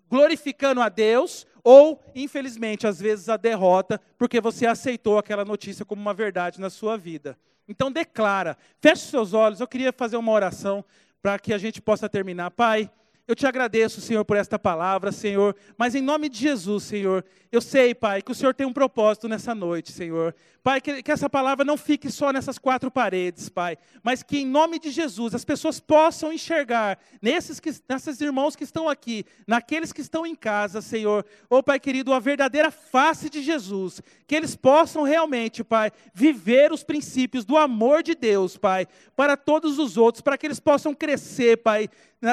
glorificando 0.10 0.82
a 0.82 0.90
Deus, 0.90 1.48
ou, 1.64 2.04
infelizmente, 2.14 2.86
às 2.86 3.00
vezes 3.00 3.30
a 3.30 3.38
derrota, 3.38 4.00
porque 4.18 4.42
você 4.42 4.68
aceitou 4.68 5.18
aquela 5.18 5.46
notícia 5.46 5.86
como 5.86 6.02
uma 6.02 6.14
verdade 6.14 6.60
na 6.60 6.70
sua 6.70 6.98
vida. 6.98 7.38
Então, 7.68 7.92
declara, 7.92 8.58
feche 8.80 9.08
seus 9.08 9.34
olhos. 9.34 9.60
Eu 9.60 9.68
queria 9.68 9.92
fazer 9.92 10.18
uma 10.18 10.32
oração 10.32 10.86
para 11.22 11.40
que 11.40 11.54
a 11.54 11.58
gente 11.58 11.82
possa 11.82 12.08
terminar. 12.08 12.52
Pai. 12.52 12.92
Eu 13.28 13.34
te 13.34 13.48
agradeço, 13.48 14.02
Senhor, 14.02 14.24
por 14.24 14.38
esta 14.38 14.60
palavra, 14.60 15.12
Senhor, 15.12 15.56
mas 15.76 15.96
em 15.96 16.02
nome 16.02 16.30
de 16.30 16.38
Jesus, 16.38 16.84
Senhor, 16.84 17.26
eu 17.52 17.60
sei, 17.60 17.96
Pai, 17.96 18.22
que 18.22 18.32
o 18.32 18.36
Senhor 18.36 18.54
tem 18.54 18.68
um 18.68 18.74
propósito 18.74 19.28
nessa 19.28 19.56
noite, 19.56 19.92
Senhor. 19.92 20.36
Pai, 20.62 20.82
que, 20.82 21.02
que, 21.02 21.12
essa 21.12 21.30
palavra 21.30 21.64
não 21.64 21.78
fique 21.78 22.12
só 22.12 22.32
nessas 22.32 22.58
quatro 22.58 22.92
paredes, 22.92 23.50
Pai, 23.50 23.78
mas 24.04 24.22
que 24.22 24.40
em 24.40 24.46
nome 24.46 24.78
de 24.80 24.92
Jesus 24.92 25.34
as 25.34 25.46
pessoas 25.46 25.80
possam 25.80 26.34
enxergar 26.34 27.00
nesses, 27.22 27.60
que, 27.60 27.72
nesses 27.88 28.20
irmãos 28.22 28.56
que 28.56 28.64
estão 28.64 28.90
aqui, 28.90 29.26
naqueles 29.48 29.92
que 29.94 30.02
estão 30.02 30.26
em 30.26 30.36
casa, 30.36 30.82
Senhor, 30.82 31.26
oh 31.50 31.64
Pai 31.64 31.80
querido, 31.80 32.14
a 32.14 32.20
verdadeira 32.20 32.70
face 32.70 33.30
de 33.30 33.42
Jesus, 33.42 34.02
que 34.28 34.36
eles 34.36 34.56
possam 34.56 35.04
realmente, 35.04 35.64
Pai, 35.64 35.92
viver 36.14 36.72
os 36.72 36.84
princípios 36.84 37.46
do 37.46 37.58
amor 37.58 38.04
de 38.04 38.14
Deus, 38.14 38.58
Pai, 38.58 38.88
para 39.16 39.38
todos 39.38 39.80
os 39.80 39.98
outros, 39.98 40.22
para 40.22 40.38
que 40.38 40.46
eles 40.48 40.60
possam 40.60 40.94
crescer, 40.94 41.58
Pai, 41.58 41.90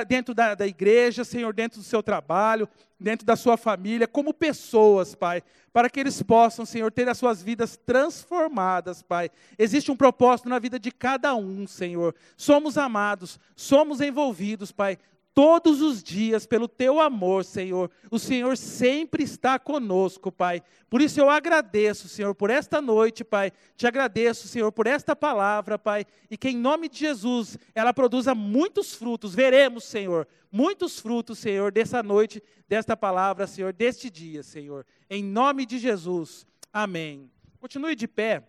dentro 0.07 0.35
da, 0.35 0.55
da 0.55 0.67
igreja, 0.67 1.25
Senhor, 1.25 1.53
dentro 1.53 1.79
do 1.79 1.85
seu 1.85 2.03
trabalho, 2.03 2.69
dentro 2.99 3.27
da 3.27 3.37
sua 3.37 3.57
família, 3.57 4.07
como 4.07 4.33
pessoas, 4.33 5.15
Pai, 5.15 5.43
para 5.73 5.91
que 5.91 6.01
eles 6.01 6.23
possam, 6.23 6.65
Senhor, 6.65 6.91
ter 6.93 7.09
as 7.09 7.19
suas 7.19 7.43
vidas 7.43 7.77
transformadas, 7.77 9.03
Pai. 9.03 9.31
Existe 9.59 9.91
um 9.91 9.97
propósito 9.97 10.49
na 10.49 10.59
vida 10.59 10.79
de 10.79 10.91
cada 10.91 11.35
um, 11.35 11.67
Senhor. 11.67 12.15
Somos 12.37 12.79
amados, 12.79 13.39
somos 13.57 14.01
envolvidos, 14.01 14.71
Pai, 14.73 14.99
todos 15.35 15.81
os 15.81 16.03
dias 16.03 16.47
pelo 16.47 16.69
teu 16.69 17.01
amor, 17.01 17.45
Senhor. 17.45 17.91
O 18.11 18.19
Senhor 18.19 18.57
sempre 18.57 19.23
está 19.23 19.59
conosco, 19.59 20.31
Pai. 20.31 20.63
Por 20.91 21.01
isso 21.01 21.19
eu 21.21 21.31
agradeço, 21.31 22.09
Senhor, 22.09 22.35
por 22.35 22.51
esta 22.51 22.81
noite, 22.81 23.25
Pai. 23.25 23.51
Te 23.77 23.87
agradeço, 23.87 24.47
Senhor, 24.47 24.71
por 24.71 24.87
esta 24.87 25.17
palavra, 25.17 25.79
Pai. 25.79 26.05
E 26.31 26.37
que 26.37 26.51
em 26.51 26.57
nome 26.57 26.89
de 26.89 26.99
Jesus 26.99 27.59
ela 27.75 27.95
produza 27.95 28.35
muitos 28.35 28.95
frutos. 28.95 29.35
Veremos, 29.35 29.85
Senhor, 29.85 30.29
muitos 30.51 31.01
frutos, 31.01 31.39
Senhor, 31.39 31.73
dessa 31.73 32.03
noite, 32.03 32.43
desta 32.69 32.97
palavra, 32.97 33.47
Senhor, 33.47 33.73
deste 33.73 34.11
dia, 34.11 34.43
Senhor. 34.43 34.85
Em 35.09 35.25
nome 35.25 35.65
de 35.65 35.79
Jesus. 35.79 36.47
Amém. 36.73 37.31
Continue 37.59 37.95
de 37.95 38.07
pé. 38.07 38.43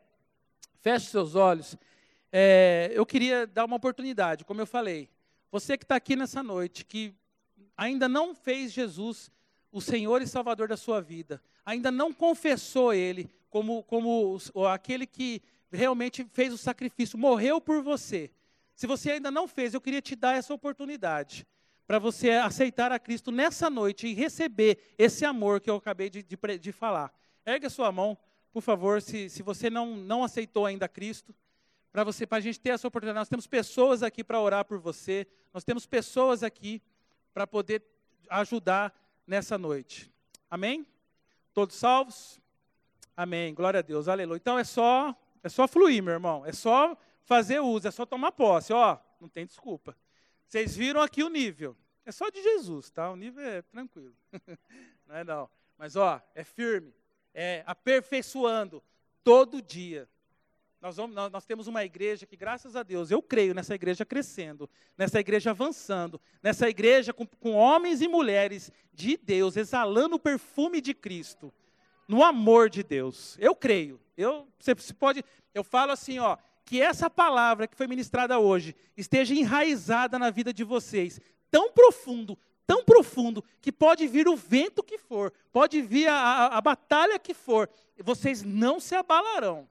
Feche 0.81 1.07
seus 1.07 1.35
olhos. 1.35 1.77
É, 2.31 2.91
eu 2.93 3.05
queria 3.05 3.47
dar 3.47 3.63
uma 3.63 3.75
oportunidade, 3.75 4.43
como 4.43 4.59
eu 4.59 4.65
falei. 4.67 5.07
Você 5.53 5.77
que 5.77 5.85
está 5.85 5.97
aqui 5.97 6.15
nessa 6.15 6.41
noite, 6.41 6.83
que 6.83 7.13
ainda 7.77 8.09
não 8.09 8.33
fez 8.33 8.71
Jesus 8.71 9.29
o 9.71 9.79
Senhor 9.79 10.19
e 10.19 10.25
Salvador 10.25 10.67
da 10.67 10.75
sua 10.75 10.99
vida, 10.99 11.39
ainda 11.63 11.91
não 11.91 12.11
confessou 12.11 12.91
Ele 12.91 13.29
como, 13.51 13.83
como 13.83 14.39
aquele 14.67 15.05
que 15.05 15.43
realmente 15.71 16.25
fez 16.33 16.51
o 16.51 16.57
sacrifício, 16.57 17.19
morreu 17.19 17.61
por 17.61 17.83
você. 17.83 18.31
Se 18.73 18.87
você 18.87 19.11
ainda 19.11 19.29
não 19.29 19.47
fez, 19.47 19.75
eu 19.75 19.81
queria 19.81 20.01
te 20.01 20.15
dar 20.15 20.35
essa 20.35 20.51
oportunidade 20.55 21.45
para 21.85 21.99
você 21.99 22.31
aceitar 22.31 22.91
a 22.91 22.97
Cristo 22.97 23.31
nessa 23.31 23.69
noite 23.69 24.07
e 24.07 24.13
receber 24.15 24.79
esse 24.97 25.23
amor 25.23 25.61
que 25.61 25.69
eu 25.69 25.75
acabei 25.75 26.09
de, 26.09 26.23
de, 26.23 26.35
de 26.57 26.71
falar. 26.71 27.13
Ergue 27.45 27.67
a 27.67 27.69
sua 27.69 27.91
mão, 27.91 28.17
por 28.51 28.63
favor, 28.63 29.03
se, 29.03 29.29
se 29.29 29.43
você 29.43 29.69
não, 29.69 29.97
não 29.97 30.23
aceitou 30.23 30.65
ainda 30.65 30.87
Cristo, 30.87 31.31
para 31.93 32.03
você, 32.03 32.25
para 32.25 32.39
a 32.39 32.41
gente 32.41 32.59
ter 32.59 32.69
essa 32.71 32.87
oportunidade. 32.87 33.21
Nós 33.21 33.29
temos 33.29 33.45
pessoas 33.45 34.01
aqui 34.01 34.23
para 34.23 34.41
orar 34.41 34.65
por 34.65 34.79
você, 34.79 35.27
nós 35.53 35.63
temos 35.63 35.85
pessoas 35.85 36.41
aqui 36.41 36.81
para 37.31 37.45
poder 37.45 37.83
ajudar 38.29 38.91
nessa 39.27 39.59
noite. 39.59 40.11
Amém? 40.49 40.87
Todos 41.53 41.75
salvos? 41.75 42.41
Amém. 43.15 43.53
Glória 43.53 43.79
a 43.79 43.83
Deus. 43.83 44.07
Aleluia. 44.07 44.37
Então 44.37 44.57
é 44.57 44.63
só, 44.63 45.15
é 45.43 45.49
só 45.49 45.67
fluir, 45.67 46.01
meu 46.01 46.13
irmão. 46.13 46.43
É 46.43 46.51
só 46.51 46.97
fazer 47.21 47.59
uso, 47.59 47.87
é 47.87 47.91
só 47.91 48.07
tomar 48.07 48.31
posse. 48.31 48.73
Ó, 48.73 48.97
não 49.21 49.29
tem 49.29 49.45
desculpa. 49.45 49.95
Vocês 50.47 50.75
viram 50.75 50.99
aqui 50.99 51.23
o 51.23 51.29
nível. 51.29 51.77
É 52.05 52.11
só 52.11 52.27
de 52.29 52.41
Jesus, 52.41 52.89
tá? 52.89 53.11
O 53.11 53.15
nível 53.15 53.43
é 53.43 53.61
tranquilo. 53.61 54.15
não 55.05 55.15
é 55.15 55.23
não. 55.23 55.47
Mas 55.77 55.95
ó, 55.95 56.19
é 56.33 56.43
firme. 56.43 56.91
É 57.35 57.63
aperfeiçoando 57.67 58.83
todo 59.23 59.61
dia. 59.61 60.09
Nós, 60.83 60.97
vamos, 60.97 61.15
nós, 61.15 61.31
nós, 61.31 61.45
temos 61.45 61.65
uma 61.65 61.85
igreja 61.85 62.25
que, 62.25 62.35
graças 62.35 62.75
a 62.75 62.83
Deus, 62.83 63.09
eu 63.09 63.21
creio 63.21 63.53
nessa 63.53 63.73
igreja 63.73 64.03
crescendo, 64.03 64.69
nessa 64.97 65.17
igreja 65.17 65.51
avançando, 65.51 66.19
nessa 66.41 66.67
igreja 66.67 67.13
com, 67.13 67.25
com 67.25 67.53
homens 67.53 68.01
e 68.01 68.07
mulheres 68.09 68.69
de 68.91 69.15
Deus, 69.15 69.55
exalando 69.55 70.17
o 70.17 70.19
perfume 70.19 70.81
de 70.81 70.93
Cristo, 70.93 71.53
no 72.05 72.21
amor 72.21 72.69
de 72.69 72.83
Deus. 72.83 73.37
Eu 73.39 73.55
creio. 73.55 73.97
Eu, 74.17 74.45
você, 74.59 74.75
pode, 74.93 75.23
eu 75.53 75.63
falo 75.63 75.93
assim, 75.93 76.19
ó, 76.19 76.35
que 76.65 76.81
essa 76.81 77.09
palavra 77.09 77.65
que 77.65 77.77
foi 77.77 77.87
ministrada 77.87 78.37
hoje 78.37 78.75
esteja 78.97 79.33
enraizada 79.33 80.19
na 80.19 80.29
vida 80.31 80.53
de 80.53 80.65
vocês, 80.65 81.17
tão 81.49 81.71
profundo, 81.71 82.37
tão 82.67 82.83
profundo, 82.83 83.41
que 83.61 83.71
pode 83.71 84.05
vir 84.05 84.27
o 84.27 84.35
vento 84.35 84.83
que 84.83 84.97
for, 84.97 85.31
pode 85.49 85.81
vir 85.81 86.07
a, 86.09 86.13
a, 86.13 86.57
a 86.57 86.59
batalha 86.59 87.17
que 87.17 87.33
for, 87.33 87.69
vocês 88.03 88.43
não 88.43 88.81
se 88.81 88.93
abalarão. 88.95 89.65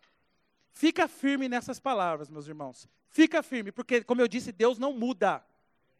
Fica 0.72 1.06
firme 1.06 1.48
nessas 1.48 1.78
palavras, 1.78 2.30
meus 2.30 2.48
irmãos. 2.48 2.88
Fica 3.10 3.42
firme, 3.42 3.70
porque, 3.70 4.02
como 4.02 4.20
eu 4.20 4.28
disse, 4.28 4.50
Deus 4.50 4.78
não 4.78 4.92
muda. 4.92 5.44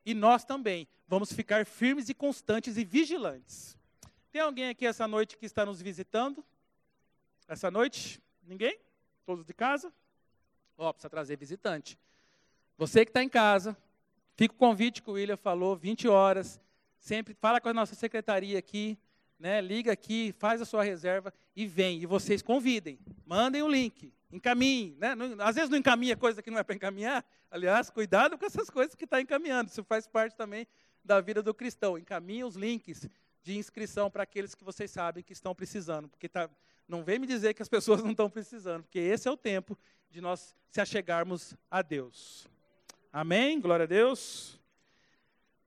E 0.05 0.14
nós 0.14 0.45
também 0.45 0.89
vamos 1.07 1.33
ficar 1.33 1.66
firmes 1.66 2.09
e 2.09 2.14
constantes 2.14 2.77
e 2.77 2.85
vigilantes. 2.85 3.77
Tem 4.33 4.41
alguém 4.41 4.70
aqui 4.70 4.87
essa 4.87 5.07
noite 5.07 5.37
que 5.37 5.45
está 5.45 5.66
nos 5.66 5.81
visitando? 5.81 6.43
Essa 7.47 7.70
noite? 7.70 8.20
Ninguém? 8.43 8.79
Todos 9.27 9.45
de 9.45 9.53
casa? 9.53 9.93
Ó, 10.77 10.89
oh, 10.89 10.95
precisa 10.95 11.11
trazer 11.11 11.37
visitante. 11.37 11.99
Você 12.79 13.05
que 13.05 13.11
está 13.11 13.23
em 13.23 13.29
casa, 13.29 13.77
fica 14.35 14.55
o 14.55 14.59
convite 14.59 15.03
que 15.03 15.11
o 15.11 15.12
William 15.12 15.37
falou, 15.37 15.77
20 15.77 16.09
horas. 16.09 16.59
Sempre 16.99 17.35
fala 17.35 17.61
com 17.61 17.68
a 17.68 17.75
nossa 17.75 17.95
secretaria 17.95 18.59
aqui, 18.59 18.99
né? 19.39 19.61
Liga 19.61 19.93
aqui, 19.93 20.33
faz 20.39 20.62
a 20.62 20.64
sua 20.64 20.83
reserva 20.83 21.33
e 21.55 21.66
vem. 21.66 22.01
E 22.01 22.07
vocês 22.07 22.41
convidem, 22.41 22.99
mandem 23.27 23.62
o 23.62 23.68
link 23.68 24.12
encaminhe. 24.33 24.97
Né? 24.99 25.14
Às 25.39 25.55
vezes 25.55 25.70
não 25.70 25.76
encaminha 25.76 26.16
coisa 26.16 26.43
que 26.43 26.51
não 26.51 26.59
é 26.59 26.62
para 26.62 26.74
encaminhar. 26.74 27.24
Aliás, 27.51 27.91
cuidado 27.91 28.39
com 28.39 28.47
essas 28.47 28.70
coisas 28.70 28.95
que 28.95 29.05
está 29.05 29.20
encaminhando. 29.20 29.68
Isso 29.68 29.85
faz 29.85 30.07
parte 30.09 30.35
também 30.35 30.66
da 31.05 31.20
vida 31.20 31.43
do 31.43 31.53
cristão. 31.53 31.99
Encaminhe 31.99 32.43
os 32.43 32.57
links 32.57 33.07
de 33.43 33.57
inscrição 33.57 34.11
para 34.11 34.22
aqueles 34.22 34.55
que 34.55 34.64
vocês 34.64 34.91
sabem 34.91 35.22
que 35.22 35.33
estão 35.33 35.55
precisando. 35.55 36.09
Porque 36.09 36.28
tá, 36.28 36.49
não 36.89 37.05
vem 37.05 37.18
me 37.18 37.26
dizer 37.26 37.53
que 37.53 37.62
as 37.62 37.68
pessoas 37.70 38.03
não 38.03 38.12
estão 38.12 38.30
precisando, 38.30 38.85
porque 38.85 38.99
esse 38.99 39.28
é 39.28 39.30
o 39.30 39.37
tempo 39.37 39.78
de 40.11 40.20
nós 40.20 40.57
se 40.70 40.80
achegarmos 40.80 41.55
a 41.70 41.83
Deus. 41.83 42.49
Amém? 43.12 43.61
Glória 43.61 43.85
a 43.85 43.87
Deus. 43.87 44.59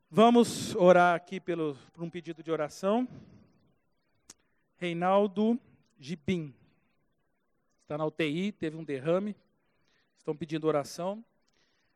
Vamos 0.09 0.75
orar 0.75 1.15
aqui 1.15 1.39
pelo, 1.39 1.77
por 1.93 2.03
um 2.03 2.09
pedido 2.09 2.41
de 2.41 2.51
oração. 2.51 3.07
Reinaldo 4.77 5.59
Gibim 5.99 6.53
está 7.85 7.99
na 7.99 8.05
UTI, 8.05 8.51
teve 8.51 8.75
um 8.75 8.83
derrame, 8.83 9.35
estão 10.17 10.35
pedindo 10.35 10.67
oração. 10.67 11.23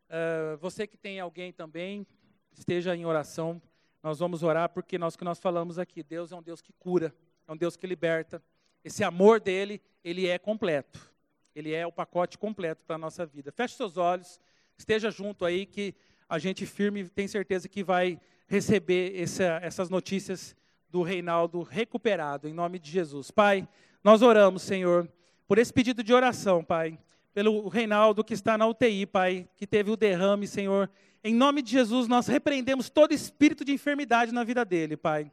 Uh, 0.07 0.55
você 0.57 0.85
que 0.85 0.95
tem 0.95 1.19
alguém 1.19 1.51
também, 1.51 2.05
esteja 2.53 2.95
em 2.95 3.07
oração. 3.07 3.59
Nós 4.03 4.19
vamos 4.19 4.43
orar 4.43 4.69
porque 4.69 4.99
nós 4.99 5.15
que 5.15 5.23
nós 5.23 5.39
falamos 5.39 5.79
aqui, 5.79 6.03
Deus 6.03 6.31
é 6.31 6.35
um 6.35 6.43
Deus 6.43 6.61
que 6.61 6.71
cura, 6.73 7.13
é 7.47 7.51
um 7.51 7.57
Deus 7.57 7.75
que 7.75 7.87
liberta. 7.87 8.41
Esse 8.83 9.03
amor 9.03 9.39
dele, 9.39 9.81
ele 10.03 10.27
é 10.27 10.37
completo. 10.37 11.11
Ele 11.55 11.73
é 11.73 11.87
o 11.87 11.91
pacote 11.91 12.37
completo 12.37 12.85
para 12.85 12.95
a 12.95 12.99
nossa 12.99 13.25
vida. 13.25 13.51
Feche 13.51 13.75
seus 13.75 13.97
olhos, 13.97 14.39
esteja 14.77 15.09
junto 15.09 15.43
aí 15.43 15.65
que 15.65 15.95
a 16.29 16.37
gente 16.37 16.67
firme 16.67 17.09
tem 17.09 17.27
certeza 17.27 17.67
que 17.67 17.83
vai 17.83 18.21
receber 18.47 19.19
essa, 19.19 19.59
essas 19.63 19.89
notícias 19.89 20.55
do 20.87 21.01
Reinaldo 21.01 21.63
recuperado, 21.63 22.47
em 22.47 22.53
nome 22.53 22.77
de 22.77 22.91
Jesus. 22.91 23.31
Pai, 23.31 23.67
nós 24.03 24.21
oramos, 24.21 24.61
Senhor, 24.61 25.11
por 25.49 25.57
esse 25.57 25.73
pedido 25.73 26.03
de 26.03 26.13
oração, 26.13 26.63
Pai. 26.63 26.99
Pelo 27.33 27.67
Reinaldo 27.69 28.23
que 28.23 28.35
está 28.35 28.55
na 28.55 28.67
UTI, 28.67 29.07
Pai, 29.07 29.49
que 29.57 29.65
teve 29.65 29.89
o 29.89 29.97
derrame, 29.97 30.45
Senhor. 30.45 30.87
Em 31.23 31.33
nome 31.33 31.63
de 31.63 31.71
Jesus, 31.71 32.07
nós 32.07 32.27
repreendemos 32.27 32.87
todo 32.87 33.15
espírito 33.15 33.65
de 33.65 33.71
enfermidade 33.71 34.31
na 34.31 34.43
vida 34.43 34.63
dele, 34.63 34.95
Pai. 34.95 35.31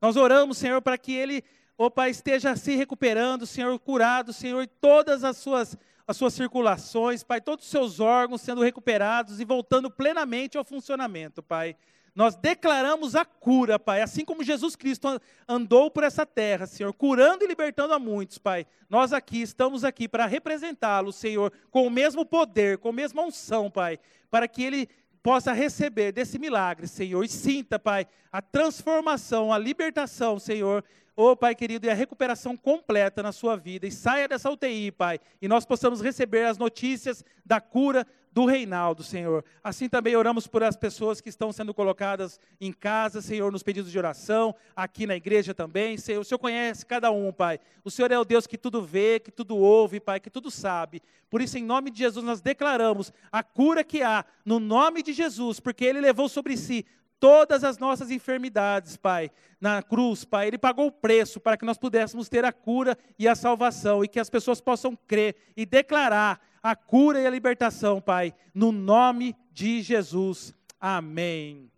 Nós 0.00 0.14
oramos, 0.14 0.56
Senhor, 0.56 0.80
para 0.80 0.96
que 0.96 1.12
ele, 1.12 1.42
ó 1.76 1.90
Pai, 1.90 2.10
esteja 2.10 2.54
se 2.54 2.76
recuperando, 2.76 3.44
Senhor, 3.44 3.76
curado, 3.80 4.32
Senhor, 4.32 4.68
todas 4.80 5.24
as 5.24 5.36
suas, 5.36 5.76
as 6.06 6.16
suas 6.16 6.32
circulações, 6.32 7.24
Pai, 7.24 7.40
todos 7.40 7.64
os 7.64 7.70
seus 7.72 7.98
órgãos 7.98 8.42
sendo 8.42 8.62
recuperados 8.62 9.40
e 9.40 9.44
voltando 9.44 9.90
plenamente 9.90 10.56
ao 10.56 10.64
funcionamento, 10.64 11.42
Pai. 11.42 11.74
Nós 12.16 12.34
declaramos 12.34 13.14
a 13.14 13.26
cura, 13.26 13.78
Pai, 13.78 14.00
assim 14.00 14.24
como 14.24 14.42
Jesus 14.42 14.74
Cristo 14.74 15.20
andou 15.46 15.90
por 15.90 16.02
essa 16.02 16.24
terra, 16.24 16.66
Senhor, 16.66 16.90
curando 16.94 17.44
e 17.44 17.46
libertando 17.46 17.92
a 17.92 17.98
muitos, 17.98 18.38
Pai. 18.38 18.66
Nós 18.88 19.12
aqui 19.12 19.42
estamos 19.42 19.84
aqui 19.84 20.08
para 20.08 20.24
representá-lo, 20.24 21.12
Senhor, 21.12 21.52
com 21.70 21.86
o 21.86 21.90
mesmo 21.90 22.24
poder, 22.24 22.78
com 22.78 22.88
a 22.88 22.92
mesma 22.92 23.22
unção, 23.22 23.70
Pai, 23.70 24.00
para 24.30 24.48
que 24.48 24.64
ele 24.64 24.88
possa 25.22 25.52
receber 25.52 26.10
desse 26.10 26.38
milagre, 26.38 26.88
Senhor, 26.88 27.22
e 27.22 27.28
sinta, 27.28 27.78
Pai, 27.78 28.06
a 28.32 28.40
transformação, 28.40 29.52
a 29.52 29.58
libertação, 29.58 30.38
Senhor, 30.38 30.82
oh, 31.14 31.36
Pai 31.36 31.54
querido, 31.54 31.86
e 31.86 31.90
a 31.90 31.94
recuperação 31.94 32.56
completa 32.56 33.22
na 33.22 33.30
sua 33.30 33.56
vida. 33.56 33.86
E 33.86 33.92
saia 33.92 34.26
dessa 34.26 34.50
UTI, 34.50 34.90
Pai, 34.90 35.20
e 35.42 35.46
nós 35.46 35.66
possamos 35.66 36.00
receber 36.00 36.46
as 36.46 36.56
notícias 36.56 37.22
da 37.44 37.60
cura 37.60 38.06
do 38.36 38.44
Reinaldo, 38.44 39.02
Senhor. 39.02 39.42
Assim 39.64 39.88
também 39.88 40.14
oramos 40.14 40.46
por 40.46 40.62
as 40.62 40.76
pessoas 40.76 41.22
que 41.22 41.30
estão 41.30 41.50
sendo 41.54 41.72
colocadas 41.72 42.38
em 42.60 42.70
casa, 42.70 43.22
Senhor, 43.22 43.50
nos 43.50 43.62
pedidos 43.62 43.90
de 43.90 43.96
oração, 43.96 44.54
aqui 44.76 45.06
na 45.06 45.16
igreja 45.16 45.54
também. 45.54 45.96
Senhor, 45.96 46.20
o 46.20 46.24
Senhor 46.24 46.38
conhece 46.38 46.84
cada 46.84 47.10
um, 47.10 47.32
Pai. 47.32 47.58
O 47.82 47.90
Senhor 47.90 48.12
é 48.12 48.18
o 48.18 48.26
Deus 48.26 48.46
que 48.46 48.58
tudo 48.58 48.82
vê, 48.82 49.18
que 49.20 49.30
tudo 49.30 49.56
ouve, 49.56 50.00
Pai, 50.00 50.20
que 50.20 50.28
tudo 50.28 50.50
sabe. 50.50 51.00
Por 51.30 51.40
isso, 51.40 51.56
em 51.56 51.64
nome 51.64 51.90
de 51.90 52.00
Jesus, 52.00 52.22
nós 52.22 52.42
declaramos 52.42 53.10
a 53.32 53.42
cura 53.42 53.82
que 53.82 54.02
há, 54.02 54.22
no 54.44 54.60
nome 54.60 55.02
de 55.02 55.14
Jesus, 55.14 55.58
porque 55.58 55.86
Ele 55.86 56.02
levou 56.02 56.28
sobre 56.28 56.58
si 56.58 56.84
todas 57.18 57.64
as 57.64 57.78
nossas 57.78 58.10
enfermidades, 58.10 58.98
Pai, 58.98 59.30
na 59.58 59.82
cruz, 59.82 60.26
Pai. 60.26 60.48
Ele 60.48 60.58
pagou 60.58 60.88
o 60.88 60.92
preço 60.92 61.40
para 61.40 61.56
que 61.56 61.64
nós 61.64 61.78
pudéssemos 61.78 62.28
ter 62.28 62.44
a 62.44 62.52
cura 62.52 62.98
e 63.18 63.26
a 63.26 63.34
salvação 63.34 64.04
e 64.04 64.08
que 64.08 64.20
as 64.20 64.28
pessoas 64.28 64.60
possam 64.60 64.94
crer 65.06 65.36
e 65.56 65.64
declarar 65.64 66.38
a 66.66 66.74
cura 66.74 67.20
e 67.20 67.26
a 67.28 67.30
libertação, 67.30 68.00
Pai, 68.00 68.34
no 68.52 68.72
nome 68.72 69.36
de 69.52 69.80
Jesus. 69.82 70.52
Amém. 70.80 71.70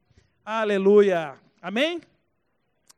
Aleluia. 0.43 1.39
Amém? 1.61 2.01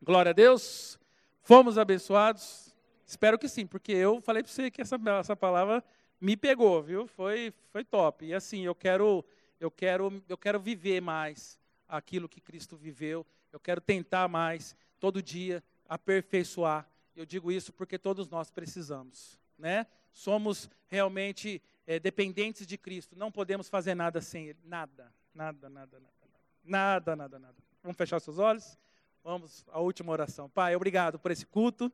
Glória 0.00 0.30
a 0.30 0.32
Deus. 0.32 1.00
Fomos 1.42 1.76
abençoados? 1.76 2.72
Espero 3.04 3.36
que 3.36 3.48
sim, 3.48 3.66
porque 3.66 3.90
eu 3.90 4.20
falei 4.20 4.40
para 4.40 4.52
você 4.52 4.70
que 4.70 4.80
essa, 4.80 4.96
essa 5.18 5.34
palavra 5.34 5.82
me 6.20 6.36
pegou, 6.36 6.80
viu? 6.80 7.08
Foi, 7.08 7.52
foi 7.72 7.82
top. 7.82 8.24
E 8.24 8.34
assim, 8.34 8.64
eu 8.64 8.74
quero, 8.74 9.24
eu 9.58 9.68
quero, 9.68 10.22
eu 10.28 10.38
quero 10.38 10.60
viver 10.60 11.02
mais 11.02 11.58
aquilo 11.88 12.28
que 12.28 12.40
Cristo 12.40 12.76
viveu. 12.76 13.26
Eu 13.52 13.58
quero 13.58 13.80
tentar 13.80 14.28
mais, 14.28 14.76
todo 15.00 15.20
dia, 15.20 15.60
aperfeiçoar. 15.88 16.88
Eu 17.16 17.26
digo 17.26 17.50
isso 17.50 17.72
porque 17.72 17.98
todos 17.98 18.28
nós 18.28 18.48
precisamos, 18.48 19.40
né? 19.58 19.88
Somos 20.12 20.70
realmente 20.86 21.60
é, 21.86 21.98
dependentes 21.98 22.66
de 22.66 22.76
Cristo. 22.78 23.16
Não 23.16 23.30
podemos 23.30 23.68
fazer 23.68 23.94
nada 23.94 24.20
sem 24.20 24.48
Ele. 24.48 24.58
Nada, 24.64 25.12
nada, 25.34 25.68
nada, 25.68 26.00
nada, 26.00 26.16
nada, 26.64 27.16
nada, 27.16 27.38
nada. 27.38 27.56
Vamos 27.82 27.96
fechar 27.96 28.20
seus 28.20 28.38
olhos? 28.38 28.78
Vamos 29.22 29.64
à 29.68 29.80
última 29.80 30.12
oração. 30.12 30.48
Pai, 30.48 30.74
obrigado 30.74 31.18
por 31.18 31.30
esse 31.30 31.46
culto. 31.46 31.92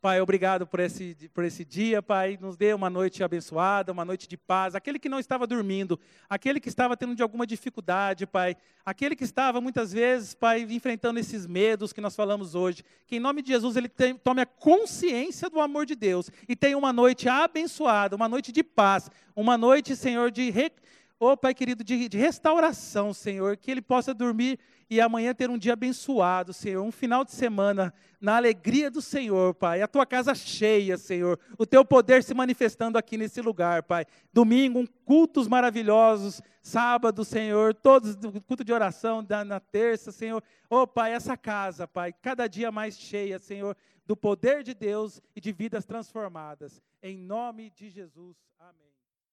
Pai, 0.00 0.20
obrigado 0.20 0.66
por 0.66 0.78
esse, 0.78 1.16
por 1.32 1.42
esse 1.42 1.64
dia, 1.64 2.02
Pai. 2.02 2.38
Nos 2.40 2.56
dê 2.56 2.72
uma 2.74 2.90
noite 2.90 3.24
abençoada, 3.24 3.90
uma 3.90 4.04
noite 4.04 4.28
de 4.28 4.36
paz. 4.36 4.74
Aquele 4.74 4.98
que 4.98 5.08
não 5.08 5.18
estava 5.18 5.46
dormindo, 5.46 5.98
aquele 6.28 6.60
que 6.60 6.68
estava 6.68 6.96
tendo 6.96 7.14
de 7.14 7.22
alguma 7.22 7.46
dificuldade, 7.46 8.26
Pai. 8.26 8.56
Aquele 8.84 9.16
que 9.16 9.24
estava 9.24 9.60
muitas 9.60 9.92
vezes, 9.92 10.34
Pai, 10.34 10.66
enfrentando 10.68 11.18
esses 11.18 11.46
medos 11.46 11.94
que 11.94 12.00
nós 12.00 12.14
falamos 12.14 12.54
hoje. 12.54 12.84
Que 13.06 13.16
em 13.16 13.20
nome 13.20 13.40
de 13.40 13.48
Jesus 13.48 13.74
ele 13.74 13.88
tem, 13.88 14.14
tome 14.14 14.42
a 14.42 14.46
consciência 14.46 15.48
do 15.48 15.60
amor 15.60 15.86
de 15.86 15.96
Deus 15.96 16.30
e 16.46 16.54
tenha 16.54 16.76
uma 16.76 16.92
noite 16.92 17.26
abençoada, 17.28 18.14
uma 18.14 18.28
noite 18.28 18.52
de 18.52 18.62
paz, 18.62 19.10
uma 19.34 19.56
noite, 19.56 19.96
Senhor, 19.96 20.30
de. 20.30 20.50
Re... 20.50 20.70
Oh, 21.18 21.34
Pai 21.34 21.54
querido, 21.54 21.82
de, 21.82 22.10
de 22.10 22.18
restauração, 22.18 23.14
Senhor, 23.14 23.56
que 23.56 23.70
ele 23.70 23.80
possa 23.80 24.12
dormir 24.12 24.58
e 24.88 25.00
amanhã 25.00 25.34
ter 25.34 25.50
um 25.50 25.58
dia 25.58 25.72
abençoado, 25.72 26.52
Senhor, 26.52 26.82
um 26.82 26.92
final 26.92 27.24
de 27.24 27.32
semana 27.32 27.92
na 28.20 28.36
alegria 28.36 28.90
do 28.90 29.02
Senhor, 29.02 29.54
Pai. 29.54 29.82
A 29.82 29.88
tua 29.88 30.06
casa 30.06 30.34
cheia, 30.34 30.96
Senhor. 30.96 31.38
O 31.58 31.66
teu 31.66 31.84
poder 31.84 32.22
se 32.22 32.32
manifestando 32.32 32.96
aqui 32.96 33.16
nesse 33.16 33.40
lugar, 33.40 33.82
Pai. 33.82 34.06
Domingo, 34.32 34.78
um 34.78 34.86
cultos 35.04 35.48
maravilhosos. 35.48 36.40
Sábado, 36.62 37.24
Senhor, 37.24 37.74
todos 37.74 38.16
culto 38.46 38.64
de 38.64 38.72
oração 38.72 39.26
na, 39.44 39.60
terça, 39.60 40.12
Senhor. 40.12 40.42
Oh, 40.70 40.86
Pai, 40.86 41.12
essa 41.12 41.36
casa, 41.36 41.86
Pai, 41.86 42.12
cada 42.12 42.46
dia 42.46 42.70
mais 42.70 42.98
cheia, 42.98 43.38
Senhor, 43.38 43.76
do 44.06 44.16
poder 44.16 44.62
de 44.62 44.74
Deus 44.74 45.20
e 45.34 45.40
de 45.40 45.52
vidas 45.52 45.84
transformadas. 45.84 46.80
Em 47.02 47.18
nome 47.18 47.70
de 47.70 47.90
Jesus. 47.90 48.36
Amém. 48.58 48.95